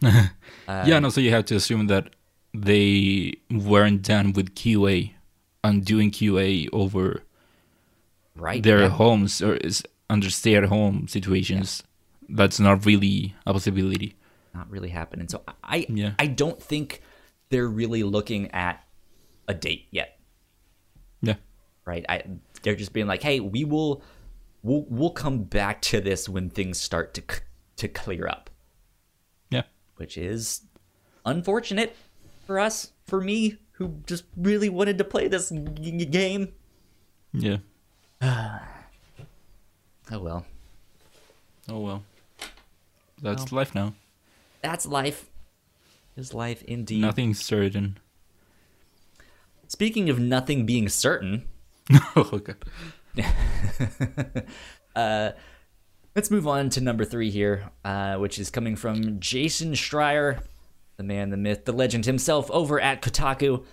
yeah, 0.02 0.28
and 0.68 1.04
also 1.04 1.20
you 1.20 1.30
have 1.30 1.44
to 1.46 1.56
assume 1.56 1.88
that 1.88 2.14
they 2.54 3.34
weren't 3.50 4.02
done 4.02 4.32
with 4.32 4.54
QA 4.54 5.12
and 5.64 5.84
doing 5.84 6.10
QA 6.10 6.68
over 6.72 7.22
right 8.36 8.62
their 8.62 8.82
yeah. 8.82 8.88
homes 8.88 9.42
or 9.42 9.56
is 9.56 9.82
under 10.08 10.30
stay-at-home 10.30 11.06
situations, 11.06 11.82
that's 12.32 12.60
not 12.60 12.84
really 12.86 13.34
a 13.46 13.52
possibility. 13.52 14.16
Not 14.54 14.70
really 14.70 14.88
happening. 14.88 15.28
So 15.28 15.42
I 15.62 15.86
Yeah. 15.88 16.14
I 16.18 16.26
don't 16.26 16.60
think 16.62 17.02
they're 17.50 17.68
really 17.68 18.02
looking 18.02 18.50
at 18.52 18.84
a 19.48 19.54
date 19.54 19.86
yet. 19.90 20.18
Yeah, 21.22 21.36
right? 21.84 22.04
I 22.08 22.22
they're 22.62 22.76
just 22.76 22.92
being 22.92 23.06
like, 23.06 23.22
"Hey, 23.22 23.40
we 23.40 23.64
will 23.64 24.02
we'll 24.62 24.86
we'll 24.88 25.10
come 25.10 25.42
back 25.44 25.82
to 25.82 26.00
this 26.00 26.28
when 26.28 26.50
things 26.50 26.80
start 26.80 27.14
to 27.14 27.22
c- 27.22 27.40
to 27.76 27.88
clear 27.88 28.26
up," 28.26 28.50
yeah, 29.50 29.62
which 29.96 30.16
is 30.16 30.62
unfortunate 31.26 31.94
for 32.46 32.58
us, 32.58 32.92
for 33.06 33.20
me 33.20 33.58
who 33.72 33.96
just 34.06 34.24
really 34.36 34.68
wanted 34.68 34.98
to 34.98 35.04
play 35.04 35.26
this 35.28 35.50
g- 35.50 35.92
g- 35.98 36.04
game. 36.06 36.52
yeah. 37.32 37.58
Oh 40.12 40.18
well. 40.18 40.44
Oh 41.68 41.78
well, 41.80 42.02
that's 43.22 43.52
life 43.52 43.74
now. 43.74 43.94
That's 44.62 44.86
life. 44.86 45.26
Is 46.16 46.34
life 46.34 46.62
indeed. 46.64 47.00
Nothing's 47.00 47.42
certain. 47.42 47.98
Speaking 49.68 50.10
of 50.10 50.18
nothing 50.18 50.66
being 50.66 50.88
certain, 50.88 51.44
oh 52.16 52.38
god. 52.38 52.56
Let's 56.16 56.30
move 56.30 56.48
on 56.48 56.70
to 56.70 56.80
number 56.80 57.04
three 57.04 57.30
here, 57.30 57.70
uh, 57.84 58.16
which 58.16 58.38
is 58.38 58.50
coming 58.50 58.74
from 58.74 59.20
Jason 59.20 59.74
Schreier, 59.74 60.42
the 60.96 61.04
man, 61.04 61.30
the 61.30 61.36
myth, 61.36 61.64
the 61.64 61.72
legend 61.72 62.04
himself 62.04 62.50
over 62.50 62.80
at 62.80 63.00
Kotaku. 63.00 63.64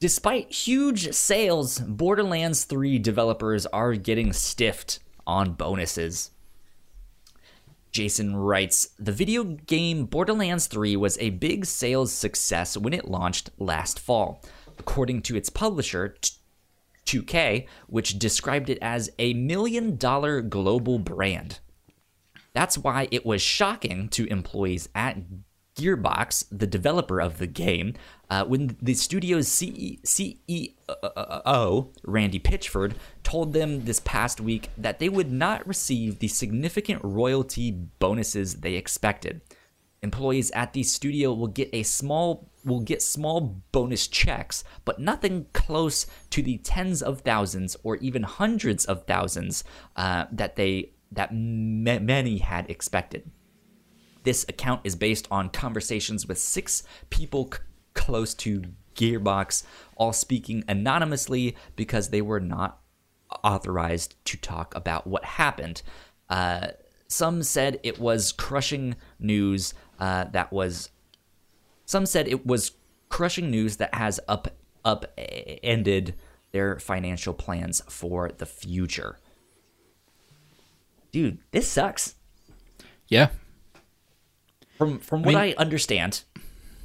Despite 0.00 0.50
huge 0.50 1.12
sales, 1.12 1.78
Borderlands 1.78 2.64
3 2.64 2.98
developers 2.98 3.66
are 3.66 3.94
getting 3.94 4.32
stiffed 4.32 4.98
on 5.26 5.52
bonuses. 5.52 6.30
Jason 7.94 8.34
writes 8.34 8.88
The 8.98 9.12
video 9.12 9.44
game 9.44 10.06
Borderlands 10.06 10.66
3 10.66 10.96
was 10.96 11.16
a 11.18 11.30
big 11.30 11.64
sales 11.64 12.12
success 12.12 12.76
when 12.76 12.92
it 12.92 13.08
launched 13.08 13.50
last 13.56 14.00
fall. 14.00 14.42
According 14.80 15.22
to 15.22 15.36
its 15.36 15.48
publisher, 15.48 16.16
2K, 17.06 17.68
which 17.86 18.18
described 18.18 18.68
it 18.68 18.78
as 18.82 19.10
a 19.20 19.32
million 19.34 19.96
dollar 19.96 20.40
global 20.40 20.98
brand. 20.98 21.60
That's 22.52 22.76
why 22.76 23.06
it 23.12 23.24
was 23.24 23.40
shocking 23.40 24.08
to 24.08 24.26
employees 24.26 24.88
at 24.96 25.16
Gearbox, 25.76 26.44
the 26.50 26.66
developer 26.66 27.20
of 27.20 27.38
the 27.38 27.46
game, 27.46 27.94
uh, 28.30 28.44
when 28.44 28.76
the 28.80 28.94
studio's 28.94 29.48
CE- 29.48 29.98
CEO, 30.04 31.88
Randy 32.04 32.38
Pitchford, 32.38 32.94
told 33.22 33.52
them 33.52 33.84
this 33.84 34.00
past 34.00 34.40
week 34.40 34.70
that 34.78 34.98
they 34.98 35.08
would 35.08 35.32
not 35.32 35.66
receive 35.66 36.18
the 36.18 36.28
significant 36.28 37.02
royalty 37.02 37.72
bonuses 37.98 38.56
they 38.56 38.74
expected. 38.74 39.40
Employees 40.02 40.50
at 40.52 40.74
the 40.74 40.82
studio 40.82 41.32
will 41.32 41.48
get 41.48 41.70
a 41.72 41.82
small 41.82 42.50
will 42.64 42.80
get 42.80 43.02
small 43.02 43.62
bonus 43.72 44.06
checks, 44.06 44.64
but 44.84 44.98
nothing 44.98 45.46
close 45.52 46.06
to 46.30 46.42
the 46.42 46.58
tens 46.58 47.02
of 47.02 47.20
thousands 47.20 47.76
or 47.82 47.96
even 47.96 48.22
hundreds 48.22 48.86
of 48.86 49.04
thousands 49.04 49.64
uh, 49.96 50.24
that 50.32 50.56
they 50.56 50.92
that 51.12 51.30
ma- 51.32 51.98
many 51.98 52.38
had 52.38 52.68
expected. 52.70 53.30
This 54.24 54.44
account 54.48 54.80
is 54.84 54.96
based 54.96 55.28
on 55.30 55.50
conversations 55.50 56.26
with 56.26 56.38
six 56.38 56.82
people 57.10 57.50
c- 57.52 57.60
close 57.94 58.34
to 58.34 58.64
Gearbox, 58.94 59.64
all 59.96 60.12
speaking 60.12 60.64
anonymously 60.68 61.56
because 61.76 62.10
they 62.10 62.22
were 62.22 62.40
not 62.40 62.80
authorized 63.42 64.16
to 64.26 64.36
talk 64.36 64.74
about 64.74 65.06
what 65.06 65.24
happened. 65.24 65.82
Uh, 66.28 66.68
some 67.08 67.42
said 67.42 67.78
it 67.82 67.98
was 67.98 68.32
crushing 68.32 68.96
news 69.18 69.74
uh, 69.98 70.24
that 70.24 70.52
was. 70.52 70.90
Some 71.86 72.06
said 72.06 72.28
it 72.28 72.46
was 72.46 72.72
crushing 73.08 73.50
news 73.50 73.76
that 73.76 73.94
has 73.94 74.18
up 74.26 74.48
up 74.84 75.18
ended 75.18 76.14
their 76.52 76.78
financial 76.78 77.34
plans 77.34 77.82
for 77.88 78.30
the 78.30 78.46
future. 78.46 79.18
Dude, 81.12 81.38
this 81.52 81.68
sucks. 81.68 82.14
Yeah, 83.08 83.28
From 84.78 84.98
from 84.98 85.22
what 85.22 85.34
mean- 85.34 85.36
I 85.36 85.54
understand, 85.54 86.22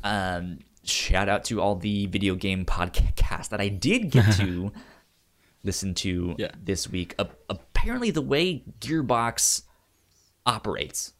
um, 0.03 0.59
shout 0.83 1.27
out 1.29 1.43
to 1.45 1.59
all 1.61 1.75
the 1.75 2.05
video 2.07 2.35
game 2.35 2.65
podcasts 2.65 3.49
that 3.49 3.59
I 3.61 3.69
did 3.69 4.11
get 4.11 4.31
to 4.37 4.71
listen 5.63 5.93
to 5.95 6.35
Yeah. 6.37 6.51
this 6.63 6.87
week. 6.89 7.15
A- 7.19 7.27
apparently, 7.49 8.11
the 8.11 8.21
way 8.21 8.63
Gearbox 8.79 9.63
operates 10.45 11.13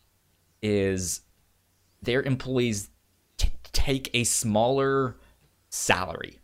is 0.61 1.22
their 2.01 2.22
employees 2.22 2.89
t- 3.38 3.49
take 3.72 4.09
a 4.13 4.24
smaller 4.24 5.17
salary. 5.70 6.39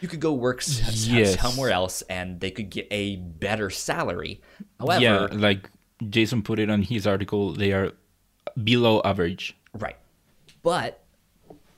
You 0.00 0.08
could 0.08 0.20
go 0.20 0.32
work 0.32 0.62
s- 0.62 0.80
s- 0.80 1.06
Yes. 1.06 1.40
somewhere 1.40 1.70
else, 1.70 2.02
and 2.02 2.40
they 2.40 2.50
could 2.50 2.70
get 2.70 2.88
a 2.90 3.16
better 3.16 3.70
salary. 3.70 4.40
However, 4.80 5.02
yeah. 5.02 5.28
Like 5.32 5.70
Jason 6.08 6.42
put 6.42 6.58
it 6.58 6.68
on 6.70 6.82
his 6.82 7.06
article, 7.06 7.52
they 7.52 7.72
are 7.72 7.92
below 8.62 9.00
average. 9.04 9.56
Right. 9.74 9.96
But 10.62 11.02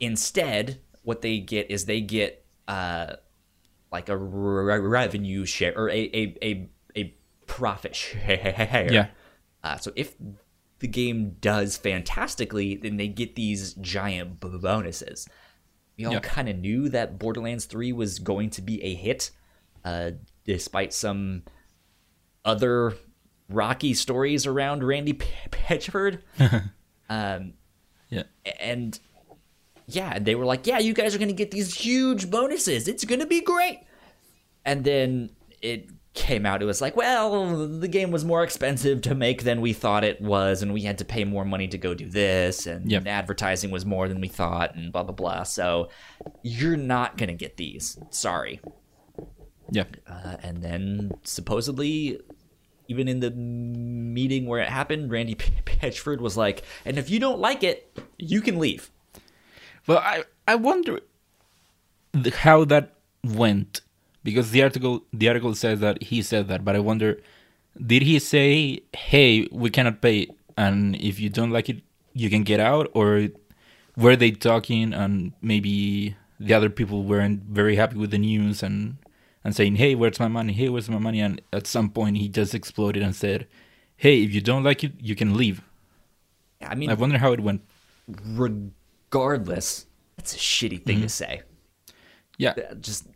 instead, 0.01 0.81
what 1.03 1.23
they 1.23 1.39
get 1.39 1.71
is 1.71 1.85
they 1.87 2.01
get 2.01 2.45
uh, 2.69 3.15
like 3.93 4.09
a 4.09 4.17
re- 4.17 4.79
revenue 4.79 5.45
share 5.45 5.77
or 5.77 5.89
a, 5.91 5.93
a, 6.15 6.37
a, 6.43 6.69
a 6.97 7.15
profit 7.47 7.95
share. 7.97 8.89
Yeah. 8.91 9.07
Uh, 9.63 9.77
so 9.79 9.93
if 9.97 10.15
the 10.81 10.89
game 10.89 11.37
does 11.41 11.77
fantastically, 11.77 12.77
then 12.77 12.97
they 12.97 13.09
get 13.09 13.35
these 13.37 13.75
giant 13.75 14.41
bonuses. 14.41 15.29
We 15.97 16.05
all 16.05 16.13
Yeah. 16.15 16.21
kind 16.21 16.49
of 16.49 16.59
knew 16.59 16.89
that 16.91 17.19
Borderlands 17.19 17.65
3 17.67 17.93
was 17.93 18.19
going 18.19 18.51
to 18.51 18.63
be 18.63 18.83
a 18.83 18.95
hit, 18.95 19.31
uh, 19.85 20.11
despite 20.45 20.93
some 20.93 21.45
other 22.45 22.95
rocky 23.55 23.95
stories 23.95 24.47
around 24.47 24.83
Randy 24.85 25.13
P- 25.15 25.27
Pitchford. 25.51 26.21
um, 27.09 27.55
Yeah. 28.11 28.25
and 28.61 28.99
yeah, 29.87 30.19
they 30.19 30.35
were 30.35 30.45
like, 30.47 30.67
"Yeah, 30.67 30.79
you 30.79 30.95
guys 30.95 31.15
are 31.15 31.19
gonna 31.19 31.33
get 31.33 31.51
these 31.51 31.75
huge 31.75 32.31
bonuses. 32.31 32.89
It's 32.89 33.05
gonna 33.05 33.27
be 33.27 33.41
great." 33.41 33.81
And 34.65 34.83
then 34.85 35.31
it 35.61 35.91
came 36.15 36.47
out. 36.47 36.63
It 36.63 36.65
was 36.65 36.81
like, 36.81 36.97
"Well, 36.97 37.67
the 37.67 37.89
game 37.89 38.11
was 38.11 38.25
more 38.25 38.43
expensive 38.45 39.03
to 39.03 39.15
make 39.15 39.43
than 39.43 39.61
we 39.61 39.73
thought 39.73 40.05
it 40.05 40.21
was, 40.23 40.63
and 40.63 40.73
we 40.73 40.83
had 40.83 40.99
to 40.99 41.05
pay 41.05 41.25
more 41.25 41.45
money 41.45 41.69
to 41.69 41.77
go 41.77 41.93
do 41.93 42.09
this, 42.09 42.67
and 42.67 42.91
Yep. 42.91 43.07
advertising 43.07 43.71
was 43.71 43.85
more 43.85 44.09
than 44.09 44.21
we 44.21 44.29
thought, 44.29 44.75
and 44.75 44.91
blah 44.93 45.03
blah 45.03 45.15
blah." 45.15 45.43
So 45.43 45.91
you're 46.43 46.77
not 46.79 47.19
gonna 47.19 47.35
get 47.35 47.57
these. 47.59 47.99
Sorry. 48.11 48.61
Yeah. 49.71 49.85
Uh, 50.07 50.37
and 50.43 50.63
then 50.63 51.13
supposedly, 51.25 52.21
even 52.89 53.09
in 53.09 53.21
the 53.21 53.31
meeting 53.31 54.47
where 54.47 54.61
it 54.61 54.69
happened, 54.69 55.11
Randy 55.11 55.35
P- 55.35 55.53
Pitchford 55.65 56.21
was 56.21 56.37
like, 56.37 56.63
"And 56.85 56.99
if 56.99 57.11
you 57.11 57.19
don't 57.19 57.39
like 57.39 57.63
it, 57.63 57.99
you 58.19 58.41
can 58.41 58.59
leave." 58.59 58.91
Well, 59.87 59.99
I 59.99 60.25
I 60.47 60.55
wonder 60.55 61.01
how 62.33 62.65
that 62.65 62.95
went 63.23 63.81
because 64.23 64.51
the 64.51 64.63
article 64.63 65.05
the 65.13 65.29
article 65.29 65.55
says 65.55 65.81
that 65.81 66.03
he 66.03 66.23
said 66.23 66.49
that, 66.49 66.65
but 66.65 66.77
I 66.77 66.81
wonder 66.81 67.21
did 67.75 68.03
he 68.03 68.19
say, 68.19 68.83
"Hey, 68.95 69.49
we 69.51 69.71
cannot 69.71 70.01
pay, 70.01 70.29
and 70.57 70.97
if 70.97 71.19
you 71.19 71.29
don't 71.29 71.51
like 71.51 71.69
it, 71.69 71.83
you 72.13 72.31
can 72.31 72.43
get 72.45 72.61
out," 72.61 72.91
or 72.95 73.29
were 73.97 74.17
they 74.17 74.31
talking 74.31 74.93
and 74.93 75.33
maybe 75.41 76.17
the 76.41 76.55
other 76.55 76.71
people 76.71 77.05
weren't 77.05 77.43
very 77.45 77.77
happy 77.77 77.97
with 77.97 78.11
the 78.11 78.19
news 78.19 78.63
and 78.63 78.97
and 79.45 79.55
saying, 79.55 79.77
"Hey, 79.77 79.95
where's 79.95 80.19
my 80.19 80.29
money? 80.29 80.53
Hey, 80.55 80.69
where's 80.69 80.89
my 80.89 80.99
money?" 80.99 81.21
And 81.21 81.41
at 81.53 81.67
some 81.67 81.91
point, 81.91 82.17
he 82.17 82.29
just 82.29 82.55
exploded 82.55 83.03
and 83.03 83.15
said, 83.15 83.47
"Hey, 83.97 84.23
if 84.23 84.33
you 84.35 84.41
don't 84.41 84.65
like 84.65 84.83
it, 84.83 84.93
you 85.01 85.15
can 85.15 85.37
leave." 85.37 85.63
I 86.63 86.75
mean, 86.75 86.89
I 86.91 86.95
wonder 86.95 87.19
how 87.19 87.33
it 87.33 87.41
went. 87.41 87.63
regardless, 89.11 89.87
that's 90.17 90.35
a 90.35 90.39
shitty 90.39 90.83
thing 90.85 91.01
to 91.03 91.09
say. 91.09 91.43
Yeah, 92.39 92.55
Uh, 92.71 92.75
Just, 92.75 93.07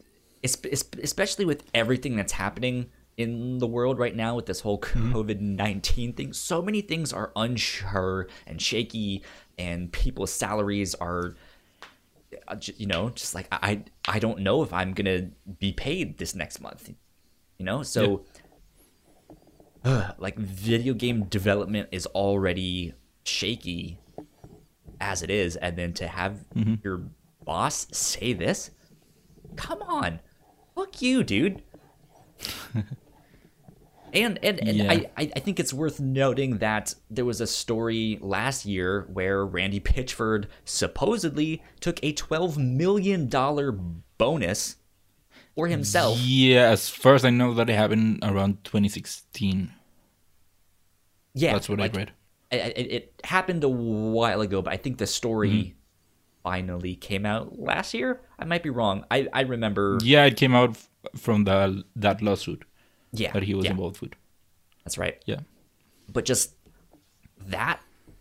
es- 0.45 0.57
es- 0.71 0.85
especially 1.03 1.45
with 1.45 1.65
everything 1.75 2.17
that's 2.17 2.33
happening 2.33 2.87
in 3.17 3.59
the 3.59 3.67
world 3.67 3.99
right 3.99 4.15
now 4.15 4.37
with 4.37 4.47
this 4.47 4.61
whole 4.61 4.79
COVID 4.81 5.41
19 5.41 6.13
thing, 6.13 6.33
so 6.33 6.63
many 6.63 6.81
things 6.81 7.13
are 7.13 7.33
unsure 7.35 8.29
and 8.47 8.63
shaky, 8.63 9.23
and 9.59 9.91
people's 9.93 10.33
salaries 10.33 10.95
are. 10.97 11.35
Uh, 12.47 12.57
You 12.77 12.87
know, 12.87 13.11
just 13.11 13.35
like 13.35 13.49
I, 13.51 13.83
I 14.07 14.19
don't 14.19 14.41
know 14.41 14.63
if 14.63 14.73
I'm 14.73 14.93
gonna 14.93 15.31
be 15.59 15.73
paid 15.73 16.19
this 16.19 16.35
next 16.35 16.61
month. 16.61 16.91
You 17.59 17.65
know, 17.65 17.83
so 17.83 18.25
ugh, 19.85 20.15
like 20.19 20.37
video 20.39 20.95
game 20.95 21.25
development 21.25 21.89
is 21.93 22.07
already 22.07 22.95
shaky 23.25 23.99
as 25.01 25.23
it 25.23 25.31
is, 25.31 25.57
and 25.57 25.77
then 25.77 25.93
to 25.95 26.09
have 26.09 26.45
your 26.83 27.03
boss 27.45 27.87
say 27.93 28.33
this, 28.33 28.71
come 29.57 29.81
on, 29.83 30.21
fuck 30.75 31.01
you, 31.01 31.23
dude. 31.23 31.63
And 34.13 34.39
and, 34.43 34.59
and 34.61 34.77
Yeah. 34.77 34.93
I, 34.93 35.11
I 35.17 35.41
think 35.41 35.59
it's 35.61 35.73
worth 35.73 36.01
noting 36.01 36.59
that 36.59 36.95
there 37.11 37.25
was 37.25 37.41
a 37.41 37.47
story 37.47 38.19
last 38.21 38.65
year 38.67 39.07
where 39.13 39.45
Randy 39.45 39.81
Pitchford 39.81 40.47
supposedly 40.65 41.63
took 41.81 41.99
a 42.03 42.13
twelve 42.13 42.57
million 42.59 43.29
dollar 43.29 43.73
bonus 43.73 44.77
for 45.55 45.67
himself. 45.67 46.19
Yeah, 46.21 46.71
as 46.71 46.89
far 46.89 47.15
as 47.15 47.25
I 47.25 47.31
know, 47.31 47.53
that 47.55 47.69
it 47.69 47.75
happened 47.75 48.21
around 48.23 48.63
2016. 48.65 49.73
Yeah, 51.35 51.53
That's 51.53 51.69
what 51.69 51.79
like, 51.79 51.95
I 51.95 51.99
read. 51.99 52.13
It, 52.51 52.79
it, 52.79 53.21
happened 53.25 53.63
a 53.65 53.69
while 53.69 54.41
ago, 54.41 54.63
but 54.63 54.73
I 54.73 54.77
think 54.77 54.99
the 54.99 55.07
story 55.07 55.51
Mm-hmm. 55.51 55.73
finally 56.43 56.95
came 56.95 57.27
out 57.27 57.59
last 57.59 57.93
year. 57.93 58.21
I 58.39 58.45
might 58.45 58.63
be 58.63 58.71
wrong. 58.71 59.05
I 59.11 59.29
I 59.33 59.43
remember. 59.43 59.99
Yeah, 60.03 60.25
it 60.25 60.37
came 60.37 60.55
out 60.55 60.79
from 61.17 61.45
the 61.45 61.85
that 61.97 62.23
lawsuit 62.23 62.65
Yeah, 63.13 63.33
that 63.33 63.43
he 63.43 63.55
was 63.55 63.65
yeah, 63.65 63.73
involved 63.73 64.01
with. 64.01 64.13
That's 64.85 64.99
right. 64.99 65.21
Yeah. 65.27 65.41
but 66.13 66.25
just 66.25 66.55
that 67.47 67.81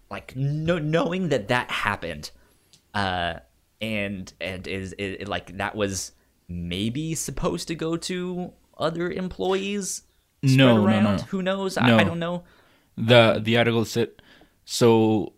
like 0.09 0.35
no, 0.35 0.77
knowing 0.79 1.29
that 1.29 1.47
that 1.49 1.69
happened 1.71 2.31
uh 2.93 3.35
and 3.81 4.31
and 4.39 4.67
is 4.67 4.93
it, 4.93 5.21
it, 5.21 5.27
like 5.27 5.57
that 5.57 5.75
was 5.75 6.11
maybe 6.47 7.13
supposed 7.15 7.67
to 7.67 7.75
go 7.75 7.97
to 7.97 8.51
other 8.77 9.09
employees 9.11 10.03
No, 10.41 10.77
no, 10.77 10.85
around 10.85 11.03
no. 11.03 11.23
who 11.29 11.41
knows 11.41 11.77
I, 11.77 11.87
No. 11.87 11.97
I 11.97 12.03
don't 12.03 12.19
know 12.19 12.43
the 12.97 13.39
the 13.43 13.57
article 13.57 13.83
said 13.85 14.09
so 14.65 15.33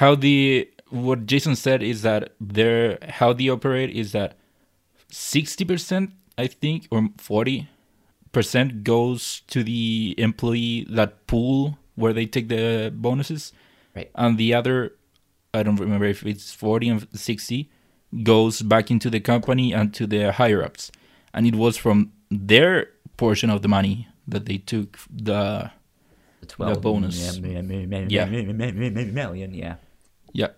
how 0.00 0.14
the 0.14 0.70
what 0.90 1.26
jason 1.26 1.56
said 1.56 1.82
is 1.82 2.02
that 2.02 2.34
their 2.40 2.98
how 3.08 3.32
they 3.32 3.48
operate 3.48 3.90
is 3.90 4.12
that 4.12 4.36
60% 5.10 6.12
i 6.36 6.46
think 6.46 6.86
or 6.90 7.08
40% 8.32 8.82
goes 8.82 9.40
to 9.48 9.62
the 9.64 10.14
employee 10.18 10.86
that 10.90 11.26
pool 11.26 11.78
where 11.94 12.12
they 12.12 12.26
take 12.26 12.48
the 12.48 12.90
bonuses 12.94 13.52
right 13.96 14.10
and 14.14 14.38
the 14.38 14.54
other 14.54 14.92
i 15.54 15.62
don't 15.62 15.80
remember 15.80 16.06
if 16.06 16.24
it's 16.24 16.52
40 16.52 16.88
and 16.88 17.06
60 17.12 17.70
goes 18.22 18.62
back 18.62 18.90
into 18.90 19.10
the 19.10 19.20
company 19.20 19.72
and 19.72 19.92
to 19.94 20.06
the 20.06 20.32
higher 20.32 20.62
ups 20.62 20.90
and 21.34 21.46
it 21.46 21.54
was 21.54 21.76
from 21.76 22.12
their 22.30 22.88
portion 23.16 23.50
of 23.50 23.62
the 23.62 23.68
money 23.68 24.06
that 24.26 24.44
they 24.46 24.58
took 24.58 24.98
the 25.10 25.70
the 26.40 26.46
12 26.46 26.80
bonus. 26.82 27.38
mi- 27.40 27.60
mi- 27.62 27.86
mi- 27.86 28.06
Yeah. 28.08 28.26
mi- 28.26 28.44
mi- 28.44 28.52
mi- 28.52 28.72
mi- 28.72 28.90
mi- 28.90 29.10
million 29.10 29.52
yeah 29.54 29.76
Yeah. 30.32 30.52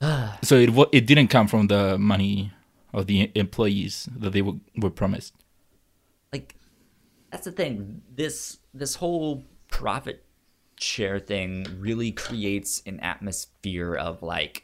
so 0.42 0.56
it 0.56 0.70
it 0.92 1.06
didn't 1.06 1.28
come 1.28 1.46
from 1.46 1.68
the 1.68 1.96
money 1.98 2.50
of 2.92 3.06
the 3.06 3.30
employees 3.34 4.08
that 4.18 4.32
they 4.32 4.42
were, 4.42 4.58
were 4.76 4.90
promised. 4.90 5.34
That's 7.34 7.46
the 7.46 7.50
thing. 7.50 8.00
This 8.14 8.58
this 8.72 8.94
whole 8.94 9.44
profit 9.68 10.24
share 10.78 11.18
thing 11.18 11.66
really 11.80 12.12
creates 12.12 12.80
an 12.86 13.00
atmosphere 13.00 13.94
of 13.94 14.22
like 14.22 14.62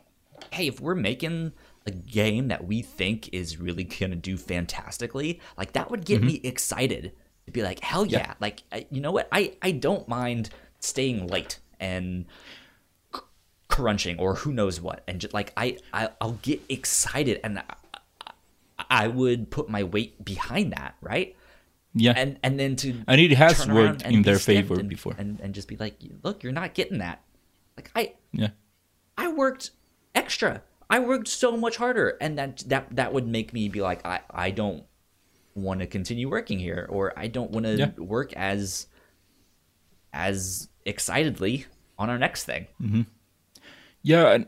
hey 0.53 0.69
if 0.69 0.81
we're 0.81 0.95
making 0.95 1.53
a 1.87 1.91
game 1.91 2.47
that 2.49 2.65
we 2.65 2.81
think 2.81 3.29
is 3.33 3.59
really 3.59 3.83
gonna 3.83 4.15
do 4.15 4.37
fantastically 4.37 5.41
like 5.59 5.73
that 5.73 5.91
would 5.91 6.05
get 6.05 6.19
mm-hmm. 6.19 6.29
me 6.29 6.41
excited. 6.45 7.13
To 7.47 7.53
be 7.53 7.65
like 7.65 7.81
hell 7.81 8.07
yeah, 8.07 8.19
Yeah. 8.19 8.35
like 8.39 8.63
I, 8.71 8.87
you 8.89 9.01
know 9.01 9.11
what? 9.11 9.29
I 9.33 9.55
i 9.63 9.73
don't 9.73 10.07
mind 10.07 10.51
staying 10.79 11.27
late 11.27 11.59
and 11.81 12.27
c- 13.13 13.21
crunching 13.67 14.17
or 14.21 14.37
who 14.37 14.53
knows 14.53 14.81
what. 14.81 15.03
And 15.09 15.21
just 15.21 15.35
like 15.35 15.53
i, 15.57 15.77
I 15.93 16.11
i'll 16.21 16.39
get 16.43 16.61
excited 16.69 17.41
and 17.43 17.59
I, 17.59 17.65
I 18.89 19.09
would 19.09 19.51
put 19.51 19.69
my 19.69 19.83
weight 19.83 20.25
behind 20.25 20.73
that 20.73 20.95
right 21.01 21.35
Yeah. 21.95 22.13
and 22.17 22.39
and 22.43 22.59
then 22.61 22.77
to 22.77 23.03
And 23.09 23.21
it 23.21 23.33
has 23.33 23.67
worked 23.69 24.03
in 24.03 24.23
their 24.23 24.39
favor 24.39 24.79
and, 24.79 24.89
before. 24.89 25.15
and 25.19 25.41
and 25.41 25.55
just 25.55 25.67
be 25.69 25.77
like 25.77 25.97
look 26.23 26.43
you're 26.43 26.53
not 26.53 26.75
getting 26.75 26.99
that 26.99 27.23
like 27.77 27.91
i 27.97 28.15
yeah. 28.33 28.51
i 29.19 29.27
worked 29.33 29.73
extra 30.15 30.63
i 30.89 30.99
worked 31.01 31.27
so 31.29 31.57
much 31.57 31.77
harder 31.77 32.17
and 32.21 32.39
that 32.39 32.59
that 32.69 32.95
that 32.95 33.13
would 33.13 33.27
make 33.27 33.53
me 33.53 33.69
be 33.69 33.81
like 33.81 34.07
i 34.07 34.21
i 34.31 34.51
don't 34.51 34.85
want 35.57 35.81
to 35.81 35.87
continue 35.87 36.29
working 36.31 36.59
here 36.61 36.87
or 36.91 37.13
i 37.19 37.27
don't 37.27 37.51
want 37.51 37.67
to 37.67 37.75
Yeah. 37.77 37.91
work 37.99 38.33
as 38.35 38.87
as 40.13 40.69
excitedly 40.85 41.67
on 41.99 42.09
our 42.11 42.19
next 42.19 42.45
thing 42.45 42.67
Mm-hmm. 42.81 43.03
Yeah, 44.03 44.33
and 44.33 44.47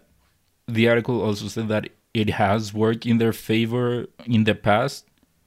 the 0.66 0.88
article 0.88 1.20
also 1.20 1.46
said 1.48 1.68
that 1.68 1.90
it 2.14 2.30
has 2.30 2.72
worked 2.72 3.04
in 3.04 3.18
their 3.18 3.34
favor 3.34 4.06
in 4.24 4.44
the 4.44 4.54
past. 4.54 5.04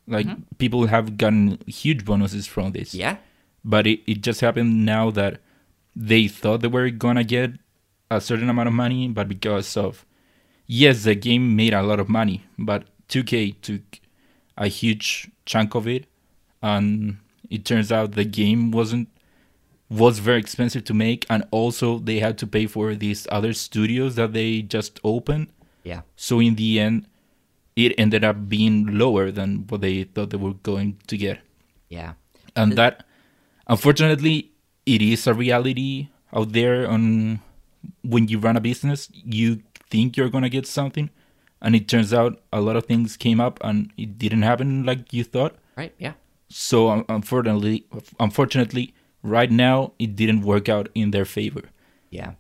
Like 0.08 0.28
mm-hmm. 0.28 0.42
people 0.58 0.88
have 0.88 1.18
gotten 1.18 1.60
huge 1.68 2.06
bonuses 2.06 2.48
from 2.48 2.72
this. 2.72 2.94
yeah 2.94 3.18
But 3.64 3.88
it, 3.88 4.00
it 4.06 4.22
just 4.22 4.42
happened 4.42 4.86
now 4.86 5.12
that 5.12 5.40
they 5.96 6.28
thought 6.28 6.62
they 6.62 6.68
were 6.68 6.90
gonna 6.90 7.24
get 7.24 7.52
a 8.12 8.22
certain 8.22 8.50
amount 8.50 8.68
of 8.68 8.74
money, 8.74 9.08
but 9.08 9.28
because 9.28 9.76
of 9.78 10.06
yes, 10.68 11.04
the 11.04 11.16
game 11.16 11.56
made 11.56 11.74
a 11.74 11.82
lot 11.82 12.00
of 12.00 12.10
money, 12.10 12.44
but 12.58 12.86
2K 13.10 13.62
took 13.62 14.00
a 14.58 14.68
huge 14.68 15.30
chunk 15.46 15.76
of 15.76 15.88
it, 15.88 16.06
and 16.62 17.18
it 17.50 17.66
turns 17.66 17.92
out 17.92 18.14
the 18.14 18.26
game 18.26 18.72
wasn't 18.72 19.10
was 19.90 20.18
very 20.20 20.40
expensive 20.40 20.84
to 20.86 20.94
make, 20.94 21.26
and 21.30 21.46
also 21.52 22.00
they 22.00 22.20
had 22.20 22.38
to 22.40 22.48
pay 22.48 22.66
for 22.66 22.96
these 22.96 23.28
other 23.32 23.54
studios 23.54 24.16
that 24.16 24.34
they 24.34 24.62
just 24.62 25.00
opened. 25.04 25.48
yeah 25.84 26.02
So 26.16 26.40
in 26.40 26.56
the 26.56 26.80
end, 26.80 27.08
it 27.76 27.94
ended 27.98 28.24
up 28.24 28.48
being 28.48 28.98
lower 28.98 29.32
than 29.32 29.66
what 29.68 29.82
they 29.82 30.04
thought 30.04 30.30
they 30.30 30.38
were 30.38 30.54
going 30.54 30.98
to 31.08 31.18
get. 31.18 31.40
Yeah. 31.90 32.14
And 32.56 32.78
that 32.78 33.04
unfortunately 33.68 34.52
it 34.86 35.02
is 35.02 35.28
a 35.28 35.34
reality 35.34 36.10
out 36.34 36.54
there 36.54 36.88
on 36.90 37.42
when 38.02 38.28
you 38.28 38.40
run 38.40 38.56
a 38.56 38.62
business 38.62 39.10
you 39.14 39.62
think 39.90 40.16
you're 40.16 40.30
gonna 40.30 40.50
get 40.50 40.66
something 40.66 41.10
and 41.62 41.76
it 41.76 41.88
turns 41.88 42.14
out 42.14 42.42
a 42.54 42.62
lot 42.62 42.76
of 42.76 42.86
things 42.86 43.18
came 43.18 43.40
up 43.40 43.60
and 43.64 43.92
it 43.98 44.18
didn't 44.18 44.44
happen 44.44 44.84
like 44.84 45.12
you 45.14 45.24
thought. 45.24 45.56
Right 45.76 45.94
yeah. 45.98 46.14
So 46.50 46.90
um, 46.90 47.06
unfortunately 47.10 47.86
unfortunately 48.20 48.94
right 49.22 49.52
now 49.52 49.94
it 50.00 50.16
didn't 50.16 50.42
work 50.42 50.70
out 50.70 50.90
in 50.96 51.12
their 51.12 51.26
favor. 51.26 51.64
Yeah. 52.10 52.34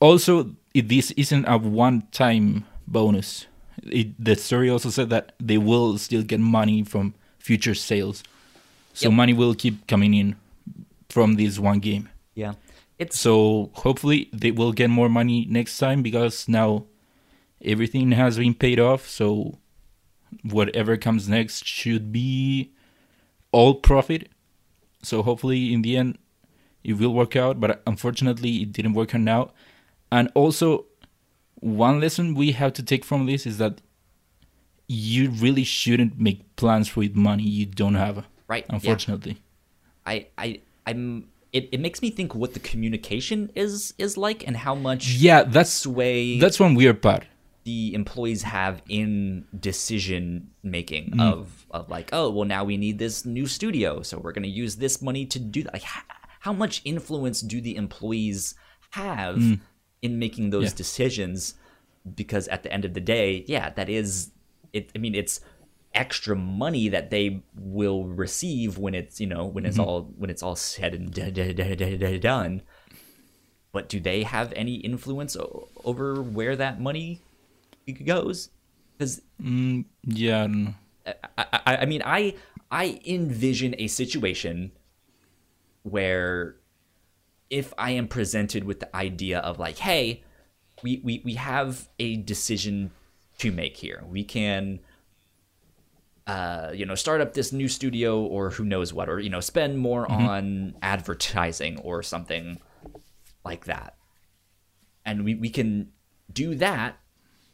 Also 0.00 0.54
this 0.74 1.10
isn't 1.12 1.44
a 1.46 1.58
one-time 1.58 2.64
bonus 2.86 3.46
it, 3.84 4.22
the 4.22 4.36
story 4.36 4.70
also 4.70 4.90
said 4.90 5.10
that 5.10 5.32
they 5.40 5.58
will 5.58 5.98
still 5.98 6.22
get 6.22 6.40
money 6.40 6.82
from 6.82 7.14
future 7.38 7.74
sales. 7.74 8.22
So 8.94 9.08
Yep. 9.08 9.16
money 9.16 9.32
will 9.32 9.54
keep 9.54 9.86
coming 9.86 10.14
in 10.14 10.36
from 11.08 11.34
this 11.34 11.58
one 11.58 11.78
game. 11.78 12.08
Yeah. 12.34 12.54
It's 12.98 13.18
so 13.18 13.70
hopefully 13.74 14.28
they 14.32 14.50
will 14.50 14.72
get 14.72 14.90
more 14.90 15.08
money 15.08 15.46
next 15.48 15.78
time 15.78 16.02
because 16.02 16.48
now 16.48 16.84
everything 17.64 18.10
has 18.12 18.38
been 18.38 18.54
paid 18.54 18.80
off. 18.80 19.08
So 19.08 19.58
whatever 20.42 20.96
comes 20.96 21.28
next 21.28 21.64
should 21.64 22.10
be 22.12 22.72
all 23.52 23.74
profit. 23.74 24.28
So 25.02 25.22
hopefully 25.22 25.72
in 25.72 25.82
the 25.82 25.96
end 25.96 26.18
it 26.82 26.94
will 26.94 27.12
work 27.14 27.36
out 27.36 27.60
but 27.60 27.82
unfortunately 27.86 28.62
it 28.62 28.72
didn't 28.72 28.94
work 28.94 29.14
out 29.14 29.20
now. 29.20 29.50
And 30.10 30.30
also 30.34 30.86
one 31.60 32.00
lesson 32.00 32.34
we 32.34 32.52
have 32.52 32.72
to 32.74 32.82
take 32.82 33.04
from 33.04 33.26
this 33.26 33.46
is 33.46 33.58
that 33.58 33.80
you 34.86 35.30
really 35.30 35.64
shouldn't 35.64 36.18
make 36.18 36.56
plans 36.56 36.96
with 36.96 37.14
money 37.14 37.42
you 37.42 37.66
don't 37.66 37.94
have 37.94 38.24
Right, 38.46 38.64
yeah. 38.68 38.74
unfortunately 38.76 39.36
I 40.06 40.26
I 40.38 40.60
I'm 40.86 41.28
it, 41.52 41.68
it 41.72 41.80
makes 41.80 42.00
me 42.02 42.10
think 42.10 42.34
what 42.34 42.54
the 42.54 42.60
communication 42.60 43.50
is 43.54 43.92
is 43.98 44.16
like 44.16 44.46
and 44.46 44.56
how 44.56 44.74
much 44.74 45.08
yeah 45.14 45.42
that's 45.42 45.70
sway 45.70 46.38
that's 46.38 46.58
one 46.60 46.74
weird 46.74 47.02
part 47.02 47.24
the 47.64 47.92
employees 47.92 48.42
have 48.44 48.80
in 48.88 49.44
decision 49.58 50.50
making 50.62 51.10
Mm. 51.10 51.20
of 51.20 51.66
of 51.70 51.90
like 51.90 52.08
oh 52.12 52.30
well 52.30 52.46
now 52.46 52.64
we 52.64 52.76
need 52.78 52.98
this 52.98 53.26
new 53.26 53.46
studio 53.46 54.00
so 54.02 54.18
we're 54.18 54.32
going 54.32 54.42
to 54.44 54.48
use 54.48 54.76
this 54.76 55.02
money 55.02 55.26
to 55.26 55.38
do 55.38 55.62
that 55.64 55.72
like 55.74 55.82
how, 55.82 56.00
how 56.40 56.52
much 56.52 56.80
influence 56.86 57.42
do 57.42 57.60
the 57.60 57.76
employees 57.76 58.54
have 58.92 59.42
in 60.02 60.18
making 60.18 60.50
those. 60.50 60.64
Yeah. 60.70 60.76
decisions 60.76 61.54
because 62.14 62.48
at 62.48 62.62
the 62.62 62.72
end 62.72 62.84
of 62.86 62.94
the 62.94 63.00
day 63.00 63.44
yeah 63.48 63.68
that 63.70 63.88
is 63.90 64.30
it 64.72 64.88
i 64.94 64.98
mean 64.98 65.14
it's 65.14 65.40
extra 65.92 66.34
money 66.36 66.88
that 66.88 67.10
they 67.10 67.42
will 67.54 68.04
receive 68.04 68.78
when 68.78 68.94
it's 68.94 69.20
you 69.20 69.26
know 69.26 69.44
when 69.44 69.64
Mm-hmm. 69.64 69.68
it's 69.70 69.78
all 69.78 70.02
when 70.16 70.30
it's 70.30 70.42
all 70.42 70.56
said 70.56 70.94
and 70.94 71.12
d- 71.12 71.30
d- 71.30 71.52
d- 71.52 71.74
d- 71.74 71.96
d- 71.98 72.18
done 72.18 72.62
but 73.72 73.88
do 73.90 74.00
they 74.00 74.22
have 74.22 74.52
any 74.56 74.76
influence 74.76 75.36
o- 75.36 75.68
over 75.84 76.22
where 76.22 76.56
that 76.56 76.80
money 76.80 77.20
goes 78.04 78.48
because 78.96 79.20
mm, 79.42 79.84
yeah 80.04 80.46
I. 81.06 81.14
I, 81.36 81.44
I, 81.66 81.76
I 81.82 81.86
mean 81.86 82.00
i 82.06 82.34
i 82.70 83.00
envision 83.04 83.74
a 83.76 83.86
situation 83.88 84.72
where 85.82 86.56
if 87.50 87.72
i 87.78 87.90
am 87.90 88.08
presented 88.08 88.64
with 88.64 88.80
the 88.80 88.96
idea 88.96 89.38
of 89.40 89.58
like 89.58 89.78
hey 89.78 90.22
we 90.82 91.00
we, 91.04 91.22
we 91.24 91.34
have 91.34 91.88
a 91.98 92.16
decision 92.16 92.90
to 93.38 93.50
make 93.50 93.76
here 93.76 94.04
we 94.08 94.24
can 94.24 94.78
uh, 96.28 96.72
you 96.74 96.84
know, 96.84 96.94
start 96.94 97.22
up 97.22 97.32
this 97.32 97.52
new 97.54 97.68
studio 97.68 98.20
or 98.20 98.50
who 98.50 98.62
knows 98.62 98.92
what, 98.92 99.08
or 99.08 99.18
you 99.18 99.30
know, 99.30 99.40
spend 99.40 99.78
more 99.78 100.04
on 100.12 100.74
advertising 100.82 101.78
or 101.78 102.02
something 102.02 102.60
like 103.46 103.64
that. 103.64 103.96
And 105.06 105.24
we, 105.24 105.34
we 105.36 105.48
can 105.48 105.88
do 106.30 106.54
that 106.56 106.98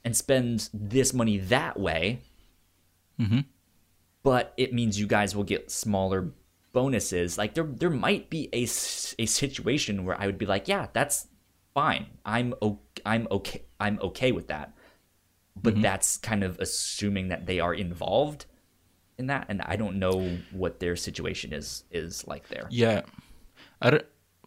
and 0.05 0.17
spend 0.17 0.71
this 0.75 1.15
money 1.15 1.39
that 1.39 1.79
way. 1.79 2.19
But 4.25 4.53
it 4.57 4.73
means 4.73 4.99
you 4.99 5.07
guys 5.07 5.37
will 5.37 5.45
get 5.45 5.71
smaller 5.71 6.33
bonuses. 6.75 7.39
Like 7.39 7.55
there 7.55 7.65
there 7.65 7.89
might 7.89 8.29
be 8.29 8.51
a, 8.53 8.65
a 8.65 9.27
situation 9.27 10.05
where 10.05 10.21
I 10.21 10.27
would 10.27 10.37
be 10.37 10.45
like, 10.45 10.69
yeah, 10.69 10.89
that's 10.93 11.29
fine. 11.73 12.09
I'm 12.27 12.53
o- 12.61 12.81
I'm 13.07 13.27
okay 13.31 13.63
I'm 13.81 13.99
okay 14.03 14.33
with 14.33 14.49
that. 14.49 14.75
But 15.57 15.75
mm-hmm. 15.75 15.83
that's 15.83 16.19
kind 16.19 16.45
of 16.45 16.59
assuming 16.59 17.29
that 17.29 17.47
they 17.47 17.61
are 17.61 17.73
involved 17.73 18.45
in 19.17 19.29
that 19.29 19.47
and 19.49 19.63
I 19.63 19.77
don't 19.77 19.99
know 19.99 20.39
what 20.51 20.81
their 20.81 20.97
situation 20.97 21.55
is 21.55 21.85
is 21.91 22.27
like 22.27 22.49
there. 22.49 22.67
Yeah. 22.71 23.03
I 23.81 24.01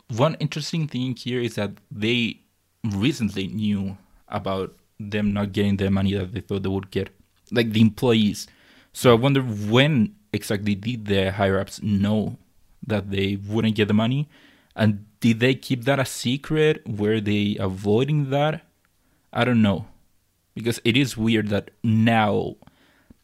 one 0.09 0.35
interesting 0.39 0.87
thing 0.87 1.15
here 1.15 1.41
is 1.41 1.55
that 1.55 1.71
they 1.91 2.41
recently 2.83 3.47
knew 3.47 3.97
about 4.27 4.75
them 4.99 5.33
not 5.33 5.51
getting 5.51 5.77
the 5.77 5.89
money 5.89 6.13
that 6.13 6.33
they 6.33 6.41
thought 6.41 6.63
they 6.63 6.69
would 6.69 6.91
get, 6.91 7.09
like 7.51 7.71
the 7.71 7.81
employees. 7.81 8.47
So 8.93 9.11
I 9.11 9.15
wonder 9.15 9.41
when 9.41 10.15
exactly 10.33 10.75
did 10.75 11.05
the 11.05 11.31
higher 11.31 11.59
ups 11.59 11.81
know 11.81 12.37
that 12.85 13.11
they 13.11 13.35
wouldn't 13.35 13.75
get 13.75 13.87
the 13.87 13.93
money, 13.93 14.27
and 14.75 15.05
did 15.19 15.39
they 15.39 15.55
keep 15.55 15.83
that 15.85 15.99
a 15.99 16.05
secret? 16.05 16.87
Were 16.87 17.19
they 17.19 17.57
avoiding 17.59 18.29
that? 18.29 18.61
I 19.33 19.43
don't 19.43 19.61
know, 19.61 19.87
because 20.55 20.79
it 20.83 20.95
is 20.97 21.17
weird 21.17 21.49
that 21.49 21.71
now, 21.83 22.55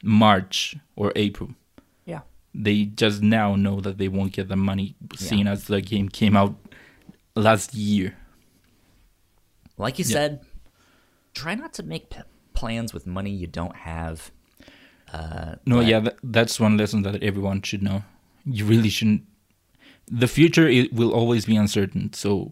March 0.04 0.76
or 0.96 1.12
April, 1.16 1.52
Yeah. 2.06 2.22
they 2.54 2.86
just 2.86 3.22
now 3.22 3.56
know 3.56 3.80
that 3.80 3.98
they 3.98 4.08
won't 4.10 4.34
get 4.34 4.48
the 4.50 4.56
money, 4.56 4.96
seeing 5.16 5.48
as 5.48 5.66
the 5.66 5.82
game 5.82 6.10
came 6.10 6.36
out 6.36 6.56
last 7.36 7.74
year. 7.74 8.18
Like 9.78 9.98
you 9.98 10.06
Yeah. 10.06 10.12
said, 10.14 10.46
try 11.34 11.56
not 11.56 11.74
to 11.76 11.84
make 11.84 12.10
p- 12.10 12.20
plans 12.54 12.94
with 12.94 13.08
money 13.08 13.32
you 13.32 13.48
don't 13.48 13.76
have. 13.78 14.32
Uh, 15.14 15.56
No, 15.66 15.80
yeah, 15.80 16.00
that, 16.00 16.18
that's 16.24 16.60
one 16.60 16.76
lesson 16.78 17.04
that 17.04 17.22
everyone 17.22 17.62
should 17.62 17.84
know. 17.84 18.04
You 18.46 18.66
really 18.66 18.90
shouldn't. 18.90 19.24
The 20.12 20.28
future 20.28 20.68
it 20.68 20.92
will 20.92 21.14
always 21.14 21.46
be 21.46 21.56
uncertain, 21.56 22.12
so 22.14 22.52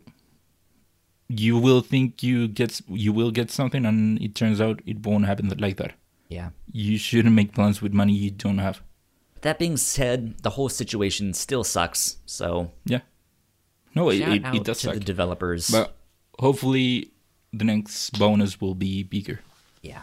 you 1.28 1.57
will 1.57 1.82
think 1.82 2.22
you 2.24 2.47
get 2.47 2.82
you 2.88 3.12
will 3.14 3.32
get 3.32 3.49
something, 3.51 3.86
and 3.86 4.22
it 4.22 4.36
turns 4.36 4.62
out 4.62 4.82
it 4.86 5.05
won't 5.05 5.26
happen 5.26 5.49
like 5.59 5.78
that. 5.78 5.93
yeah. 6.30 6.49
You 6.72 6.97
shouldn't 6.97 7.36
make 7.36 7.53
plans 7.53 7.82
with 7.82 7.93
money 7.93 8.14
you 8.14 8.32
don't 8.32 8.59
have. 8.59 8.82
That 9.41 9.59
being 9.59 9.76
said, 9.76 10.38
the 10.43 10.51
whole 10.51 10.70
situation 10.70 11.34
still 11.34 11.64
sucks. 11.66 12.18
So 12.26 12.72
Yeah, 12.86 13.01
no, 13.95 14.09
it, 14.09 14.22
it, 14.22 14.45
it 14.55 14.64
does 14.64 14.80
to 14.82 14.88
suck. 14.88 14.93
the 14.93 14.99
developers. 15.01 15.70
But 15.70 15.95
hopefully, 16.39 17.12
the 17.51 17.66
next 17.66 18.18
bonus 18.20 18.62
will 18.62 18.76
be 18.76 19.03
bigger. 19.03 19.39
yeah. 19.82 20.01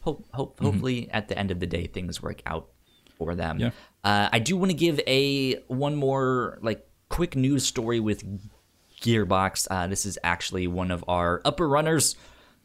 Hope, 0.00 0.26
hope, 0.32 0.60
hopefully, 0.60 1.08
at 1.10 1.28
the 1.28 1.38
end 1.38 1.50
of 1.50 1.60
the 1.60 1.66
day, 1.66 1.86
things 1.86 2.22
work 2.22 2.40
out 2.46 2.68
for 3.16 3.34
them. 3.34 3.58
Yeah. 3.58 3.70
Uh, 4.04 4.28
I 4.32 4.38
do 4.38 4.56
want 4.56 4.70
to 4.70 4.76
give 4.76 5.00
a 5.06 5.56
one 5.66 5.96
more 5.96 6.58
like 6.62 6.86
quick 7.08 7.36
news 7.36 7.66
story 7.66 8.00
with 8.00 8.22
Gearbox. 9.00 9.66
Uh, 9.70 9.86
this 9.86 10.06
is 10.06 10.18
actually 10.22 10.66
one 10.66 10.90
of 10.90 11.04
our 11.08 11.42
upper 11.44 11.68
runners, 11.68 12.16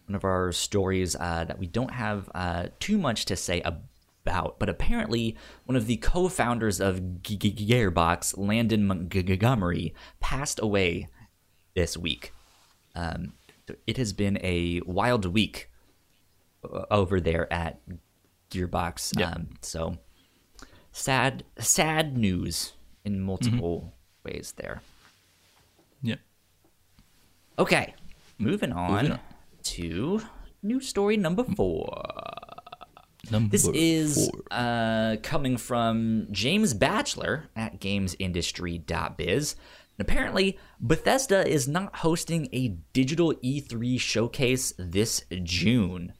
one 0.07 0.15
of 0.15 0.23
our 0.23 0.51
stories 0.51 1.15
uh, 1.15 1.45
that 1.47 1.59
we 1.59 1.67
don't 1.67 1.91
have 1.91 2.29
uh, 2.35 2.67
too 2.79 2.97
much 2.97 3.25
to 3.25 3.35
say 3.35 3.61
about. 3.61 4.59
But 4.59 4.69
apparently, 4.69 5.35
one 5.65 5.75
of 5.75 5.85
the 5.85 5.97
co-founders 5.97 6.79
of 6.79 7.01
Gearbox, 7.23 8.37
Landon 8.37 8.85
Montgomery, 8.85 9.93
passed 10.21 10.61
away 10.61 11.09
this 11.73 11.97
week. 11.97 12.31
Um, 12.95 13.33
it 13.87 13.97
has 13.97 14.13
been 14.13 14.37
a 14.41 14.81
wild 14.85 15.25
week 15.25 15.69
over 16.91 17.19
there 17.19 17.51
at 17.51 17.79
Gearbox. 18.51 19.19
Yeah. 19.19 19.31
Um, 19.31 19.49
so 19.61 19.97
sad, 20.91 21.43
sad 21.59 22.17
news 22.17 22.73
in 23.05 23.19
multiple 23.21 23.93
ways 24.23 24.53
there. 24.57 24.81
Yeah. 26.01 26.15
Okay, 27.59 27.93
moving 28.37 28.71
on 28.71 28.91
Moving 28.91 29.11
on. 29.13 29.19
to 29.63 30.21
news 30.61 30.87
story 30.87 31.17
number 31.17 31.43
four. 31.43 32.01
Number 33.31 33.51
This 33.51 33.67
is 33.69 34.29
four. 34.29 34.41
uh, 34.51 35.15
coming 35.23 35.55
from 35.57 36.27
James 36.31 36.73
Batchelor 36.73 37.45
at 37.55 37.79
GamesIndustry.biz. 37.79 39.55
And 39.97 40.07
apparently, 40.07 40.57
Bethesda 40.79 41.47
is 41.47 41.67
not 41.67 41.97
hosting 41.97 42.49
a 42.51 42.69
digital 42.93 43.33
E3 43.35 43.99
showcase 43.99 44.73
this 44.77 45.23
June. 45.43 46.13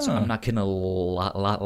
So. 0.00 0.12
I'm 0.12 0.26
not 0.26 0.42
gonna 0.42 0.64
lie, 0.64 1.30
lie. 1.34 1.56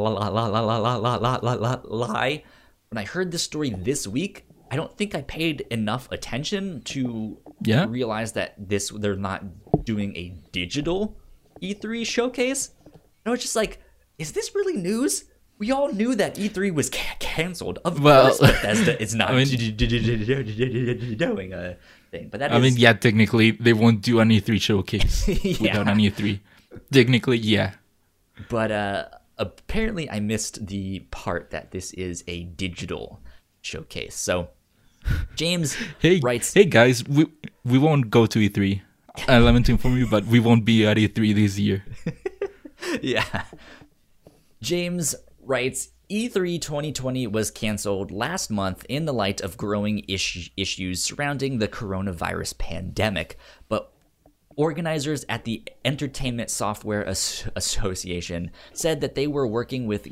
When 2.91 2.99
I 2.99 3.05
heard 3.05 3.31
this 3.31 3.43
story 3.43 3.71
this 3.71 4.07
week, 4.07 4.45
I 4.71 4.77
don't 4.77 4.95
think 4.97 5.15
I 5.15 5.23
paid 5.23 5.63
enough 5.71 6.11
attention 6.13 6.83
to 6.93 7.39
yeah. 7.63 7.87
realize 7.89 8.33
that 8.33 8.55
this 8.59 8.91
they're 8.91 9.17
not 9.17 9.45
doing 9.85 10.15
a 10.17 10.35
digital 10.53 11.17
E3 11.63 12.07
showcase. 12.07 12.71
And 12.85 13.27
I 13.27 13.31
was 13.31 13.41
just 13.41 13.57
like, 13.57 13.81
is 14.19 14.33
this 14.33 14.55
really 14.55 14.77
news? 14.77 15.25
We 15.59 15.71
all 15.71 15.93
knew 15.93 16.15
that 16.17 16.37
E3 16.37 16.75
was 16.75 16.91
ca- 16.91 17.17
canceled. 17.19 17.79
Of 17.85 18.03
well, 18.03 18.35
course, 18.35 18.41
it's 19.01 19.15
not 19.15 19.35
mean, 19.35 19.47
doing 21.17 21.53
a 21.53 21.77
thing. 22.11 22.29
But 22.31 22.41
that 22.41 22.53
I 22.53 22.57
is... 22.57 22.63
mean, 22.63 22.77
yeah, 22.77 22.95
technically 22.95 23.53
they 23.53 23.73
won't 23.73 24.03
do 24.03 24.21
an 24.21 24.31
E3 24.31 24.61
showcase 24.61 25.29
yeah. 25.29 25.57
without 25.61 25.89
an 25.89 25.99
E3. 25.99 26.41
Technically, 26.91 27.39
yeah. 27.39 27.75
But 28.49 28.71
uh, 28.73 29.09
apparently, 29.39 30.11
I 30.11 30.21
missed 30.21 30.67
the 30.67 31.01
part 31.11 31.51
that 31.51 31.71
this 31.71 31.93
is 31.93 32.25
a 32.27 32.45
digital 32.45 33.21
showcase. 33.61 34.15
So, 34.15 34.49
James 35.35 35.77
Hey, 35.99 36.21
writes, 36.21 36.55
hey 36.55 36.65
guys, 36.65 37.07
we 37.07 37.27
we 37.65 37.79
won't 37.79 38.11
go 38.11 38.27
to 38.27 38.39
E3. 38.39 38.83
I 39.29 39.39
lament 39.39 39.67
to 39.67 39.73
inform 39.73 39.97
you, 39.99 40.07
but 40.07 40.25
we 40.25 40.41
won't 40.41 40.65
be 40.65 40.87
at 40.87 40.97
E3 40.97 41.35
this 41.35 41.59
year. 41.59 41.85
yeah. 43.03 43.45
James 44.63 45.15
writes, 45.43 45.91
E3 46.11 46.61
2020 46.61 47.27
was 47.27 47.51
canceled 47.51 48.11
last 48.11 48.51
month 48.51 48.85
in 48.89 49.05
the 49.07 49.13
light 49.13 49.41
of 49.41 49.57
growing 49.57 50.01
is- 50.01 50.51
issues 50.57 51.03
surrounding 51.03 51.59
the 51.59 51.69
coronavirus 51.69 52.59
pandemic, 52.59 53.39
but 53.69 53.92
organizers 54.57 55.25
at 55.29 55.45
the 55.45 55.63
Entertainment 55.85 56.51
Software 56.51 57.05
As- 57.07 57.49
Association 57.57 58.51
said 58.73 59.01
that 59.01 59.15
they 59.15 59.27
were 59.27 59.47
working 59.47 59.87
with 59.87 60.09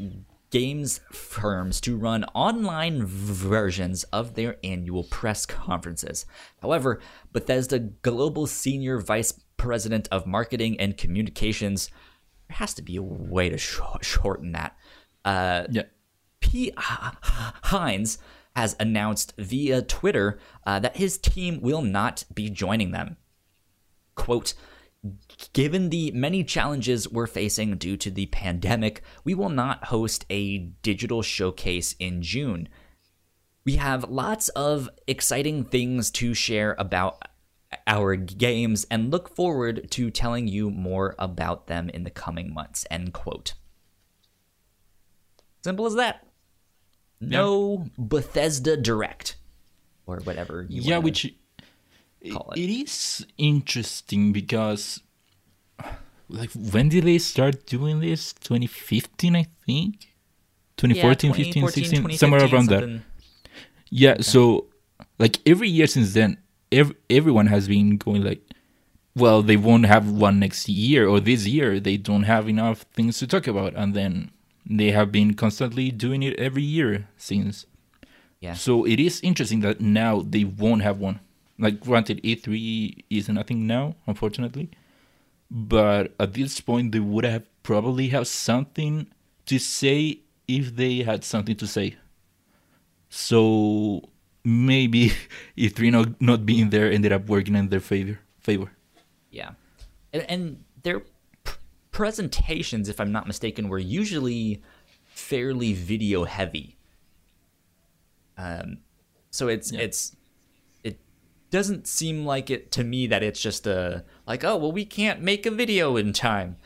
games 0.51 1.01
firms 1.13 1.81
to 1.81 1.97
run 1.97 2.25
online 2.35 3.05
versions 3.07 4.03
of 4.05 4.35
their 4.35 4.57
annual 4.65 5.05
press 5.05 5.47
conferences. 5.47 6.27
However, 6.61 7.01
Bethesda 7.33 7.79
Global 7.79 8.47
Senior 8.49 8.99
Vice 8.99 9.33
President 9.57 10.09
of 10.11 10.27
Marketing 10.27 10.79
and 10.81 10.97
Communications, 10.97 11.89
there 12.49 12.57
has 12.57 12.75
to 12.75 12.83
be 12.83 12.97
a 12.97 13.03
way 13.03 13.49
to 13.49 13.59
sh- 13.59 13.79
shorten 14.03 14.53
that. 14.53 14.77
Uh, 15.25 15.67
Yeah. 15.71 15.83
P. 16.41 16.73
Hines 16.77 18.19
has 18.57 18.75
announced 18.81 19.35
via 19.39 19.83
Twitter 19.83 20.39
uh, 20.67 20.81
that 20.81 20.97
his 20.97 21.17
team 21.19 21.61
will 21.61 21.83
not 21.83 22.25
be 22.35 22.51
joining 22.51 22.91
them. 22.91 23.17
Quote, 24.21 24.53
Given 25.55 25.89
the 25.89 26.11
many 26.11 26.45
challenges 26.45 27.09
we're 27.09 27.27
facing 27.27 27.79
due 27.79 27.97
to 27.97 28.11
the 28.11 28.27
pandemic, 28.27 29.03
we 29.25 29.35
will 29.35 29.49
not 29.49 29.85
host 29.87 30.27
a 30.29 30.59
digital 30.83 31.23
showcase 31.23 31.97
in 31.99 32.21
June. 32.21 32.69
We 33.65 33.77
have 33.77 34.11
lots 34.11 34.51
of 34.51 34.91
exciting 35.07 35.65
things 35.65 36.11
to 36.13 36.35
share 36.35 36.77
about 36.79 37.23
our 37.87 38.15
games 38.15 38.87
and 38.91 39.11
look 39.11 39.35
forward 39.35 39.91
to 39.93 40.11
telling 40.11 40.49
you 40.49 40.71
more 40.71 41.15
about 41.19 41.67
them 41.67 41.89
in 41.89 42.05
the 42.05 42.11
coming 42.11 42.53
months. 42.53 42.85
End 42.91 43.15
quote. 43.15 43.55
Simple 45.65 45.87
as 45.87 45.95
that. 45.95 46.27
No 47.23 47.87
Bethesda 47.97 48.77
Direct 48.77 49.37
or 50.07 50.21
whatever 50.21 50.67
you 50.69 50.83
yeah, 50.83 50.97
wanna- 50.97 51.05
which 51.05 51.35
call 52.33 52.53
it 52.57 52.61
it. 52.61 52.71
is 52.85 53.27
interesting 53.39 54.33
because 54.33 55.01
like 56.29 56.51
when 56.53 56.89
did 56.89 57.05
they 57.05 57.19
start 57.19 57.67
doing 57.67 58.01
this 58.01 58.33
2015 58.35 59.37
i 59.37 59.47
think 59.67 60.09
2014 60.77 61.31
Yeah, 61.31 61.37
15 61.37 61.69
16 61.69 62.11
somewhere 62.19 62.41
around 62.43 62.69
that 62.69 62.81
something. 62.81 63.03
yeah 63.91 64.17
so 64.21 64.67
like 65.19 65.39
every 65.47 65.69
year 65.69 65.87
since 65.87 66.13
then 66.13 66.37
ev- 66.73 66.95
everyone 67.09 67.47
has 67.49 67.67
been 67.69 67.97
going 67.97 68.23
like 68.23 68.43
well 69.17 69.43
they 69.43 69.57
won't 69.57 69.87
have 69.87 70.09
one 70.11 70.39
next 70.39 70.69
year 70.69 71.09
or 71.09 71.21
this 71.21 71.47
year 71.47 71.81
they 71.81 71.97
don't 71.97 72.25
have 72.25 72.49
enough 72.49 72.83
things 72.95 73.19
to 73.19 73.27
talk 73.27 73.47
about 73.47 73.75
and 73.75 73.95
then 73.95 74.31
They 74.71 74.93
have 74.93 75.11
been 75.11 75.35
constantly 75.35 75.91
doing 75.91 76.23
it 76.23 76.39
every 76.39 76.63
year 76.63 77.09
since. 77.17 77.67
Yeah. 78.45 78.55
So 78.55 78.87
it 78.87 79.01
is 79.01 79.19
interesting 79.21 79.61
that 79.67 79.81
now 79.81 80.23
they 80.23 80.45
won't 80.45 80.83
have 80.87 81.01
one. 81.03 81.19
Like, 81.61 81.81
granted, 81.81 82.21
E3 82.25 83.05
isn't 83.11 83.37
a 83.37 83.55
now, 83.55 83.95
unfortunately. 84.07 84.71
But 85.51 86.15
at 86.19 86.33
this 86.33 86.61
point, 86.61 86.93
they 86.93 87.01
would 87.01 87.25
have 87.25 87.45
probably 87.63 88.09
have 88.09 88.27
something 88.27 89.07
to 89.47 89.59
say 89.59 90.21
if 90.49 90.75
they 90.75 91.03
had 91.03 91.23
something 91.25 91.57
to 91.57 91.67
say. 91.67 91.97
So 93.09 94.09
maybe 94.45 95.13
E3 95.59 95.91
not, 95.93 96.21
not 96.21 96.47
being 96.47 96.71
there 96.71 96.91
ended 96.91 97.13
up 97.13 97.27
working 97.29 97.55
in 97.57 97.69
their 97.69 97.81
favor. 97.81 98.21
Favor. 98.41 98.71
Yeah, 99.31 99.51
and, 100.13 100.23
and 100.29 100.65
their 100.83 101.01
p- 101.01 101.53
presentations, 101.93 102.89
if 102.89 103.01
I'm 103.01 103.13
not 103.13 103.27
mistaken, 103.27 103.69
were 103.69 103.79
usually 103.79 104.63
fairly 105.05 105.73
video 105.73 106.25
heavy. 106.25 106.77
Um, 108.39 108.79
so 109.31 109.49
it's 109.49 109.71
Yeah. 109.73 109.81
it's 109.81 110.13
it 110.13 110.19
doesn't 111.51 111.87
seem 111.87 112.25
like 112.25 112.51
it 112.51 112.71
to 112.73 112.85
me 112.85 113.07
that 113.09 113.23
it's 113.23 113.41
just 113.41 113.67
a 113.67 114.05
like 114.27 114.45
oh 114.45 114.57
well 114.57 114.73
we 114.73 114.85
can't 114.85 115.21
make 115.21 115.47
a 115.47 115.51
video 115.51 115.97
in 115.97 116.13
time. 116.13 116.57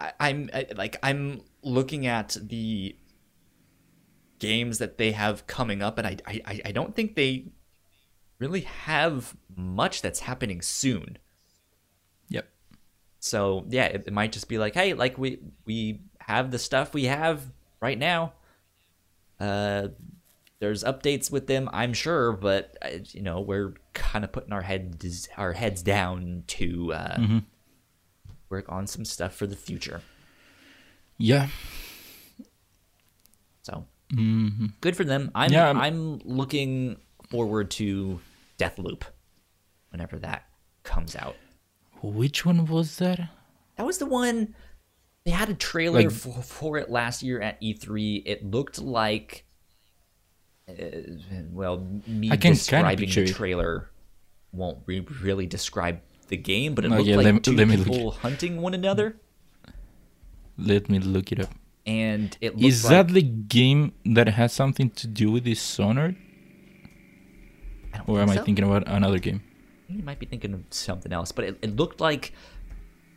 I, 0.00 0.12
I'm 0.20 0.50
I, 0.52 0.66
like 0.76 0.96
I'm 1.02 1.42
looking 1.62 2.06
at 2.06 2.36
the 2.40 2.96
games 4.38 4.78
that 4.78 4.98
they 4.98 5.12
have 5.12 5.46
coming 5.46 5.82
up, 5.82 5.98
and 5.98 6.06
I 6.06 6.16
I, 6.26 6.60
I 6.66 6.72
don't 6.72 6.94
think 6.94 7.14
they 7.14 7.46
really 8.38 8.62
have 8.62 9.36
much 9.54 10.02
that's 10.02 10.20
happening 10.20 10.60
soon. 10.60 11.18
Yep. 12.28 12.48
So 13.20 13.64
yeah, 13.68 13.86
it, 13.86 14.04
it 14.06 14.12
might 14.12 14.32
just 14.32 14.48
be 14.48 14.58
like, 14.58 14.74
hey, 14.74 14.94
like 14.94 15.18
we 15.18 15.38
we 15.64 16.00
have 16.20 16.50
the 16.50 16.58
stuff 16.58 16.92
we 16.92 17.04
have 17.04 17.42
right 17.80 17.98
now. 17.98 18.32
Uh, 19.38 19.88
there's 20.58 20.82
updates 20.84 21.30
with 21.30 21.46
them, 21.46 21.68
I'm 21.72 21.92
sure, 21.92 22.32
but 22.32 22.76
uh, 22.82 22.88
you 23.12 23.22
know 23.22 23.40
we're 23.40 23.74
kind 23.92 24.24
of 24.24 24.32
putting 24.32 24.52
our 24.52 24.62
heads 24.62 25.28
our 25.36 25.52
heads 25.52 25.82
down 25.82 26.44
to 26.48 26.92
uh, 26.92 27.16
Mm-hmm. 27.16 27.38
work 28.48 28.66
on 28.68 28.86
some 28.86 29.04
stuff 29.04 29.34
for 29.34 29.46
the 29.46 29.56
future. 29.56 30.00
Yeah. 31.18 31.48
So 33.62 33.86
hmm 34.12 34.66
good 34.80 34.96
for 34.96 35.04
them. 35.04 35.30
I'm 35.34 35.52
Yeah, 35.52 35.66
I'm- 35.66 35.80
I'm 35.80 36.18
looking 36.24 36.96
forward 37.30 37.70
to 37.72 38.20
Deathloop 38.58 39.02
whenever 39.90 40.18
that 40.20 40.44
comes 40.84 41.16
out. 41.16 41.36
Which 42.02 42.44
one 42.46 42.66
was 42.66 42.96
that? 42.98 43.28
That 43.76 43.86
was 43.86 43.98
the 43.98 44.06
one. 44.06 44.54
They 45.24 45.32
had 45.32 45.48
a 45.48 45.54
trailer 45.54 46.02
Like- 46.02 46.12
for, 46.12 46.40
for 46.42 46.76
it 46.78 46.88
last 46.90 47.22
year 47.22 47.40
at 47.40 47.60
E3. 47.60 48.22
It 48.24 48.44
looked 48.44 48.78
like, 48.80 49.44
well, 51.52 51.86
me 52.06 52.30
I 52.30 52.36
can 52.36 52.52
describing 52.52 53.08
the 53.08 53.26
trailer 53.32 53.90
won't 54.52 54.78
re- 54.86 55.06
really 55.22 55.46
describe 55.46 56.00
the 56.28 56.36
game, 56.36 56.74
but 56.74 56.84
it 56.84 56.90
Oh, 56.92 56.96
looked 56.96 57.08
yeah, 57.08 57.16
like 57.16 57.24
let 57.26 57.44
two 57.44 57.52
let 57.54 57.68
people 57.68 58.10
hunting 58.12 58.60
one 58.60 58.74
another, 58.74 59.16
Let 60.58 60.88
me 60.88 60.98
look 60.98 61.30
it 61.30 61.40
up. 61.40 61.50
and 61.86 62.36
it 62.40 62.54
looked 62.54 62.64
Is 62.64 62.84
like, 62.84 62.90
that 63.06 63.14
the 63.14 63.22
game 63.22 63.92
that 64.04 64.28
has 64.28 64.52
something 64.52 64.90
to 64.90 65.06
do 65.06 65.30
with 65.30 65.44
Dishonored? 65.44 66.16
I 67.94 67.98
don't 67.98 68.08
Or 68.08 68.20
am 68.20 68.30
I 68.30 68.38
thinking 68.38 68.64
about 68.64 68.88
another 68.88 69.18
game? 69.18 69.42
You 69.88 70.02
might 70.02 70.18
be 70.18 70.26
thinking 70.26 70.52
of 70.52 70.64
something 70.70 71.12
else, 71.12 71.30
but 71.30 71.44
it, 71.44 71.58
it 71.62 71.76
looked 71.76 72.00
like 72.00 72.32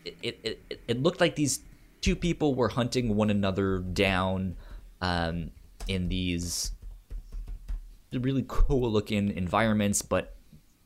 it, 0.06 0.40
it, 0.44 0.82
it 0.88 1.02
looked 1.02 1.20
like 1.20 1.36
these 1.36 1.62
two 2.02 2.16
people 2.16 2.54
were 2.54 2.70
hunting 2.70 3.16
one 3.16 3.32
another 3.32 3.80
down 3.80 4.56
um, 5.02 5.50
in 5.88 6.10
these 6.10 6.72
really 8.14 8.46
cool 8.48 8.90
looking 8.92 9.30
environments, 9.32 10.02
but 10.02 10.36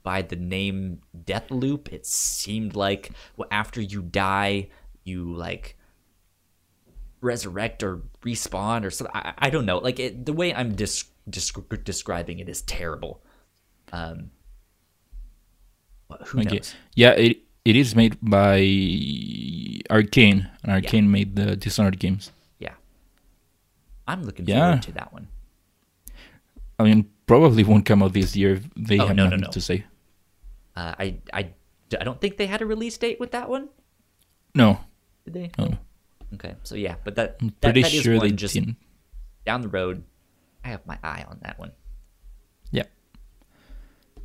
by 0.04 0.22
the 0.22 0.36
name 0.36 1.00
Deathloop, 1.18 1.88
it 1.94 2.06
seemed 2.06 2.76
like 2.76 3.12
after 3.52 3.82
you 3.82 4.02
die, 4.02 4.68
you 5.06 5.34
like 5.34 5.78
resurrect 7.22 7.84
or 7.84 8.02
respawn 8.22 8.84
or 8.84 8.92
something. 8.92 9.16
I, 9.16 9.34
I 9.38 9.50
don't 9.50 9.66
know. 9.66 9.78
Like 9.78 10.00
it, 10.00 10.26
the 10.26 10.34
way 10.34 10.54
I'm 10.54 10.76
dis- 10.76 11.06
descri- 11.30 11.84
describing 11.86 12.40
it 12.40 12.50
is 12.50 12.62
terrible. 12.64 13.24
Um, 13.94 14.32
who 16.28 16.42
Okay. 16.42 16.58
knows? 16.58 16.76
Yeah, 16.96 17.12
it 17.12 17.38
it 17.66 17.76
is 17.78 17.96
made 17.96 18.18
by 18.22 18.60
Arkane, 19.90 20.50
and 20.64 20.84
Arkane 20.84 21.08
made 21.08 21.36
the 21.38 21.56
Dishonored 21.56 21.98
games. 22.00 22.32
Yeah, 22.60 22.74
I'm 24.08 24.24
looking 24.24 24.46
Yeah. 24.46 24.60
forward 24.60 24.82
to 24.84 24.92
that 24.94 25.14
one. 25.14 25.28
I 26.78 26.84
mean, 26.84 27.10
probably 27.34 27.64
won't 27.64 27.86
come 27.86 28.04
out 28.04 28.14
this 28.14 28.36
year. 28.36 28.54
if 28.54 28.64
They 28.78 29.00
Oh, 29.00 29.08
have 29.08 29.16
no, 29.18 29.24
no, 29.26 29.30
nothing 29.30 29.42
no. 29.50 29.52
to 29.58 29.62
say. 29.62 29.86
Uh, 30.76 30.94
I 30.98 31.06
I 31.34 31.42
I 32.00 32.04
don't 32.04 32.20
think 32.22 32.38
they 32.38 32.48
had 32.48 32.62
a 32.62 32.66
release 32.66 32.98
date 32.98 33.20
with 33.20 33.32
that 33.32 33.50
one. 33.50 33.70
No, 34.56 34.80
Did 35.26 35.34
they? 35.34 35.48
no, 35.58 35.66
no. 35.74 35.78
Okay, 36.36 36.54
so 36.64 36.76
yeah, 36.76 36.96
but 37.06 37.14
that 37.16 37.38
I'm 37.42 37.50
that, 37.50 37.62
pretty 37.62 37.82
that 37.82 37.94
is 37.94 38.02
sure 38.02 38.18
they 38.20 38.30
one 38.34 38.38
just 38.38 38.54
didn't. 38.54 38.78
down 39.46 39.62
the 39.62 39.68
road. 39.70 40.04
I 40.66 40.70
have 40.70 40.86
my 40.86 40.98
eye 41.04 41.26
on 41.30 41.38
that 41.42 41.58
one. 41.60 41.72
Yeah. 42.72 42.88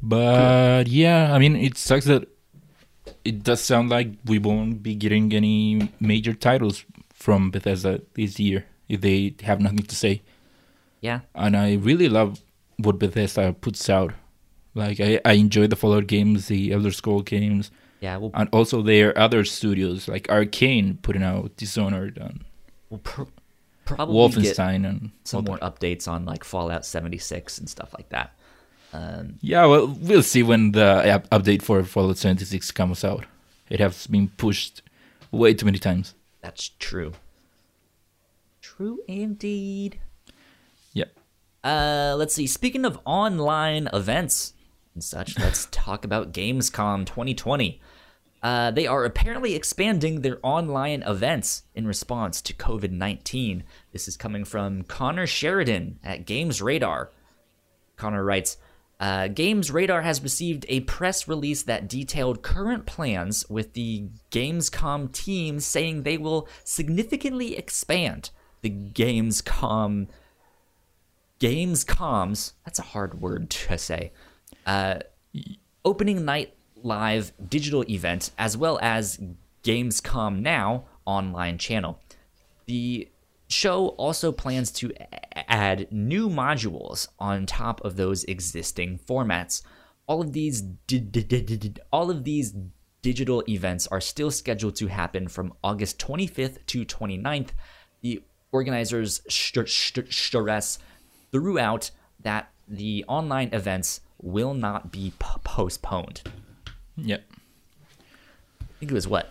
But 0.03 0.87
yeah, 0.89 1.33
I 1.35 1.39
mean, 1.39 1.57
it 1.57 1.77
sucks 1.77 2.05
that 2.07 2.29
it 3.25 3.43
does 3.43 3.61
sound 3.61 3.89
like 3.91 4.09
we 4.25 4.39
won't 4.39 4.83
be 4.83 4.95
getting 4.95 5.33
any 5.35 5.91
major 6.01 6.33
titles 6.35 6.85
from 7.13 7.51
Bethesda 7.51 8.01
this 8.15 8.39
year 8.39 8.65
if 8.89 9.01
they 9.01 9.35
have 9.43 9.61
nothing 9.61 9.79
to 9.85 9.97
say. 9.97 10.23
Yeah, 11.01 11.21
And 11.35 11.57
I 11.57 11.75
really 11.75 12.09
love 12.09 12.41
what 12.79 12.99
Bethesda 12.99 13.53
puts 13.53 13.89
out. 13.91 14.13
Like 14.75 15.01
I, 15.01 15.21
I 15.25 15.33
enjoy 15.35 15.67
the 15.67 15.77
Fallout 15.77 16.07
games, 16.07 16.49
the 16.49 16.73
Elder 16.73 16.93
Scroll 16.93 17.23
games, 17.23 17.71
yeah. 18.01 18.17
We'll 18.17 18.31
and 18.35 18.49
also 18.53 18.81
their 18.83 19.17
other 19.19 19.45
studios 19.45 20.07
like 20.09 20.29
Arkane 20.29 21.03
putting 21.03 21.23
out 21.25 21.57
Dishonored 21.57 22.17
and 22.17 22.45
we'll 22.91 23.01
pr- 23.01 23.23
probably 23.85 24.15
Wolfenstein 24.15 24.89
and 24.89 25.11
some 25.25 25.45
that. 25.45 25.51
more 25.51 25.59
updates 25.59 26.07
on 26.07 26.25
like 26.25 26.45
Fallout 26.45 26.85
76 26.87 27.59
and 27.59 27.69
stuff 27.69 27.93
like 27.99 28.09
that. 28.11 28.35
Um, 28.93 29.35
Yeah, 29.43 29.67
well, 29.67 29.89
we'll 29.89 30.23
see 30.23 30.43
when 30.45 30.73
the 30.73 31.13
up- 31.15 31.29
update 31.31 31.63
for 31.63 31.83
Fallout 31.83 32.19
76 32.19 32.71
comes 32.71 33.03
out. 33.05 33.25
It 33.69 33.81
has 33.81 34.07
been 34.07 34.29
pushed 34.37 34.81
way 35.33 35.55
too 35.55 35.67
many 35.67 35.79
times. 35.79 36.15
that's 36.41 36.71
true. 36.79 37.13
True 38.63 39.01
indeed. 39.09 39.99
Uh, 41.63 42.15
let's 42.17 42.35
see. 42.35 42.47
Speaking 42.47 42.85
of 42.85 43.01
online 43.05 43.89
events 43.93 44.55
and 44.95 45.03
such, 45.03 45.39
let's 45.39 45.67
talk 45.71 46.05
about 46.05 46.33
Gamescom 46.33 47.07
2020. 47.07 47.81
Uh, 48.41 48.71
they 48.71 48.87
are 48.87 49.05
apparently 49.05 49.55
expanding 49.55 50.21
their 50.21 50.39
online 50.45 51.03
events 51.03 51.65
in 51.75 51.87
response 51.87 52.41
to 52.43 52.55
COVID 52.55 52.93
19. 52.93 53.65
This 53.93 54.07
is 54.07 54.17
coming 54.17 54.45
from 54.45 54.85
Connor 54.85 55.27
Sheridan 55.27 55.99
at 56.05 56.25
Games 56.25 56.63
Radar. 56.63 57.11
Connor 57.97 58.23
writes 58.23 58.57
uh, 59.01 59.29
Games 59.29 59.71
Radar 59.71 60.03
has 60.03 60.23
received 60.23 60.67
a 60.69 60.81
press 60.81 61.29
release 61.29 61.63
that 61.63 61.89
detailed 61.89 62.43
current 62.43 62.87
plans 62.87 63.49
with 63.49 63.75
the 63.75 64.09
Gamescom 64.31 65.13
team 65.13 65.61
saying 65.61 66.03
they 66.03 66.19
will 66.19 66.49
significantly 66.65 67.57
expand 67.57 68.31
the 68.63 68.71
Gamescom 68.71 70.09
Gamescoms. 71.41 72.53
That's 72.65 72.79
a 72.79 72.83
hard 72.83 73.21
word 73.21 73.51
to 73.51 73.79
say. 73.79 74.13
Uh, 74.67 75.01
opening 75.85 76.25
night 76.25 76.55
live 76.83 77.33
digital 77.49 77.85
event 77.89 78.31
as 78.39 78.57
well 78.57 78.79
as 78.83 79.21
Gamescom 79.63 80.41
Now 80.41 80.85
online 81.05 81.59
channel. 81.59 82.01
The 82.67 83.09
show 83.49 83.89
also 83.89 84.31
plans 84.31 84.71
to 84.73 84.93
add 85.35 85.91
new 85.91 86.29
modules 86.29 87.09
on 87.19 87.47
top 87.47 87.81
of 87.85 87.97
those 87.97 88.25
existing 88.25 88.99
formats. 88.99 89.63
All 90.07 90.21
of 90.21 90.33
these 90.33 90.63
all 91.93 92.11
of 92.11 92.25
these 92.25 92.55
digital 93.03 93.43
events 93.49 93.87
are 93.87 94.01
still 94.01 94.31
scheduled 94.31 94.77
to 94.77 94.87
happen 94.89 95.29
from 95.29 95.55
August 95.63 95.99
25th 95.99 96.65
to 96.67 96.85
29th. 96.85 97.51
The 98.01 98.23
organizers 98.53 99.23
st- 99.29 99.69
st- 99.69 100.13
stress 100.13 100.79
throughout 101.33 101.91
that 102.21 102.51
the 102.67 103.05
online 103.09 103.51
events 103.53 104.01
will 104.21 104.55
not 104.55 104.91
be 104.93 105.13
p- 105.19 105.27
postponed. 105.45 106.23
Yep. 106.97 107.25
I 108.61 108.65
think 108.81 108.91
it 108.93 108.95
was 108.95 109.09
what 109.09 109.31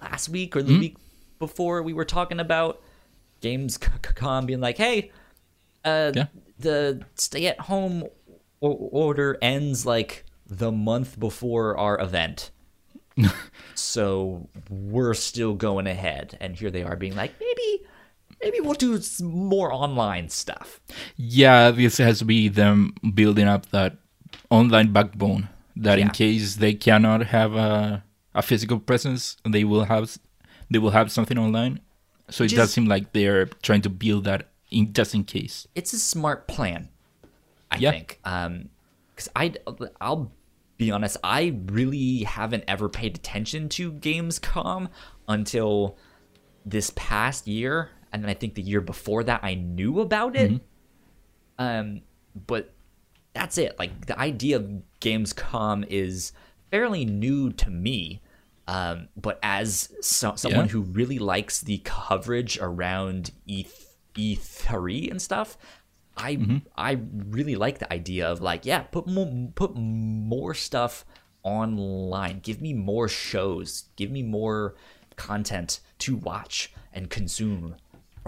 last 0.00 0.28
week 0.28 0.54
or 0.56 0.62
the 0.62 0.78
week 0.78 0.96
before 1.38 1.82
we 1.82 1.92
were 1.92 2.04
talking 2.04 2.38
about 2.40 2.80
Gamescom 3.42 4.46
being 4.46 4.60
like, 4.60 4.76
"Hey, 4.78 5.10
uh, 5.84 6.12
Yeah. 6.14 6.26
the 6.58 7.04
stay-at-home 7.14 8.04
o- 8.62 8.68
order 8.68 9.38
ends 9.40 9.86
like 9.86 10.24
the 10.46 10.72
month 10.72 11.18
before 11.18 11.76
our 11.76 12.00
event." 12.00 12.50
so 13.74 14.48
we're 14.70 15.14
still 15.14 15.54
going 15.54 15.86
ahead, 15.86 16.36
and 16.40 16.56
here 16.56 16.70
they 16.70 16.82
are 16.82 16.96
being 16.96 17.16
like, 17.16 17.32
maybe, 17.40 17.84
maybe 18.42 18.60
we'll 18.60 18.74
do 18.74 19.00
more 19.22 19.72
online 19.72 20.28
stuff. 20.28 20.80
Yeah, 21.16 21.70
this 21.70 21.98
has 21.98 22.18
to 22.20 22.24
be 22.24 22.48
them 22.48 22.94
building 23.14 23.46
up 23.48 23.70
that 23.70 23.96
online 24.50 24.92
backbone 24.92 25.48
that 25.76 25.98
in 25.98 26.10
case 26.10 26.56
they 26.56 26.74
cannot 26.74 27.26
have 27.26 27.54
a, 27.54 28.04
a 28.34 28.42
physical 28.42 28.78
presence, 28.78 29.36
they 29.48 29.64
will 29.64 29.84
have 29.84 30.18
they 30.70 30.78
will 30.78 30.90
have 30.90 31.10
something 31.10 31.38
online. 31.38 31.80
So 32.30 32.44
it 32.44 32.50
does 32.54 32.72
seem 32.72 32.86
like 32.86 33.12
they're 33.12 33.46
trying 33.62 33.80
to 33.82 33.90
build 33.90 34.24
that 34.24 34.48
in 34.70 34.92
just 34.92 35.14
in 35.14 35.24
case. 35.24 35.66
It's 35.74 35.92
a 35.94 35.98
smart 35.98 36.46
plan, 36.46 36.90
I 37.70 37.78
Yeah. 37.78 37.90
think. 37.92 38.20
Um, 38.24 38.68
because 39.14 39.30
I, 39.34 39.54
I'll 40.00 40.30
be 40.76 40.90
honest, 40.92 41.16
I 41.24 41.58
really 41.66 42.18
haven't 42.24 42.64
ever 42.68 42.88
paid 42.88 43.16
attention 43.16 43.68
to 43.70 43.90
Gamescom 43.92 44.90
until 45.26 45.96
this 46.64 46.92
past 46.94 47.48
year, 47.48 47.90
and 48.12 48.22
then 48.22 48.30
I 48.30 48.34
think 48.34 48.54
the 48.54 48.62
year 48.62 48.80
before 48.80 49.22
that 49.24 49.40
I 49.42 49.54
knew 49.54 50.00
about 50.00 50.36
it. 50.36 50.60
Um, 51.58 52.02
but 52.46 52.72
that's 53.34 53.58
it. 53.58 53.78
Like 53.78 54.06
the 54.06 54.18
idea 54.18 54.56
of 54.56 54.82
Gamescom 55.00 55.86
is 55.88 56.32
fairly 56.70 57.04
new 57.04 57.52
to 57.52 57.70
me. 57.70 58.22
Um, 58.66 59.08
but 59.16 59.38
as 59.42 59.92
so, 60.00 60.34
someone 60.36 60.66
Yeah. 60.66 60.72
who 60.72 60.82
really 60.82 61.18
likes 61.18 61.60
the 61.60 61.78
coverage 61.84 62.58
around 62.60 63.30
E 63.46 63.64
E3 64.14 65.10
and 65.10 65.22
stuff, 65.22 65.56
I 66.16 66.60
I 66.76 66.98
really 67.12 67.54
like 67.54 67.78
the 67.78 67.90
idea 67.92 68.26
of 68.28 68.40
like 68.40 68.66
yeah, 68.66 68.80
put 68.80 69.06
more 69.06 69.50
put 69.54 69.74
more 69.76 70.52
stuff 70.54 71.04
online. 71.42 72.40
Give 72.40 72.60
me 72.60 72.72
more 72.74 73.08
shows. 73.08 73.84
Give 73.96 74.10
me 74.10 74.22
more 74.22 74.74
content 75.16 75.80
to 76.00 76.16
watch 76.16 76.72
and 76.92 77.08
consume 77.10 77.76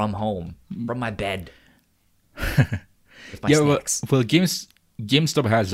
from 0.01 0.12
home, 0.14 0.55
from 0.86 0.98
my 0.98 1.11
bed. 1.11 1.51
my 2.38 3.48
yeah, 3.48 3.61
well, 3.61 3.78
well, 4.11 4.22
games 4.22 4.68
GameStop 5.03 5.46
has 5.48 5.72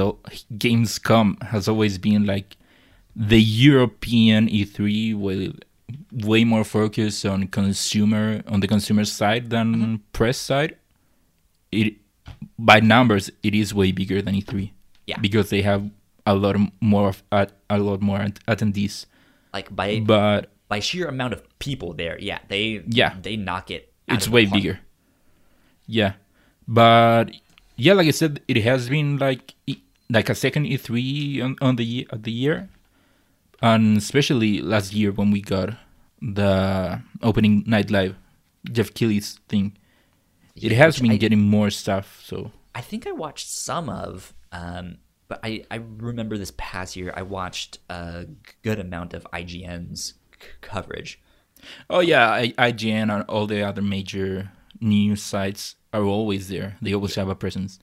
Gamescom 0.53 1.43
has 1.43 1.69
always 1.69 1.99
been 1.99 2.27
like 2.27 2.57
the 3.15 3.41
European 3.41 4.49
E3 4.49 5.15
with 5.19 5.59
way 6.13 6.45
more 6.45 6.65
focus 6.65 7.25
on 7.25 7.47
consumer 7.49 8.43
on 8.47 8.61
the 8.61 8.69
consumer 8.69 9.05
side 9.05 9.51
than 9.51 9.67
Mm-hmm. 9.75 9.95
press 10.13 10.39
side. 10.39 10.77
It 11.73 11.95
by 12.59 12.81
numbers 12.81 13.31
it 13.43 13.55
is 13.55 13.73
way 13.75 13.93
bigger 13.93 14.21
than 14.23 14.35
E3. 14.35 14.71
Yeah. 15.07 15.19
because 15.21 15.51
they 15.51 15.63
have 15.63 15.89
a 16.27 16.35
lot 16.35 16.57
more 16.81 17.09
of 17.11 17.23
at 17.31 17.53
a 17.71 17.79
lot 17.79 18.03
more 18.03 18.19
attendees. 18.49 19.07
like 19.55 19.71
by 19.75 20.01
But 20.01 20.51
by 20.69 20.81
sheer 20.81 21.07
amount 21.07 21.33
of 21.33 21.41
people 21.61 21.95
there, 21.95 22.19
yeah, 22.19 22.41
they 22.49 22.83
Yeah. 22.89 23.15
they 23.23 23.37
knock 23.37 23.71
it. 23.71 23.93
It's 24.09 24.29
way 24.29 24.47
park. 24.47 24.55
bigger. 24.63 24.81
Yeah, 25.87 26.15
but 26.67 27.31
yeah, 27.77 27.93
like 27.95 28.09
I 28.09 28.13
said, 28.13 28.41
it 28.49 28.59
has 28.63 28.89
been 28.89 29.19
like 29.19 29.55
like 30.11 30.29
a 30.29 30.35
second 30.35 30.67
E3 30.67 31.43
on, 31.43 31.57
on 31.61 31.77
the 31.77 32.07
of 32.11 32.23
the 32.23 32.33
year, 32.33 32.69
and 33.63 33.97
especially 33.97 34.61
last 34.61 34.93
year 34.93 35.13
when 35.13 35.31
we 35.31 35.41
got 35.41 35.75
the 36.21 37.01
opening 37.23 37.65
night 37.67 37.91
live, 37.91 38.17
Geoff 38.71 38.95
Keighley's 38.95 39.39
thing. 39.49 39.77
It 40.57 40.73
Yeah, 40.73 40.79
has 40.79 40.99
been 40.99 41.13
I- 41.13 41.17
getting 41.17 41.41
more 41.41 41.71
stuff. 41.71 42.23
So 42.25 42.51
I 42.75 42.81
think 42.81 43.07
I 43.07 43.13
watched 43.13 43.49
some 43.49 43.89
of, 43.89 44.33
um, 44.53 44.99
but 45.29 45.41
I, 45.45 45.65
I 45.71 45.77
remember 45.99 46.39
this 46.39 46.53
past 46.57 46.97
year 46.97 47.13
I 47.17 47.23
watched 47.23 47.79
a 47.91 48.27
good 48.63 48.79
amount 48.81 49.13
of 49.15 49.27
IGN's 49.33 50.15
c- 50.41 50.49
coverage. 50.63 51.21
Oh 51.89 52.01
yeah, 52.01 52.31
I, 52.31 52.49
IGN 52.73 53.13
and 53.13 53.25
all 53.29 53.47
the 53.47 53.63
other 53.63 53.83
major 53.83 54.51
news 54.81 55.23
sites 55.23 55.77
are 55.93 56.03
always 56.03 56.49
there. 56.49 56.77
They 56.83 56.95
always 56.95 57.15
have 57.15 57.29
a 57.29 57.35
presence. 57.35 57.79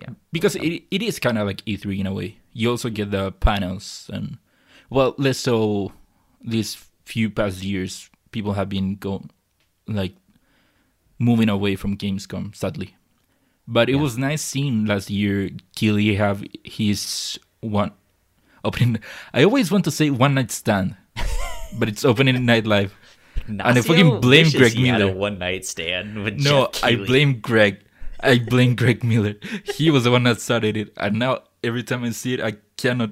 Yeah. 0.00 0.14
because 0.32 0.56
it 0.56 0.82
it 0.90 1.02
is 1.02 1.20
kind 1.20 1.38
of 1.38 1.46
like 1.46 1.64
E3 1.64 2.00
in 2.00 2.06
a 2.06 2.12
way. 2.12 2.38
You 2.52 2.70
also 2.70 2.90
get 2.90 3.10
the 3.10 3.30
panels 3.32 4.10
and 4.12 4.38
well, 4.90 5.14
less 5.18 5.38
so 5.38 5.92
these 6.42 6.76
few 7.04 7.30
past 7.30 7.62
years. 7.62 8.10
People 8.32 8.54
have 8.54 8.68
been 8.68 8.96
going 8.96 9.30
like 9.86 10.14
moving 11.18 11.48
away 11.48 11.76
from 11.76 11.96
Gamescom, 11.96 12.54
sadly. 12.54 12.96
But 13.66 13.88
it 13.88 13.96
was 13.96 14.18
nice 14.18 14.42
seeing 14.42 14.84
last 14.84 15.08
year 15.08 15.50
Keighley 15.74 16.16
have 16.16 16.44
his 16.64 17.38
one 17.60 17.92
opening. 18.64 18.98
I 19.32 19.44
always 19.44 19.70
want 19.70 19.84
to 19.84 19.90
say 19.90 20.10
one 20.10 20.34
night 20.34 20.50
stand, 20.50 20.96
but 21.78 21.88
it's 21.88 22.04
opening 22.04 22.44
night 22.44 22.66
live. 22.66 22.94
And 23.46 23.60
I 23.62 23.80
fucking 23.82 24.20
blame 24.20 24.50
Greg 24.50 24.72
he 24.72 24.86
had 24.86 25.00
a 25.02 25.06
Miller. 25.06 25.16
one 25.16 25.38
night 25.38 25.64
stand 25.66 26.22
with 26.24 26.40
No, 26.40 26.68
Geoff 26.72 26.82
I 26.82 26.90
Keighley. 26.92 27.06
blame 27.06 27.40
Greg. 27.40 27.84
I 28.20 28.38
blame 28.38 28.74
Greg 28.74 29.04
Miller. 29.04 29.34
He 29.64 29.90
was 29.90 30.04
the 30.04 30.10
one 30.10 30.22
that 30.24 30.40
started 30.40 30.76
it, 30.76 30.92
and 30.96 31.18
now 31.18 31.40
every 31.62 31.82
time 31.82 32.04
I 32.04 32.10
see 32.10 32.34
it, 32.34 32.40
I 32.40 32.54
cannot 32.76 33.10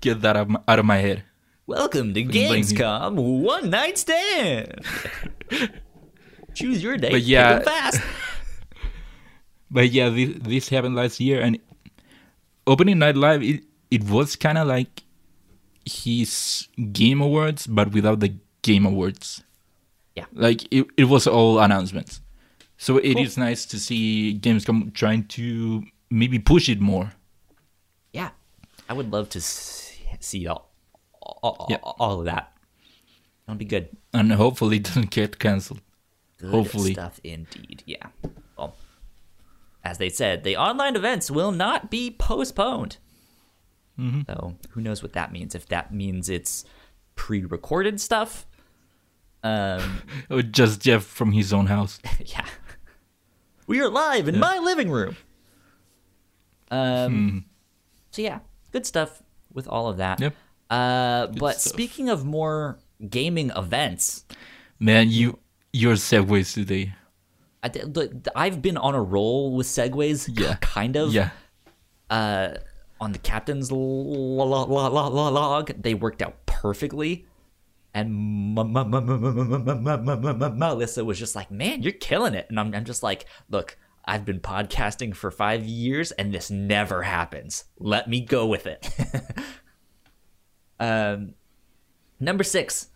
get 0.00 0.20
that 0.22 0.36
out 0.36 0.42
of 0.42 0.48
my, 0.48 0.60
out 0.66 0.78
of 0.80 0.84
my 0.84 0.96
head. 0.96 1.22
Welcome 1.66 2.12
to. 2.14 2.24
Gamescom 2.24 3.14
One 3.42 3.70
Night 3.70 3.98
Stand. 3.98 4.80
Choose 6.54 6.82
your 6.82 6.96
date. 6.96 7.12
But 7.12 7.22
yeah, 7.22 7.60
fast. 7.60 8.00
But 9.70 9.90
yeah, 9.90 10.08
this, 10.08 10.30
this 10.40 10.68
happened 10.70 10.96
last 10.96 11.20
year, 11.20 11.40
and 11.40 11.58
opening 12.66 12.98
night 12.98 13.16
live, 13.16 13.42
it 13.42 13.64
it 13.90 14.04
was 14.04 14.34
kind 14.34 14.58
of 14.58 14.66
like 14.66 15.02
his 15.84 16.66
game 16.92 17.20
awards, 17.20 17.66
but 17.66 17.92
without 17.92 18.20
the 18.20 18.34
game 18.62 18.84
awards. 18.86 19.44
Yeah. 20.18 20.26
like 20.32 20.66
it, 20.72 20.86
it 20.96 21.04
was 21.04 21.26
all 21.26 21.58
announcements. 21.60 22.20
So 22.76 22.96
it 22.98 23.18
is 23.18 23.34
Cool. 23.34 23.44
nice 23.44 23.66
to 23.66 23.78
see 23.78 24.38
Gamescom 24.40 24.92
trying 24.94 25.26
to 25.28 25.82
maybe 26.10 26.38
push 26.38 26.68
it 26.68 26.80
more. 26.80 27.12
Yeah, 28.12 28.30
I 28.88 28.92
would 28.94 29.10
love 29.12 29.28
to 29.30 29.40
see, 29.40 30.04
see 30.20 30.46
all, 30.46 30.70
all, 31.20 31.66
Yeah. 31.68 31.78
all 31.82 32.20
of 32.20 32.24
that. 32.26 32.52
That'd 33.46 33.58
be 33.58 33.64
good. 33.64 33.88
and 34.12 34.32
hopefully 34.32 34.76
it 34.76 34.84
doesn't 34.84 35.10
get 35.10 35.38
cancelled. 35.38 35.80
Good 36.38 36.50
Hopefully. 36.50 36.92
stuff 36.92 37.18
indeed. 37.24 37.82
Yeah. 37.86 38.06
Well, 38.56 38.76
as 39.82 39.98
they 39.98 40.08
said, 40.08 40.44
the 40.44 40.56
online 40.56 40.94
events 40.96 41.30
will 41.30 41.50
not 41.50 41.90
be 41.90 42.10
postponed. 42.10 42.98
Mm-hmm. 43.98 44.20
So 44.28 44.54
who 44.70 44.80
knows 44.80 45.02
what 45.02 45.14
that 45.14 45.32
means? 45.32 45.54
If 45.56 45.66
that 45.68 45.92
means 45.92 46.28
it's 46.28 46.64
pre-recorded 47.16 48.00
stuff, 48.00 48.46
um, 49.42 50.02
just 50.50 50.80
Geoff 50.82 51.04
from 51.04 51.32
his 51.32 51.52
own 51.52 51.66
house. 51.66 51.98
yeah, 52.24 52.44
we 53.66 53.80
are 53.80 53.88
live 53.88 54.28
in 54.28 54.38
my 54.38 54.58
living 54.58 54.90
room. 54.90 55.16
Um. 56.70 57.12
Hmm. 57.30 57.38
So 58.10 58.22
yeah, 58.22 58.40
good 58.72 58.86
stuff 58.86 59.22
with 59.52 59.68
all 59.68 59.88
of 59.88 59.98
that. 59.98 60.20
Yep. 60.20 60.34
Uh, 60.70 61.26
but 61.28 61.60
stuff. 61.60 61.72
speaking 61.72 62.08
of 62.10 62.24
more 62.24 62.78
gaming 63.08 63.50
events, 63.56 64.24
Man, 64.78 65.10
you 65.10 65.38
your 65.72 65.94
segues 65.94 66.54
today. 66.54 66.94
I, 67.62 67.70
I've 68.36 68.62
been 68.62 68.76
on 68.76 68.94
a 68.94 69.02
roll 69.02 69.54
with 69.56 69.66
segues, 69.66 70.28
Yeah. 70.32 70.56
kind 70.60 70.96
of. 70.96 71.12
Yeah. 71.12 71.30
uh, 72.10 72.54
on 73.00 73.12
the 73.12 73.18
captain's 73.18 73.70
lo- 73.70 73.78
lo- 73.78 74.44
lo- 74.66 74.66
lo- 74.66 75.08
lo- 75.08 75.30
log, 75.30 75.70
they 75.80 75.94
worked 75.94 76.20
out 76.22 76.44
perfectly. 76.46 77.26
And 77.94 78.54
Melissa 80.58 81.04
was 81.04 81.18
just 81.18 81.34
like, 81.34 81.50
man, 81.50 81.82
you're 81.82 81.92
killing 81.92 82.34
it. 82.34 82.46
And 82.48 82.60
I'm, 82.60 82.74
I'm 82.74 82.84
just 82.84 83.02
like, 83.02 83.26
look, 83.48 83.76
I've 84.04 84.24
been 84.24 84.40
podcasting 84.40 85.14
for 85.14 85.30
five 85.30 85.64
years 85.64 86.12
and 86.12 86.32
this 86.32 86.50
never 86.50 87.02
happens. 87.02 87.64
Let 87.78 88.08
me 88.08 88.20
go 88.20 88.46
with 88.46 88.66
it. 88.66 88.88
um, 90.80 91.34
number 92.20 92.44
six, 92.44 92.88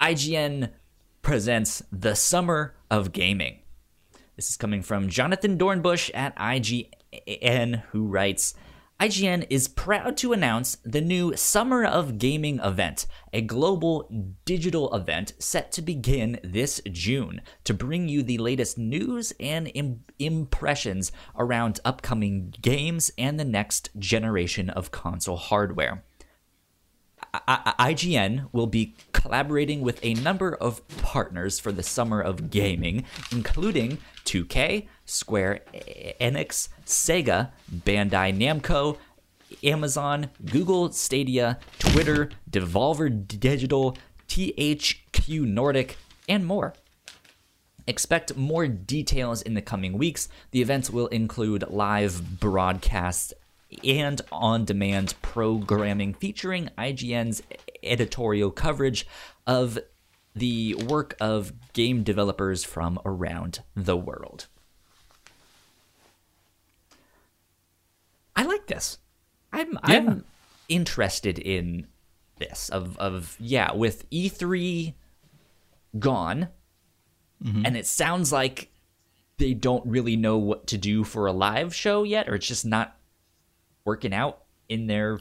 IGN 0.00 0.70
presents 1.22 1.82
The 1.92 2.14
Summer 2.14 2.74
of 2.90 3.12
Gaming. 3.12 3.60
This 4.36 4.50
is 4.50 4.56
coming 4.56 4.82
from 4.82 5.08
Jonathan 5.08 5.58
Dornbush 5.58 6.10
at 6.14 6.34
IGN, 6.36 7.82
who 7.90 8.06
writes, 8.06 8.54
IGN 9.00 9.46
is 9.48 9.66
proud 9.66 10.18
to 10.18 10.34
announce 10.34 10.76
the 10.84 11.00
new 11.00 11.34
Summer 11.34 11.86
of 11.86 12.18
Gaming 12.18 12.58
event, 12.58 13.06
a 13.32 13.40
global 13.40 14.06
digital 14.44 14.94
event 14.94 15.32
set 15.38 15.72
to 15.72 15.80
begin 15.80 16.38
this 16.44 16.82
June 16.92 17.40
to 17.64 17.72
bring 17.72 18.10
you 18.10 18.22
the 18.22 18.36
latest 18.36 18.76
news 18.76 19.32
and 19.40 19.72
Im- 19.72 20.04
impressions 20.18 21.12
around 21.34 21.80
upcoming 21.82 22.52
games 22.60 23.10
and 23.16 23.40
the 23.40 23.44
next 23.46 23.88
generation 23.98 24.68
of 24.68 24.90
console 24.90 25.38
hardware. 25.38 26.04
I- 27.32 27.92
IGN 27.92 28.48
will 28.52 28.66
be 28.66 28.94
collaborating 29.12 29.82
with 29.82 30.00
a 30.02 30.14
number 30.14 30.54
of 30.54 30.86
partners 30.98 31.60
for 31.60 31.72
the 31.72 31.82
summer 31.82 32.20
of 32.20 32.50
gaming, 32.50 33.04
including 33.30 33.98
2K, 34.24 34.88
Square 35.04 35.60
Enix, 36.20 36.68
Sega, 36.86 37.50
Bandai 37.72 38.36
Namco, 38.36 38.98
Amazon, 39.62 40.30
Google 40.44 40.92
Stadia, 40.92 41.58
Twitter, 41.78 42.30
Devolver 42.50 43.10
Digital, 43.10 43.96
THQ 44.28 45.44
Nordic, 45.46 45.96
and 46.28 46.46
more. 46.46 46.74
Expect 47.86 48.36
more 48.36 48.68
details 48.68 49.42
in 49.42 49.54
the 49.54 49.62
coming 49.62 49.98
weeks. 49.98 50.28
The 50.52 50.62
events 50.62 50.90
will 50.90 51.08
include 51.08 51.64
live 51.68 52.38
broadcasts 52.38 53.32
and 53.84 54.20
on 54.32 54.64
demand 54.64 55.14
programming 55.22 56.14
featuring 56.14 56.70
IGN's 56.76 57.42
editorial 57.82 58.50
coverage 58.50 59.06
of 59.46 59.78
the 60.34 60.74
work 60.74 61.16
of 61.20 61.52
game 61.72 62.02
developers 62.02 62.64
from 62.64 62.98
around 63.04 63.60
the 63.74 63.96
world. 63.96 64.46
I 68.36 68.44
like 68.44 68.66
this. 68.66 68.98
I'm 69.52 69.72
Yeah. 69.72 69.78
I'm 69.84 70.24
interested 70.68 71.38
in 71.38 71.86
this 72.38 72.68
of 72.68 72.96
of 72.98 73.36
yeah, 73.40 73.72
with 73.72 74.08
E3 74.10 74.94
gone 75.98 76.48
mm-hmm. 77.44 77.66
and 77.66 77.76
it 77.76 77.86
sounds 77.86 78.32
like 78.32 78.70
they 79.38 79.54
don't 79.54 79.84
really 79.86 80.16
know 80.16 80.38
what 80.38 80.66
to 80.68 80.78
do 80.78 81.02
for 81.02 81.26
a 81.26 81.32
live 81.32 81.74
show 81.74 82.04
yet 82.04 82.28
or 82.28 82.36
it's 82.36 82.46
just 82.46 82.64
not 82.64 82.96
working 83.84 84.12
out 84.14 84.42
in 84.68 84.86
their 84.86 85.18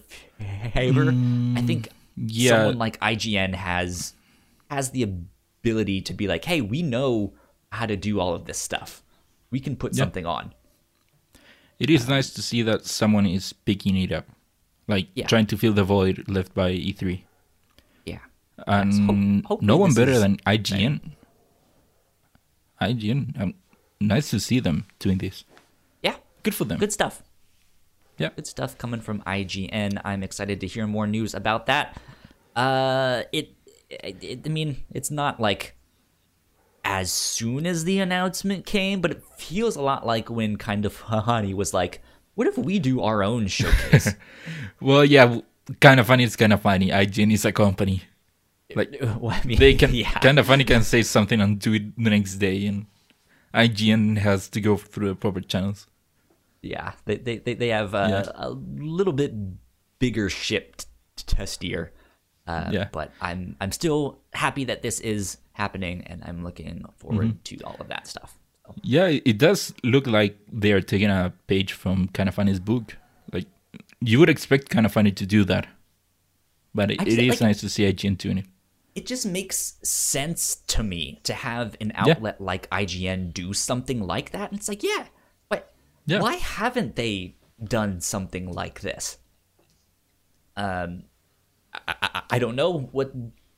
favor. 0.73 1.09
I 1.09 1.61
think 1.61 1.89
yeah. 2.15 2.51
someone 2.51 2.77
like 2.77 2.99
IGN 2.99 3.53
has 3.55 4.13
has 4.69 4.91
the 4.91 5.03
ability 5.03 6.01
to 6.01 6.13
be 6.13 6.27
like, 6.27 6.45
"Hey, 6.45 6.61
we 6.61 6.81
know 6.81 7.33
how 7.71 7.85
to 7.85 7.95
do 7.95 8.19
all 8.19 8.33
of 8.35 8.45
this 8.45 8.57
stuff. 8.59 9.01
We 9.51 9.59
can 9.59 9.75
put 9.75 9.93
Yeah. 9.95 10.03
something 10.03 10.25
on." 10.25 10.53
It 11.79 11.89
is 11.89 12.07
nice 12.07 12.29
to 12.33 12.41
see 12.41 12.61
that 12.63 12.85
someone 12.85 13.25
is 13.25 13.53
picking 13.53 13.95
it 13.97 14.11
up, 14.11 14.27
like 14.87 15.07
Yeah. 15.15 15.27
trying 15.27 15.47
to 15.47 15.57
fill 15.57 15.73
the 15.73 15.83
void 15.83 16.25
left 16.27 16.53
by 16.53 16.71
E3. 16.71 17.23
Yeah. 18.05 18.19
And 18.67 19.45
Hope- 19.45 19.61
no 19.61 19.77
one 19.77 19.93
better 19.93 20.19
than 20.19 20.37
IGN. 20.45 21.15
IGN, 22.81 23.41
um, 23.41 23.53
nice 23.99 24.29
to 24.31 24.39
see 24.39 24.59
them 24.59 24.85
doing 24.99 25.17
this. 25.17 25.43
Yeah. 26.03 26.15
Good 26.43 26.55
for 26.55 26.65
them. 26.65 26.79
Good 26.79 26.93
stuff. 26.93 27.23
Yeah. 28.19 28.29
Good 28.35 28.47
stuff 28.47 28.77
coming 28.77 29.01
from 29.01 29.21
IGN. 29.21 30.01
I'm 30.03 30.23
excited 30.23 30.59
to 30.61 30.67
hear 30.67 30.85
more 30.85 31.07
news 31.07 31.33
about 31.33 31.65
that. 31.67 31.97
Uh, 32.55 33.23
it, 33.31 33.55
it, 33.89 34.41
I 34.45 34.49
mean, 34.49 34.83
it's 34.91 35.09
not 35.09 35.39
like 35.39 35.75
as 36.83 37.11
soon 37.11 37.65
as 37.65 37.85
the 37.85 37.99
announcement 37.99 38.65
came, 38.65 38.99
but 38.99 39.11
it 39.11 39.23
feels 39.37 39.75
a 39.75 39.81
lot 39.81 40.05
like 40.05 40.29
when 40.29 40.57
kind 40.57 40.85
of 40.85 40.93
Funny 41.09 41.53
was 41.53 41.73
like, 41.73 42.01
"What 42.35 42.47
if 42.47 42.57
we 42.57 42.79
do 42.79 43.01
our 43.01 43.23
own 43.23 43.47
showcase?" 43.47 44.13
Well, 44.81 45.03
yeah, 45.03 45.41
kind 45.81 45.99
of 45.99 46.07
funny. 46.07 46.23
It's 46.23 46.35
kind 46.37 46.53
of 46.53 46.61
funny. 46.61 46.89
IGN 46.89 47.33
is 47.33 47.43
a 47.45 47.51
company. 47.51 48.03
Like 48.75 48.95
Well, 49.01 49.31
I 49.31 49.43
mean, 49.45 49.59
they 49.59 49.73
can 49.75 49.93
yeah, 49.93 50.11
kind 50.19 50.39
of 50.39 50.47
funny 50.47 50.63
can 50.63 50.83
say 50.83 51.03
something 51.03 51.39
and 51.41 51.59
do 51.59 51.73
it 51.73 51.95
the 51.95 52.09
next 52.09 52.35
day, 52.35 52.65
and 52.65 52.85
IGN 53.53 54.17
has 54.19 54.47
to 54.49 54.61
go 54.61 54.77
through 54.77 55.09
the 55.09 55.15
proper 55.15 55.41
channels. 55.41 55.87
Yeah. 56.61 56.93
They 57.05 57.17
they 57.17 57.37
they, 57.37 57.53
they 57.55 57.69
have 57.69 57.93
uh, 57.95 58.07
Yeah. 58.09 58.31
a 58.35 58.49
little 58.49 59.13
bit 59.13 59.33
bigger 59.99 60.29
ship 60.29 60.77
t- 60.77 60.85
testier. 61.35 61.89
Uh, 62.47 62.69
Yeah. 62.71 62.87
But 62.91 63.11
I'm 63.21 63.55
I'm 63.61 63.71
still 63.71 64.19
happy 64.33 64.65
that 64.65 64.81
this 64.81 64.99
is 64.99 65.37
happening, 65.53 66.03
and 66.07 66.23
I'm 66.25 66.43
looking 66.43 66.85
forward 66.97 67.43
to 67.45 67.57
all 67.63 67.75
of 67.79 67.87
that 67.89 68.07
stuff. 68.07 68.37
So, 68.65 68.75
Yeah, 68.83 69.07
it 69.07 69.23
it 69.25 69.37
does 69.37 69.73
look 69.83 70.07
like 70.07 70.37
they 70.51 70.71
are 70.73 70.81
taking 70.81 71.09
a 71.09 71.31
page 71.47 71.73
from 71.73 72.07
Kind 72.09 72.29
of 72.29 72.35
Funny's 72.35 72.59
book. 72.59 72.97
Like 73.33 73.47
you 74.01 74.19
would 74.19 74.29
expect 74.29 74.69
Kind 74.69 74.85
of 74.85 74.91
Funny 74.91 75.11
to 75.11 75.25
do 75.25 75.43
that, 75.45 75.67
but 76.73 76.91
it, 76.91 77.01
I 77.01 77.05
just- 77.05 77.17
is 77.17 77.29
like- 77.29 77.41
nice 77.41 77.59
to 77.61 77.69
see 77.69 77.83
IGN 77.85 78.17
doing 78.17 78.37
it. 78.39 78.45
it 78.95 79.05
just 79.05 79.25
makes 79.25 79.77
sense 79.83 80.57
to 80.67 80.83
me 80.83 81.19
to 81.23 81.33
have 81.33 81.75
an 81.79 81.91
Yeah. 81.95 82.01
outlet 82.15 82.41
like 82.41 82.67
IGN 82.71 83.31
do 83.33 83.53
something 83.53 84.01
like 84.01 84.31
that. 84.31 84.49
And 84.51 84.59
it's 84.59 84.67
like, 84.67 84.83
yeah, 84.83 85.05
Yeah. 86.09 86.21
why 86.21 86.35
haven't 86.35 86.95
they 86.95 87.35
done 87.63 88.01
something 88.01 88.51
like 88.51 88.81
this? 88.81 89.17
Um, 90.55 91.03
I, 91.73 91.95
I, 92.01 92.21
I 92.31 92.39
don't 92.39 92.55
know 92.55 92.77
what 92.91 93.13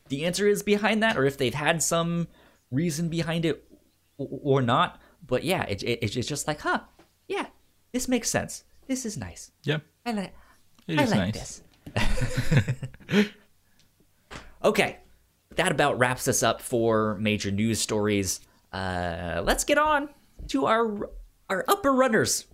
the 0.09 0.25
answer 0.25 0.47
is 0.47 0.61
behind 0.63 1.01
that, 1.01 1.17
or 1.17 1.25
if 1.25 1.37
they've 1.37 1.53
had 1.53 1.81
some 1.81 2.27
reason 2.69 3.09
behind 3.09 3.45
it 3.45 3.63
or 4.17 4.61
not. 4.61 4.99
But 5.25 5.43
yeah, 5.43 5.63
it, 5.63 5.83
it, 5.83 5.99
it's 6.03 6.27
just 6.27 6.47
like, 6.47 6.61
huh, 6.61 6.81
yeah, 7.27 7.47
this 7.91 8.07
makes 8.07 8.29
sense. 8.29 8.63
This 8.87 9.05
is 9.05 9.17
nice. 9.17 9.51
Yeah, 9.63 9.79
I 10.05 10.11
like. 10.11 10.33
it 10.87 10.99
I 10.99 11.03
is 11.03 11.11
like 11.11 11.19
nice. 11.35 11.61
this. 11.95 13.29
okay, 14.63 14.97
that 15.55 15.71
about 15.71 15.97
wraps 15.99 16.27
us 16.27 16.43
up 16.43 16.61
for 16.61 17.15
major 17.19 17.51
news 17.51 17.79
stories. 17.79 18.41
Uh, 18.73 19.41
let's 19.45 19.63
get 19.63 19.77
on 19.77 20.09
to 20.47 20.65
our 20.65 21.09
our 21.51 21.65
upper 21.67 21.91
runners. 21.93 22.45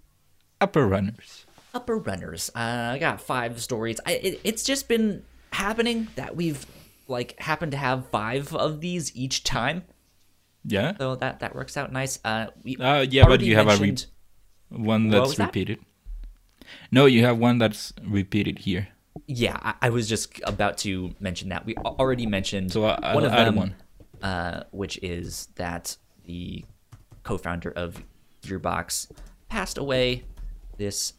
Upper 0.59 0.87
runners. 0.87 1.45
Upper 1.73 1.97
runners. 1.97 2.49
Uh, 2.55 2.93
I 2.95 2.97
got 2.99 3.21
five 3.21 3.61
stories. 3.61 3.99
I, 4.05 4.13
it, 4.13 4.41
it's 4.43 4.63
just 4.63 4.87
been 4.87 5.23
happening 5.53 6.07
that 6.15 6.35
we've 6.35 6.65
like 7.07 7.39
happened 7.39 7.71
to 7.73 7.77
have 7.77 8.07
five 8.09 8.53
of 8.55 8.81
these 8.81 9.15
each 9.15 9.43
time, 9.43 9.83
Yeah, 10.65 10.97
so 10.97 11.15
that 11.15 11.39
that 11.39 11.55
works 11.55 11.77
out 11.77 11.91
nice. 11.93 12.19
Uh, 12.25 12.47
we 12.63 12.75
Uh, 12.77 13.01
yeah, 13.01 13.25
but 13.27 13.41
you 13.41 13.55
have 13.55 13.69
a 13.69 13.77
re- 13.77 13.95
one 14.69 15.09
that's 15.09 15.35
that? 15.37 15.45
repeated. 15.47 15.79
No, 16.91 17.05
you 17.05 17.23
have 17.23 17.37
one 17.37 17.59
that's 17.59 17.93
repeated 18.03 18.59
here. 18.59 18.89
Yeah, 19.27 19.57
I, 19.61 19.73
I 19.83 19.89
was 19.89 20.09
just 20.09 20.41
about 20.43 20.77
to 20.79 21.13
mention 21.19 21.49
that. 21.49 21.65
We 21.65 21.75
already 21.77 22.25
mentioned 22.25 22.71
So 22.73 22.85
I- 22.85 23.13
one 23.15 23.23
I'll 23.23 23.29
of 23.31 23.45
them, 23.45 23.55
one. 23.55 23.75
Uh, 24.21 24.63
which 24.71 24.97
is 25.03 25.47
that 25.55 25.95
the 26.25 26.65
co-founder 27.23 27.71
of 27.71 28.03
Gearbox 28.47 29.11
passed 29.49 29.77
away 29.77 30.23
this 30.77 31.13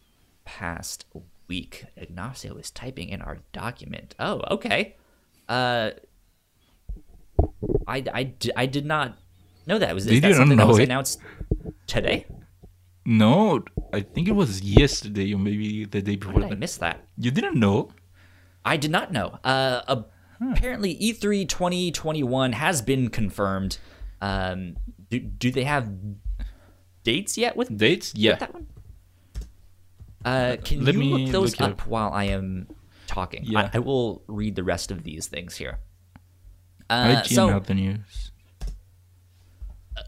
past 0.44 1.06
week. 1.48 1.84
Ignacio 1.96 2.56
is 2.56 2.70
typing 2.70 3.08
in 3.08 3.22
our 3.22 3.38
document. 3.52 4.14
Oh, 4.18 4.42
okay. 4.50 4.96
Uh, 5.48 5.90
I, 7.86 8.04
I, 8.12 8.32
I 8.56 8.66
did 8.66 8.86
not 8.86 9.18
know 9.66 9.78
that. 9.78 9.94
Was 9.94 10.06
is 10.06 10.12
Did 10.12 10.22
that 10.22 10.28
you 10.28 10.34
not 10.34 10.38
something 10.38 10.58
that 10.58 10.66
was 10.66 10.78
it? 10.78 10.84
announced 10.84 11.20
today? 11.86 12.26
No, 13.04 13.64
I 13.92 14.00
think 14.00 14.28
it 14.28 14.32
was 14.32 14.60
yesterday 14.60 15.32
or 15.32 15.38
maybe 15.38 15.86
the 15.86 16.02
day 16.02 16.16
before 16.16 16.44
I 16.44 16.54
missed 16.54 16.80
that? 16.80 17.04
You 17.16 17.30
didn't 17.30 17.58
know? 17.58 17.90
I 18.64 18.76
did 18.76 18.90
not 18.90 19.12
know. 19.12 19.38
Uh, 19.42 20.02
apparently, 20.52 20.90
E 21.00 21.14
E3 21.14 21.48
2021 21.48 22.52
has 22.52 22.82
been 22.82 23.08
confirmed. 23.08 23.78
Um, 24.20 24.76
do, 25.08 25.20
do 25.20 25.50
they 25.50 25.64
have 25.64 25.90
dates 27.04 27.36
yet 27.38 27.56
with 27.56 27.76
Dates? 27.76 28.12
Yeah. 28.14 28.36
that 28.36 28.52
one? 28.54 28.66
Uh, 30.24 30.56
can 30.64 30.84
Let 30.84 30.94
you 30.94 31.00
me 31.00 31.14
look 31.26 31.32
those 31.32 31.52
look 31.60 31.60
up 31.70 31.82
up. 31.82 31.86
while 31.86 32.12
I 32.12 32.24
am 32.24 32.66
talking? 33.06 33.44
Yeah. 33.44 33.70
I, 33.72 33.76
I 33.76 33.78
will 33.78 34.22
read 34.26 34.56
the 34.56 34.64
rest 34.64 34.90
of 34.90 35.04
these 35.04 35.26
things 35.28 35.56
here. 35.56 35.78
I 36.90 37.12
Uh, 37.14 37.22
IGN 37.22 37.26
so 37.34 37.48
have 37.48 37.66
the 37.66 37.74
news. 37.74 38.32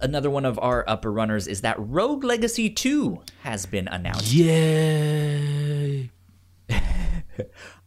another 0.00 0.30
one 0.30 0.44
of 0.44 0.58
our 0.58 0.84
upper 0.88 1.12
runners 1.12 1.46
is 1.46 1.60
that 1.62 1.76
Rogue 1.78 2.24
Legacy 2.24 2.70
2 2.70 3.20
has 3.42 3.66
been 3.66 3.86
announced. 3.88 4.32
Yay! 4.32 6.10
I, 6.70 6.82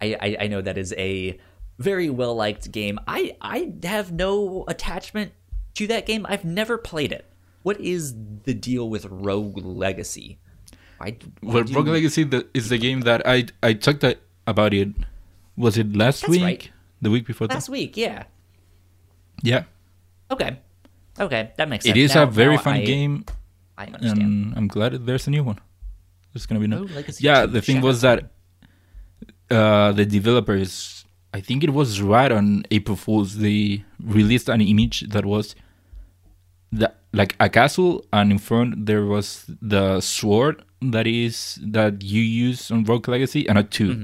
I, 0.01 0.37
I 0.41 0.47
know 0.47 0.61
that 0.61 0.77
is 0.77 0.93
a 0.97 1.39
very 1.79 2.09
well 2.09 2.35
liked 2.35 2.71
game. 2.71 2.99
I, 3.07 3.35
I 3.41 3.73
have 3.83 4.11
no 4.11 4.63
attachment 4.67 5.31
to 5.75 5.87
that 5.87 6.05
game. 6.05 6.25
I've 6.29 6.45
never 6.45 6.77
played 6.77 7.11
it. 7.11 7.25
What 7.63 7.79
is 7.81 8.13
the 8.43 8.53
deal 8.53 8.89
with 8.89 9.05
Rogue 9.09 9.57
Legacy? 9.63 10.37
I, 10.99 11.17
Well, 11.41 11.63
Rogue 11.63 11.87
Legacy 11.87 12.23
the, 12.23 12.47
is 12.53 12.69
the 12.69 12.77
game 12.77 13.01
that 13.01 13.25
I 13.27 13.45
I 13.61 13.73
talked 13.73 14.03
about 14.47 14.73
it. 14.73 14.89
Was 15.57 15.77
it 15.77 15.95
last 15.95 16.21
That's 16.21 16.31
week? 16.31 16.43
right. 16.43 16.71
The 17.01 17.09
week 17.09 17.25
before 17.25 17.47
last 17.47 17.67
that? 17.67 17.71
week, 17.71 17.97
yeah. 17.97 18.23
Yeah. 19.41 19.63
Okay, 20.31 20.57
okay, 21.19 21.51
that 21.57 21.67
makes 21.69 21.83
sense. 21.85 21.97
It 21.97 21.99
is 22.01 22.15
Now- 22.15 22.23
a 22.23 22.25
very 22.27 22.57
fun 22.57 22.77
I- 22.77 22.85
game, 22.85 23.25
I 23.77 23.85
understand. 23.85 24.21
and 24.21 24.53
I'm 24.57 24.67
glad 24.67 25.05
there's 25.05 25.27
a 25.27 25.31
new 25.31 25.43
one. 25.43 25.59
There's 26.33 26.45
gonna 26.47 26.59
be 26.61 26.67
no. 26.67 26.87
Yeah, 27.19 27.45
the 27.45 27.61
thing 27.61 27.81
was 27.81 28.01
that 28.01 28.31
uh, 29.51 29.91
the 29.91 30.05
developers, 30.05 31.05
I 31.33 31.41
think 31.41 31.63
it 31.63 31.71
was 31.73 32.01
right 32.01 32.31
on 32.31 32.63
April 32.71 32.95
Fools, 32.97 33.37
they 33.37 33.83
released 34.01 34.49
an 34.49 34.61
image 34.61 35.01
that 35.09 35.25
was 35.25 35.55
that 36.71 37.02
like 37.13 37.35
a 37.39 37.49
castle, 37.49 38.05
and 38.11 38.31
in 38.31 38.39
front 38.39 38.85
there 38.85 39.05
was 39.05 39.45
the 39.61 40.01
sword 40.01 40.63
that 40.81 41.07
is 41.07 41.59
that 41.63 42.03
you 42.03 42.21
use 42.21 42.71
on 42.71 42.83
Rogue 42.83 43.07
Legacy, 43.07 43.47
and 43.47 43.57
a 43.57 43.63
2 43.63 43.89
Mm-hmm. 43.89 44.03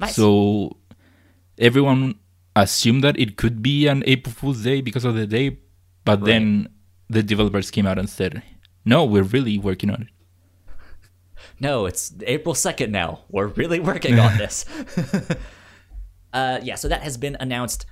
Nice. 0.00 0.16
So 0.16 0.78
everyone 1.58 2.14
assumed 2.56 3.04
that 3.04 3.18
it 3.18 3.36
could 3.36 3.60
be 3.62 3.86
an 3.86 4.02
April 4.06 4.32
Fool's 4.32 4.62
Day 4.62 4.80
because 4.80 5.04
of 5.04 5.14
the 5.14 5.26
day, 5.26 5.58
but 6.06 6.24
then 6.24 6.70
the 7.10 7.22
developers 7.22 7.70
came 7.70 7.86
out 7.86 7.98
and 7.98 8.08
said, 8.08 8.42
"No, 8.86 9.04
we're 9.04 9.24
really 9.24 9.58
working 9.58 9.90
on 9.90 10.02
it." 10.02 10.08
No, 11.62 11.84
it's 11.84 12.14
April 12.26 12.54
2nd 12.54 12.88
now. 12.88 13.20
We're 13.28 13.48
really 13.48 13.80
working 13.80 14.18
on 14.18 14.38
this. 14.38 14.64
uh, 16.32 16.60
yeah, 16.62 16.76
so 16.76 16.88
that 16.88 17.02
has 17.02 17.18
been 17.18 17.36
announced. 17.38 17.84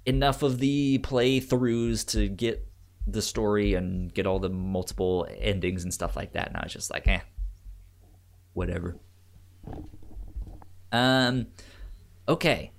enough 0.07 0.43
of 0.43 0.59
the 0.59 0.99
playthroughs 0.99 2.07
to 2.11 2.29
get 2.29 2.67
the 3.07 3.23
story 3.23 3.75
and 3.75 4.13
get 4.13 4.27
all 4.27 4.39
the 4.39 4.51
multiple 4.51 5.27
endings 5.39 5.85
and 5.85 5.93
stuff 5.93 6.17
like 6.17 6.33
that. 6.33 6.49
And 6.49 6.57
I 6.57 6.63
was 6.65 6.73
just 6.73 6.91
like, 6.91 7.07
eh, 7.09 7.21
whatever. 8.53 8.97
Um, 10.93 11.49
okay. 12.29 12.71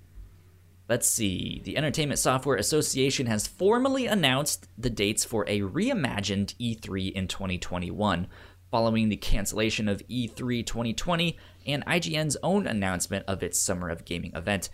Let's 0.88 1.08
see. 1.08 1.62
The 1.64 1.78
Entertainment 1.78 2.20
Software 2.20 2.58
Association 2.58 3.26
has 3.26 3.48
formally 3.48 4.06
announced 4.06 4.68
the 4.78 4.90
dates 4.92 5.26
for 5.26 5.44
a 5.48 5.62
reimagined 5.62 6.56
E3 6.60 7.12
in 7.12 7.28
2021, 7.28 8.28
following 8.72 9.10
the 9.10 9.18
cancellation 9.18 9.88
of 9.88 10.02
E 10.08 10.28
E3 10.28 10.66
2020 10.66 11.38
and 11.66 11.86
IGN's 11.86 12.38
own 12.44 12.68
announcement 12.68 13.26
of 13.28 13.42
its 13.44 13.60
Summer 13.60 13.90
of 13.90 14.06
Gaming 14.06 14.32
event. 14.36 14.70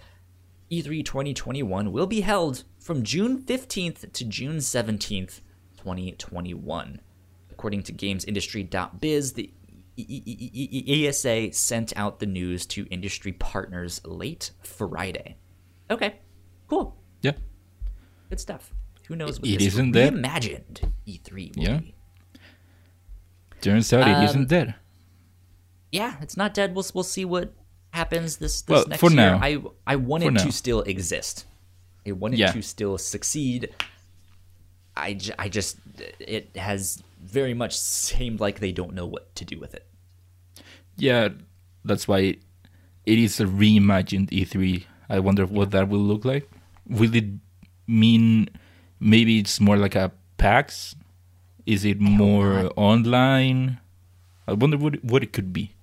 E 0.70 0.82
E3 0.82 1.04
2021 1.06 1.92
will 1.92 2.08
be 2.08 2.22
held 2.22 2.64
from 2.80 3.04
June 3.04 3.42
15th 3.42 4.12
to 4.14 4.26
June 4.26 4.58
17th, 4.58 5.42
2021. 5.78 7.02
According 7.52 7.84
to 7.84 7.94
GamesIndustry.biz, 7.94 9.34
the 9.34 9.52
E- 9.98 10.06
E- 10.08 10.24
E- 10.26 10.52
E- 10.54 10.84
E- 10.88 11.08
ESA 11.08 11.52
sent 11.52 11.92
out 11.98 12.20
the 12.20 12.26
news 12.26 12.66
to 12.68 12.88
industry 12.90 13.34
partners 13.34 14.02
late 14.06 14.52
Friday. 14.64 15.36
Okay, 15.92 16.16
cool, 16.70 16.96
yeah. 17.22 17.34
good 18.30 18.40
stuff. 18.40 18.74
Who 19.10 19.18
knows 19.18 19.40
what 19.42 19.50
It 19.50 19.60
this 19.60 19.68
isn't 19.74 19.92
that- 19.92 20.14
reimagined 20.14 20.92
E3 21.06 21.52
will 21.58 21.64
Yeah. 21.64 21.78
be? 21.80 21.94
Turns 23.62 23.94
out 23.94 24.08
Um, 24.08 24.22
it 24.22 24.26
isn't 24.30 24.48
dead. 24.50 24.76
yeah, 25.92 26.16
it's 26.22 26.36
not 26.38 26.54
dead. 26.54 26.74
We'll 26.76 26.86
we'll 26.94 27.04
see 27.04 27.26
what 27.26 27.54
happens 27.92 28.38
this 28.38 28.62
this 28.62 28.70
Well, 28.74 28.86
next 28.88 29.00
for 29.00 29.10
year. 29.12 29.16
now. 29.18 29.40
I 29.42 29.62
I 29.86 29.96
want 29.98 30.24
it 30.24 30.32
now. 30.32 30.44
to 30.44 30.52
still 30.52 30.82
exist. 30.82 31.46
I 32.08 32.12
want 32.14 32.34
it 32.34 32.40
Yeah. 32.40 32.52
to 32.52 32.62
still 32.62 32.98
succeed. 32.98 33.70
I, 34.96 35.14
j- 35.14 35.34
I 35.40 35.48
just 35.50 35.78
it 36.20 36.56
has 36.58 37.02
very 37.24 37.54
much 37.54 37.78
seemed 37.78 38.40
like 38.40 38.60
they 38.60 38.72
don't 38.72 38.94
know 38.94 39.06
what 39.06 39.34
to 39.36 39.46
do 39.46 39.60
with 39.60 39.74
it. 39.74 39.86
Yeah, 40.98 41.30
that's 41.86 42.08
why 42.08 42.36
it 43.06 43.20
is 43.20 43.40
a 43.40 43.46
reimagined 43.46 44.30
E3. 44.32 44.84
I 45.10 45.20
wonder 45.20 45.46
what 45.46 45.72
that 45.72 45.88
will 45.90 46.00
look 46.04 46.26
like. 46.26 46.50
Will 46.88 47.16
it 47.16 47.26
mean 47.88 48.50
maybe 49.00 49.40
it's 49.40 49.60
more 49.62 49.78
like 49.78 49.96
a 49.96 50.12
PAX? 50.38 50.96
Is 51.66 51.86
it 51.86 52.00
more 52.00 52.72
online? 52.76 53.80
I 54.48 54.54
wonder 54.54 54.78
what 54.78 55.04
what 55.04 55.24
it 55.24 55.34
could 55.34 55.54
be. 55.54 55.76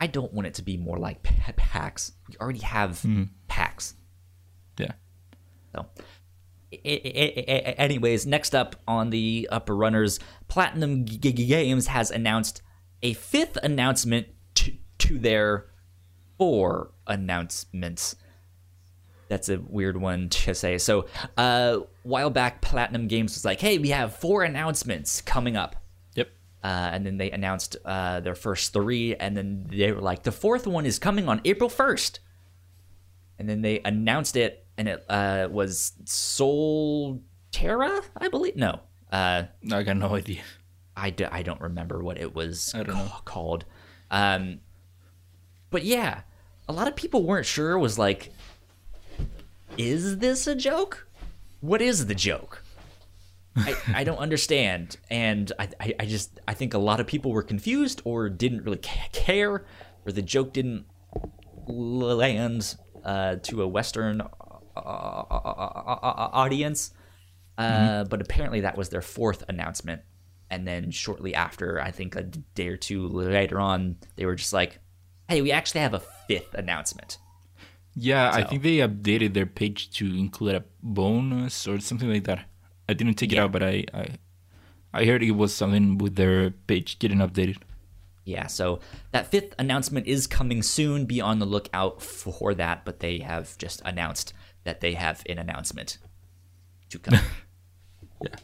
I 0.00 0.06
don't 0.06 0.32
want 0.32 0.46
it 0.46 0.54
to 0.54 0.62
be 0.62 0.76
more 0.76 0.98
like 0.98 1.22
pa- 1.22 1.52
PAX. 1.56 2.12
We 2.28 2.36
already 2.38 2.60
have 2.60 2.90
mm-hmm. 2.98 3.24
PAX. 3.48 3.94
Yeah. 4.78 4.92
So, 5.74 5.86
anyways, 6.84 8.26
next 8.26 8.54
up 8.54 8.76
on 8.86 9.10
the 9.10 9.48
upper 9.50 9.74
runners, 9.74 10.20
Platinum 10.48 11.04
Games 11.04 11.86
has 11.88 12.10
announced 12.10 12.62
a 13.02 13.14
fifth 13.14 13.56
announcement 13.62 14.28
to, 14.56 14.74
to 14.98 15.18
their 15.18 15.66
four 16.38 16.92
announcements. 17.06 18.16
That's 19.28 19.48
a 19.48 19.58
weird 19.58 19.96
one 19.96 20.28
to 20.30 20.54
say. 20.54 20.78
So, 20.78 21.06
uh, 21.36 21.78
while 22.02 22.30
back, 22.30 22.60
Platinum 22.62 23.08
Games 23.08 23.34
was 23.34 23.44
like, 23.44 23.60
"Hey, 23.60 23.78
we 23.78 23.88
have 23.90 24.14
four 24.16 24.44
announcements 24.44 25.20
coming 25.20 25.56
up." 25.56 25.76
Yep. 26.14 26.28
Uh, 26.62 26.90
and 26.92 27.04
then 27.04 27.16
they 27.16 27.30
announced 27.30 27.76
uh, 27.84 28.20
their 28.20 28.34
first 28.34 28.72
three, 28.72 29.16
and 29.16 29.36
then 29.36 29.66
they 29.68 29.90
were 29.92 30.00
like, 30.00 30.22
the 30.22 30.32
fourth 30.32 30.66
one 30.66 30.86
is 30.86 30.98
coming 30.98 31.28
on 31.28 31.40
April 31.44 31.68
1st. 31.70 32.18
And 33.38 33.48
then 33.48 33.60
they 33.62 33.80
announced 33.84 34.36
it, 34.36 34.66
and 34.78 34.88
it 34.88 35.04
uh, 35.08 35.48
was 35.50 35.92
Soul 36.04 37.22
Terra, 37.52 38.00
I 38.16 38.28
believe. 38.28 38.56
No, 38.56 38.80
uh, 39.12 39.42
I 39.72 39.82
got 39.82 39.96
no 39.96 40.14
idea. 40.14 40.42
I, 40.96 41.10
d- 41.10 41.24
I 41.26 41.42
don't 41.42 41.60
remember 41.60 42.02
what 42.02 42.18
it 42.18 42.34
was 42.34 42.72
I 42.74 42.78
don't 42.82 42.94
ca- 42.96 43.04
know. 43.04 43.12
called. 43.24 43.64
Um, 44.10 44.60
but 45.70 45.82
yeah, 45.84 46.22
a 46.68 46.72
lot 46.72 46.88
of 46.88 46.96
people 46.96 47.24
weren't 47.24 47.44
sure. 47.46 47.78
Was 47.78 47.98
like, 47.98 48.32
is 49.78 50.18
this 50.18 50.46
a 50.46 50.54
joke? 50.54 51.08
What 51.60 51.82
is 51.82 52.06
the 52.06 52.14
joke? 52.14 52.62
I, 53.56 53.74
I 53.94 54.04
don't 54.04 54.18
understand, 54.18 54.98
and 55.10 55.50
I, 55.58 55.68
I 55.80 55.94
I 56.00 56.06
just 56.06 56.38
I 56.46 56.52
think 56.52 56.74
a 56.74 56.78
lot 56.78 57.00
of 57.00 57.06
people 57.06 57.32
were 57.32 57.42
confused 57.42 58.02
or 58.04 58.28
didn't 58.28 58.64
really 58.64 58.80
care, 59.12 59.64
or 60.04 60.12
the 60.12 60.20
joke 60.20 60.52
didn't 60.52 60.84
land 61.66 62.76
uh, 63.02 63.36
to 63.44 63.62
a 63.62 63.66
Western 63.66 64.20
uh, 64.20 64.26
audience. 64.76 66.92
Uh, 67.56 68.04
But 68.04 68.20
apparently, 68.20 68.60
that 68.60 68.76
was 68.76 68.90
their 68.90 69.00
fourth 69.00 69.42
announcement. 69.48 70.02
And 70.50 70.68
then 70.68 70.90
shortly 70.90 71.34
after, 71.34 71.80
I 71.80 71.90
think 71.90 72.14
a 72.14 72.22
day 72.22 72.68
or 72.68 72.76
two 72.76 73.08
later 73.08 73.58
on, 73.58 73.96
they 74.16 74.26
were 74.26 74.36
just 74.36 74.52
like, 74.52 74.78
"Hey, 75.28 75.40
we 75.40 75.50
actually 75.50 75.80
have 75.80 75.94
a 75.94 76.02
fifth 76.28 76.54
announcement." 76.54 77.16
Yeah, 77.98 78.30
I 78.32 78.44
think 78.44 78.62
they 78.62 78.76
updated 78.76 79.32
their 79.32 79.46
page 79.46 79.90
to 79.92 80.04
include 80.04 80.56
a 80.56 80.64
bonus 80.82 81.66
or 81.66 81.80
something 81.80 82.10
like 82.12 82.24
that. 82.24 82.44
I 82.88 82.92
didn't 82.92 83.14
take 83.14 83.32
it 83.32 83.38
out, 83.38 83.52
but 83.52 83.62
I, 83.62 83.84
I 83.94 84.08
I 84.92 85.04
heard 85.06 85.22
it 85.22 85.32
was 85.32 85.54
something 85.54 85.98
with 85.98 86.16
their 86.16 86.50
page 86.50 86.98
getting 86.98 87.18
updated. 87.18 87.58
Yeah, 88.24 88.48
so 88.48 88.80
that 89.12 89.30
fifth 89.30 89.54
announcement 89.58 90.06
is 90.06 90.26
coming 90.26 90.62
soon. 90.62 91.06
Be 91.06 91.20
on 91.20 91.38
the 91.38 91.46
lookout 91.46 92.02
for 92.02 92.54
that. 92.54 92.84
But 92.84 93.00
they 93.00 93.18
have 93.20 93.56
just 93.56 93.80
announced 93.84 94.34
that 94.64 94.80
they 94.80 94.94
have 94.94 95.22
an 95.28 95.38
announcement 95.38 95.98
to 96.90 96.98
come. 96.98 97.18
Yeah. 98.22 98.34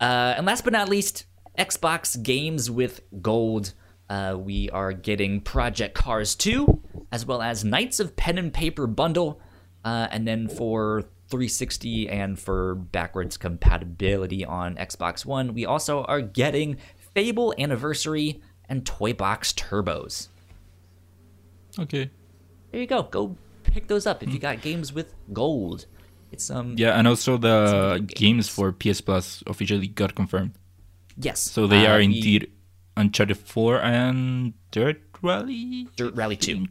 Uh, 0.00 0.34
and 0.38 0.46
last 0.46 0.64
but 0.64 0.72
not 0.72 0.88
least, 0.88 1.26
Xbox 1.58 2.20
games 2.22 2.70
with 2.70 3.02
gold. 3.20 3.74
Uh, 4.08 4.36
we 4.38 4.68
are 4.70 4.92
getting 4.92 5.40
Project 5.40 5.94
Cars 5.94 6.34
2, 6.34 6.82
as 7.10 7.24
well 7.24 7.40
as 7.40 7.64
Knights 7.64 7.98
of 8.00 8.16
Pen 8.16 8.38
and 8.38 8.52
Paper 8.52 8.86
bundle. 8.86 9.40
Uh, 9.84 10.06
and 10.10 10.28
then 10.28 10.48
for 10.48 11.04
360 11.28 12.08
and 12.08 12.38
for 12.38 12.74
backwards 12.74 13.36
compatibility 13.36 14.44
on 14.44 14.76
Xbox 14.76 15.24
One, 15.24 15.54
we 15.54 15.64
also 15.64 16.04
are 16.04 16.20
getting 16.20 16.76
Fable 17.14 17.54
Anniversary 17.58 18.40
and 18.68 18.84
Toy 18.84 19.12
Box 19.12 19.52
Turbos. 19.52 20.28
Okay. 21.78 22.10
there 22.70 22.80
you 22.80 22.86
go. 22.86 23.02
Go 23.04 23.36
pick 23.64 23.86
those 23.86 24.06
up 24.06 24.22
if 24.22 24.32
you 24.32 24.38
got 24.38 24.60
games 24.60 24.92
with 24.92 25.14
gold. 25.32 25.86
It's 26.30 26.50
um 26.50 26.74
Yeah, 26.76 26.98
and 26.98 27.08
also 27.08 27.36
the 27.36 27.96
Some 27.96 28.06
games 28.06 28.48
for 28.48 28.72
PS 28.72 29.00
Plus 29.00 29.42
officially 29.46 29.86
got 29.88 30.14
confirmed. 30.14 30.52
yes. 31.16 31.40
So 31.40 31.66
they 31.66 31.86
uh, 31.86 31.92
are 31.94 32.00
indeed 32.00 32.50
Uncharted 32.96 33.38
4 33.38 33.80
and 33.80 34.52
Dirt 34.70 35.00
Rally. 35.22 35.88
Dirt 35.96 36.14
Rally 36.14 36.36
2. 36.36 36.66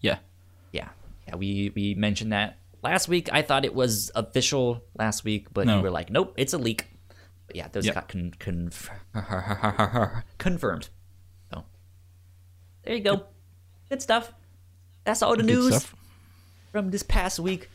Yeah. 0.00 0.18
Yeah, 0.72 0.88
yeah. 1.26 1.36
We 1.36 1.70
we 1.74 1.94
mentioned 1.94 2.32
that 2.32 2.58
last 2.82 3.08
week. 3.08 3.28
I 3.32 3.42
thought 3.42 3.64
it 3.64 3.74
was 3.74 4.10
official 4.14 4.82
last 4.98 5.24
week, 5.24 5.48
but 5.52 5.66
No. 5.66 5.76
you 5.78 5.82
were 5.82 5.90
like, 5.90 6.10
nope, 6.10 6.34
it's 6.36 6.52
a 6.52 6.58
leak. 6.58 6.88
But 7.46 7.56
yeah, 7.56 7.68
those 7.68 7.86
Yeah. 7.86 7.94
got 7.94 8.08
con- 8.08 8.34
conf- 8.38 8.90
confirmed. 10.38 10.88
So 11.52 11.64
there 12.84 12.94
you 12.94 13.02
go. 13.02 13.24
Good 13.88 14.02
stuff. 14.02 14.32
That's 15.04 15.22
all 15.22 15.32
the 15.36 15.42
Good 15.42 15.46
news 15.46 15.68
stuff. 15.76 15.94
from 16.72 16.90
this 16.90 17.02
past 17.02 17.38
week. 17.40 17.68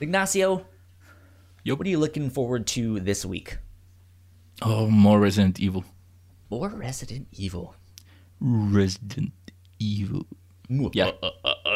Ignacio, 0.00 0.64
Yup. 1.64 1.78
what 1.78 1.86
are 1.86 1.90
you 1.90 1.98
looking 1.98 2.30
forward 2.30 2.66
to 2.68 3.00
this 3.00 3.24
week? 3.24 3.58
Oh, 4.62 4.88
more 4.88 5.20
Resident 5.20 5.60
Evil. 5.60 5.84
More 6.50 6.68
Resident 6.68 7.28
Evil. 7.32 7.74
Resident 8.40 9.32
Evil. 9.78 10.26
Yeah. 10.68 11.12
Uh, 11.22 11.30
uh, 11.44 11.54
uh, 11.64 11.70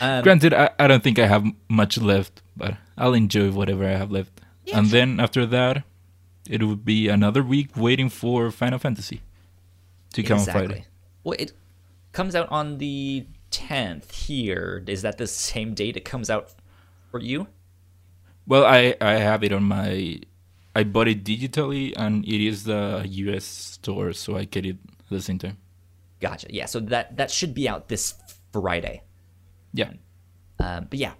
um, 0.00 0.22
Granted, 0.22 0.54
I, 0.54 0.70
I 0.78 0.86
don't 0.86 1.02
think 1.02 1.18
I 1.18 1.26
have 1.26 1.44
much 1.68 1.98
left, 1.98 2.42
but 2.56 2.76
I'll 2.96 3.14
enjoy 3.14 3.50
whatever 3.50 3.84
I 3.84 3.92
have 3.92 4.10
left. 4.10 4.40
Yeah, 4.64 4.78
and 4.78 4.88
sure. 4.88 4.98
then 4.98 5.20
after 5.20 5.46
that, 5.46 5.84
it 6.48 6.62
would 6.62 6.84
be 6.84 7.08
another 7.08 7.42
week 7.42 7.76
waiting 7.76 8.08
for 8.08 8.50
Final 8.50 8.78
Fantasy 8.78 9.22
to 10.12 10.22
come 10.22 10.40
on 10.40 10.44
Friday. 10.46 10.86
Well, 11.22 11.36
it 11.38 11.52
comes 12.12 12.34
out 12.34 12.48
on 12.50 12.78
the 12.78 13.26
10th 13.50 14.12
here. 14.12 14.82
Is 14.86 15.02
that 15.02 15.18
the 15.18 15.26
same 15.26 15.74
date 15.74 15.96
it 15.96 16.04
comes 16.04 16.28
out 16.28 16.54
for 17.10 17.20
you? 17.20 17.46
Well, 18.46 18.64
I, 18.64 18.94
I 19.00 19.12
have 19.14 19.42
it 19.42 19.52
on 19.52 19.64
my. 19.64 20.20
I 20.74 20.84
bought 20.84 21.08
it 21.08 21.24
digitally, 21.24 21.92
and 21.96 22.24
it 22.24 22.44
is 22.44 22.64
the 22.64 23.04
US 23.08 23.44
store, 23.44 24.12
so 24.12 24.36
I 24.36 24.44
get 24.44 24.66
it 24.66 24.76
at 25.00 25.10
the 25.10 25.20
same 25.20 25.38
time. 25.38 25.58
Gotcha. 26.20 26.48
Yeah, 26.50 26.66
so 26.66 26.80
that 26.80 27.16
that 27.16 27.30
should 27.30 27.54
be 27.54 27.68
out 27.68 27.88
this 27.88 28.14
Friday. 28.52 29.02
Yeah. 29.72 29.92
Um, 30.58 30.86
but 30.88 30.98
yeah, 30.98 31.12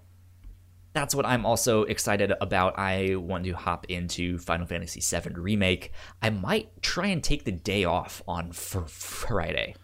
that's 0.93 1.15
what 1.15 1.27
I'm 1.27 1.45
also 1.45 1.83
excited 1.83 2.33
about. 2.41 2.79
I 2.79 3.17
want 3.17 3.45
to 3.45 3.53
hop 3.53 3.87
into 3.89 4.39
Final 4.39 4.67
Fantasy 4.67 5.01
VII 5.01 5.35
Remake. 5.35 5.93
I 6.23 6.31
might 6.31 6.83
try 6.83 7.09
and 7.09 7.23
take 7.23 7.45
the 7.45 7.53
day 7.53 7.85
off 7.85 8.23
on 8.27 8.53
fr- 8.53 8.87
Friday. 8.87 9.75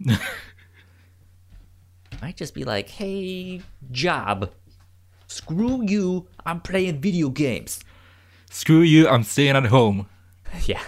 might 2.20 2.36
just 2.36 2.54
be 2.54 2.64
like, 2.64 2.88
hey, 2.88 3.62
job, 3.90 4.50
screw 5.26 5.82
you, 5.86 6.26
I'm 6.44 6.60
playing 6.60 7.00
video 7.00 7.28
games. 7.28 7.80
Screw 8.50 8.80
you, 8.80 9.08
I'm 9.08 9.22
staying 9.22 9.56
at 9.56 9.66
home. 9.66 10.06
Yeah. 10.66 10.82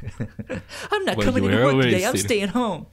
I'm 0.92 1.04
not 1.04 1.16
Well, 1.16 1.26
coming 1.26 1.42
to 1.42 1.64
work 1.64 1.82
today, 1.82 2.06
I'm 2.06 2.16
staying 2.16 2.48
home. 2.50 2.86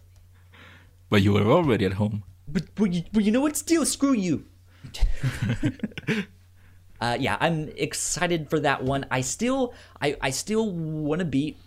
But 1.07 1.21
you 1.21 1.33
were 1.33 1.43
already 1.45 1.85
at 1.85 1.93
home. 1.93 2.23
But, 2.47 2.73
but, 2.73 2.91
you, 2.91 3.03
but 3.13 3.23
you 3.23 3.31
know 3.31 3.41
what? 3.41 3.55
Still, 3.55 3.85
screw 3.85 4.13
you. 4.13 4.45
uh, 6.99 7.17
yeah, 7.19 7.37
I'm 7.39 7.69
excited 7.77 8.49
for 8.49 8.59
that 8.61 8.83
one. 8.83 9.05
I 9.11 9.21
still, 9.21 9.75
I, 10.01 10.17
I 10.19 10.31
still 10.31 10.71
want 10.71 11.19
to 11.19 11.25
beat 11.25 11.57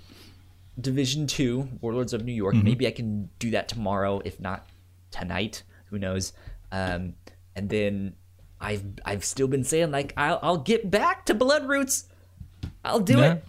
Division 0.81 1.29
Two, 1.29 1.69
Warlords 1.81 2.13
of 2.13 2.25
New 2.25 2.33
York. 2.33 2.57
Maybe 2.57 2.89
I 2.89 2.91
can 2.91 3.31
do 3.39 3.53
that 3.53 3.69
tomorrow, 3.69 4.21
if 4.25 4.41
not 4.41 4.67
tonight. 5.13 5.63
Who 5.91 6.01
knows? 6.01 6.33
Um, 6.73 7.15
and 7.55 7.71
then 7.71 8.17
I've, 8.61 8.83
I've 9.05 9.25
still 9.25 9.47
been 9.47 9.63
saying 9.63 9.93
like 9.93 10.13
I'll, 10.17 10.41
I'll 10.43 10.59
get 10.59 10.91
back 10.91 11.27
to 11.27 11.35
Blood 11.35 11.69
Roots. 11.69 12.09
I'll 12.85 13.01
do 13.01 13.19
Yeah. 13.19 13.33
it 13.35 13.45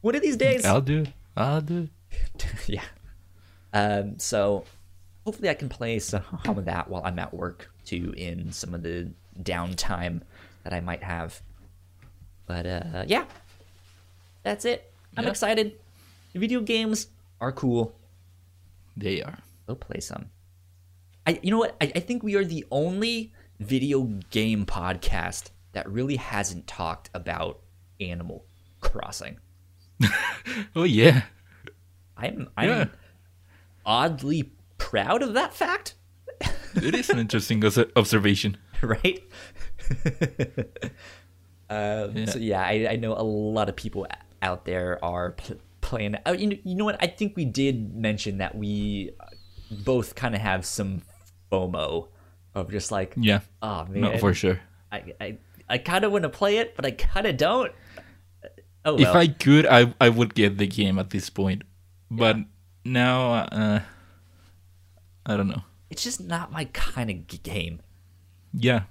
one 0.00 0.14
of 0.14 0.22
these 0.22 0.36
days. 0.36 0.64
I'll 0.64 0.80
do 0.80 1.02
it. 1.02 1.08
I'll 1.36 1.60
do 1.60 1.88
it. 2.10 2.46
yeah. 2.66 2.82
Um, 3.72 4.18
so 4.18 4.64
hopefully 5.24 5.48
I 5.50 5.54
can 5.54 5.68
play 5.68 5.98
some 5.98 6.22
of 6.46 6.64
that 6.64 6.88
while 6.88 7.02
I'm 7.04 7.18
at 7.18 7.34
work 7.34 7.70
too 7.84 8.14
in 8.16 8.52
some 8.52 8.74
of 8.74 8.82
the 8.82 9.10
downtime 9.42 10.22
that 10.64 10.72
I 10.72 10.80
might 10.80 11.02
have. 11.02 11.40
But 12.46 12.66
uh, 12.66 13.04
yeah, 13.06 13.24
that's 14.42 14.64
it. 14.64 14.90
I'm 15.16 15.24
Yeah. 15.24 15.30
excited. 15.30 15.72
Video 16.34 16.60
games 16.60 17.08
are 17.40 17.52
cool. 17.52 17.94
They 18.96 19.22
are. 19.22 19.38
Go 19.66 19.74
play 19.74 20.00
some. 20.00 20.26
I, 21.26 21.38
you 21.42 21.50
know 21.50 21.58
what? 21.58 21.76
I, 21.80 21.92
I 21.94 22.00
think 22.00 22.22
we 22.22 22.36
are 22.36 22.44
the 22.44 22.64
only 22.70 23.32
video 23.60 24.02
game 24.30 24.64
podcast 24.64 25.50
that 25.72 25.88
really 25.90 26.16
hasn't 26.16 26.66
talked 26.66 27.10
about 27.12 27.60
Animal 28.00 28.44
Crossing. 28.90 29.38
Oh, 30.74 30.84
yeah. 30.84 31.22
I'm 32.16 32.48
I'm 32.56 32.68
Yeah. 32.68 32.84
oddly 33.84 34.52
proud 34.78 35.22
of 35.22 35.34
that 35.34 35.52
fact, 35.54 35.94
It 36.74 36.94
is 36.94 37.10
an 37.10 37.18
interesting 37.18 37.62
observation. 37.96 38.56
right? 38.82 39.22
um, 41.70 42.16
Yeah. 42.16 42.24
So 42.26 42.38
yeah, 42.38 42.60
I, 42.62 42.88
I 42.92 42.96
know 42.96 43.12
a 43.14 43.22
lot 43.22 43.68
of 43.68 43.76
people 43.76 44.06
out 44.42 44.64
there 44.64 45.02
are 45.04 45.32
pl- 45.32 45.56
playing. 45.80 46.16
Oh, 46.26 46.32
you 46.32 46.46
know, 46.48 46.56
you 46.64 46.74
know 46.74 46.84
what? 46.84 46.96
I 47.02 47.06
think 47.06 47.36
we 47.36 47.44
did 47.44 47.94
mention 47.94 48.38
that 48.38 48.54
we 48.54 49.10
both 49.70 50.14
kind 50.14 50.34
of 50.34 50.40
have 50.40 50.64
some 50.64 51.02
FOMO 51.52 52.08
of 52.54 52.70
just 52.70 52.90
like, 52.90 53.14
Yeah. 53.16 53.40
oh 53.62 53.84
man, 53.86 54.00
No, 54.00 54.18
for 54.18 54.32
sure. 54.34 54.60
I 54.90 55.12
I, 55.20 55.38
I 55.68 55.78
kind 55.78 56.04
of 56.04 56.12
want 56.12 56.22
to 56.22 56.30
play 56.30 56.58
it, 56.58 56.74
but 56.76 56.86
I 56.86 56.92
kind 56.92 57.26
of 57.26 57.36
don't. 57.36 57.72
Oh 58.88 58.94
well. 58.94 59.02
If 59.10 59.14
I 59.14 59.26
could, 59.28 59.66
I 59.66 59.92
I 60.00 60.08
would 60.08 60.34
get 60.34 60.58
the 60.58 60.66
game 60.66 60.98
at 60.98 61.10
this 61.10 61.28
point. 61.30 61.62
But 62.10 62.36
now, 62.84 63.32
uh, 63.52 63.80
I 65.26 65.36
don't 65.36 65.48
know. 65.48 65.62
it's 65.90 66.02
just 66.02 66.20
not 66.20 66.50
my 66.52 66.64
kind 66.72 67.10
of 67.10 67.26
g- 67.26 67.38
game. 67.42 67.80
Yeah. 68.52 68.82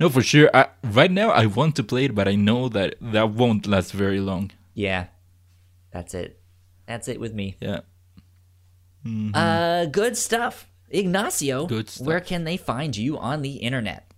No, 0.00 0.08
for 0.08 0.22
sure. 0.22 0.50
I, 0.52 0.66
right 0.82 1.10
now, 1.10 1.30
I 1.30 1.46
want 1.46 1.76
to 1.76 1.84
play 1.84 2.06
it, 2.06 2.14
but 2.14 2.26
I 2.26 2.34
know 2.34 2.68
that 2.70 2.96
that 3.00 3.30
won't 3.30 3.66
last 3.66 3.92
very 3.92 4.18
long. 4.20 4.50
Yeah, 4.74 5.06
that's 5.92 6.12
it. 6.14 6.40
That's 6.86 7.06
it 7.08 7.20
with 7.20 7.34
me. 7.34 7.56
Yeah. 7.60 7.80
Uh, 9.34 9.86
good 9.86 10.16
stuff. 10.16 10.66
Ignacio, 10.90 11.66
Good 11.66 11.88
stuff. 11.88 12.06
where 12.06 12.20
can 12.20 12.44
they 12.44 12.56
find 12.56 12.96
you 12.96 13.16
on 13.16 13.42
the 13.42 13.56
internet? 13.62 14.10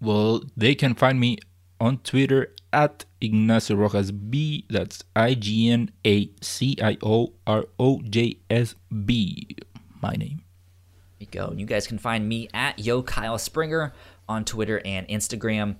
Well, 0.00 0.42
they 0.56 0.74
can 0.74 0.94
find 0.96 1.20
me 1.20 1.38
on 1.80 1.98
Twitter 1.98 2.52
at 2.72 3.04
Ignacio 3.20 3.76
Rojas 3.76 4.10
B. 4.10 4.66
That's 4.68 5.04
I 5.14 5.34
G 5.34 5.70
N 5.70 5.90
A 6.06 6.30
C 6.40 6.76
I 6.82 6.96
O 7.02 7.34
R 7.46 7.64
O 7.78 8.00
J 8.02 8.38
S 8.50 8.74
B. 9.04 9.56
My 10.00 10.12
name. 10.12 10.42
There 11.18 11.20
you 11.20 11.26
go. 11.26 11.46
And 11.46 11.60
you 11.60 11.66
guys 11.66 11.86
can 11.86 11.98
find 11.98 12.28
me 12.28 12.48
at 12.52 12.78
Yo 12.78 13.02
Kyle 13.02 13.38
Springer 13.38 13.92
on 14.28 14.44
Twitter 14.44 14.80
and 14.84 15.06
Instagram. 15.08 15.76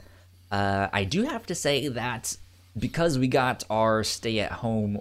Uh, 0.51 0.89
I 0.93 1.05
do 1.05 1.24
have 1.24 1.47
to 1.47 1.55
say 1.55 1.89
that 1.89 2.36
because 2.78 3.19
we 3.19 3.28
got 3.28 3.64
our 3.70 4.05
stay 4.05 4.40
at 4.40 4.52
home 4.52 5.01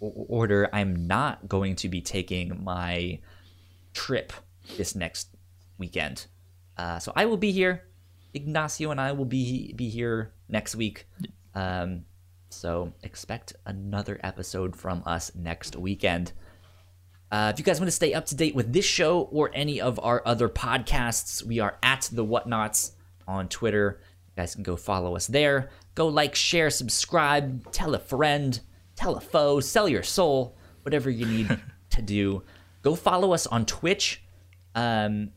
order, 0.00 0.68
I'm 0.72 1.06
not 1.06 1.48
going 1.48 1.76
to 1.76 1.88
be 1.88 2.00
taking 2.00 2.62
my 2.62 3.20
trip 3.94 4.32
this 4.76 4.94
next 4.94 5.28
weekend. 5.78 6.26
Uh, 6.76 6.98
so 6.98 7.12
I 7.14 7.26
will 7.26 7.36
be 7.36 7.52
here. 7.52 7.84
Ignacio 8.34 8.90
and 8.90 9.00
I 9.00 9.12
will 9.12 9.24
be 9.24 9.72
be 9.74 9.88
here 9.88 10.32
next 10.48 10.74
week. 10.74 11.06
Um, 11.54 12.04
so 12.50 12.92
expect 13.02 13.54
another 13.66 14.20
episode 14.22 14.76
from 14.76 15.02
us 15.06 15.34
next 15.34 15.76
weekend. 15.76 16.32
Uh, 17.30 17.50
if 17.52 17.58
you 17.58 17.64
guys 17.64 17.80
want 17.80 17.88
to 17.88 17.96
stay 17.96 18.12
up 18.12 18.26
to 18.26 18.36
date 18.36 18.54
with 18.54 18.72
this 18.74 18.84
show 18.84 19.22
or 19.32 19.50
any 19.54 19.80
of 19.80 19.98
our 20.02 20.22
other 20.26 20.50
podcasts, 20.50 21.42
we 21.42 21.60
are 21.60 21.78
at 21.82 22.08
the 22.12 22.24
Whatnots 22.24 22.92
on 23.26 23.48
Twitter. 23.48 24.00
You 24.26 24.42
guys 24.42 24.54
can 24.54 24.62
go 24.62 24.76
follow 24.76 25.16
us 25.16 25.26
there. 25.26 25.70
Go 25.94 26.08
like, 26.08 26.34
share, 26.34 26.68
subscribe, 26.68 27.72
tell 27.72 27.94
a 27.94 27.98
friend, 27.98 28.60
tell 28.96 29.16
a 29.16 29.20
foe, 29.20 29.60
sell 29.60 29.88
your 29.88 30.02
soul, 30.02 30.58
whatever 30.82 31.08
you 31.08 31.24
need 31.24 31.58
to 31.90 32.02
do. 32.02 32.42
Go 32.82 32.94
follow 32.94 33.32
us 33.32 33.46
on 33.46 33.64
Twitch. 33.64 34.22
Um, 34.74 35.30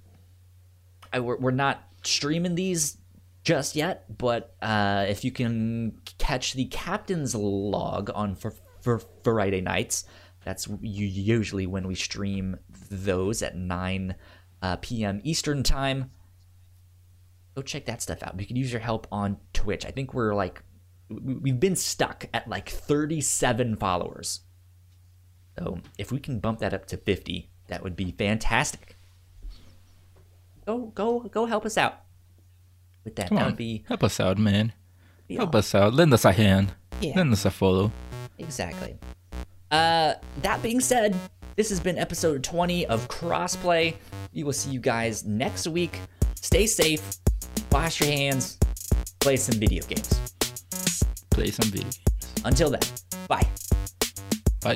I, 1.14 1.20
we're, 1.20 1.38
we're 1.38 1.52
not 1.52 1.82
streaming 2.07 2.56
these 2.56 2.98
just 3.44 3.76
yet, 3.76 4.18
but 4.18 4.56
uh, 4.61 5.06
if 5.07 5.23
you 5.23 5.32
can 5.32 5.99
catch 6.18 6.53
the 6.53 6.65
captain's 6.65 7.36
log 7.36 8.10
on 8.14 8.36
for, 8.36 8.53
for 8.82 8.99
Friday 9.23 9.61
nights, 9.61 10.06
that's 10.44 10.68
usually 10.82 11.65
when 11.68 11.88
we 11.88 11.95
stream 11.95 12.57
those 12.90 13.41
at 13.41 13.56
9 13.56 14.15
uh, 14.61 14.76
p.m. 14.77 15.22
Eastern 15.23 15.64
time. 15.64 16.11
Go 17.56 17.61
check 17.61 17.86
that 17.86 18.02
stuff 18.02 18.22
out. 18.23 18.36
We 18.36 18.45
could 18.45 18.57
use 18.57 18.72
your 18.72 18.82
help 18.82 19.07
on 19.11 19.38
Twitch. 19.53 19.86
I 19.86 19.91
think 19.91 20.14
we're 20.14 20.36
like, 20.36 20.64
we've 21.10 21.60
been 21.60 21.76
stuck 21.76 22.26
at 22.34 22.48
like 22.48 22.69
37 22.69 23.76
followers. 23.77 24.41
So 25.57 25.80
if 25.98 26.11
we 26.11 26.19
can 26.19 26.40
bump 26.40 26.60
that 26.60 26.73
up 26.73 26.86
to 26.88 26.98
50, 26.98 27.49
that 27.68 27.84
would 27.84 27.95
be 27.95 28.11
fantastic. 28.11 28.95
Go 30.66 30.88
go 30.88 31.20
go 31.20 31.46
help 31.46 31.66
us 31.66 31.78
out 31.78 32.02
with 33.04 33.16
that. 33.16 33.30
Come 33.30 33.38
that 33.38 33.44
on, 33.44 33.52
would 33.52 33.58
be 33.58 33.84
help 33.88 34.04
us 34.04 34.20
out, 34.20 34.38
man. 34.38 34.74
Help 35.30 35.56
us 35.56 35.74
out. 35.74 35.94
Lend 35.94 36.14
us 36.14 36.26
a 36.26 36.32
hand. 36.32 36.74
Yeah. 37.02 37.14
Lend 37.16 37.34
us 37.34 37.46
a 37.46 37.52
follow. 37.52 37.92
Exactly. 38.38 38.96
Uh, 39.72 40.14
that 40.42 40.62
being 40.62 40.80
said, 40.80 41.16
this 41.56 41.70
has 41.70 41.80
been 41.80 41.98
episode 41.98 42.44
20 42.44 42.86
of 42.86 43.08
Crossplay. 43.08 43.96
We 44.34 44.44
will 44.44 44.54
see 44.54 44.70
you 44.70 44.80
guys 44.80 45.26
next 45.26 45.68
week. 45.68 46.00
Stay 46.36 46.68
safe, 46.68 47.02
wash 47.72 48.00
your 48.00 48.10
hands, 48.12 48.60
play 49.20 49.38
some 49.38 49.60
video 49.60 49.84
games. 49.86 50.34
Play 51.32 51.50
some 51.52 51.70
video 51.70 51.90
games. 51.90 52.44
Until 52.46 52.70
then, 52.70 52.82
bye. 53.28 53.48
Bye. 54.62 54.76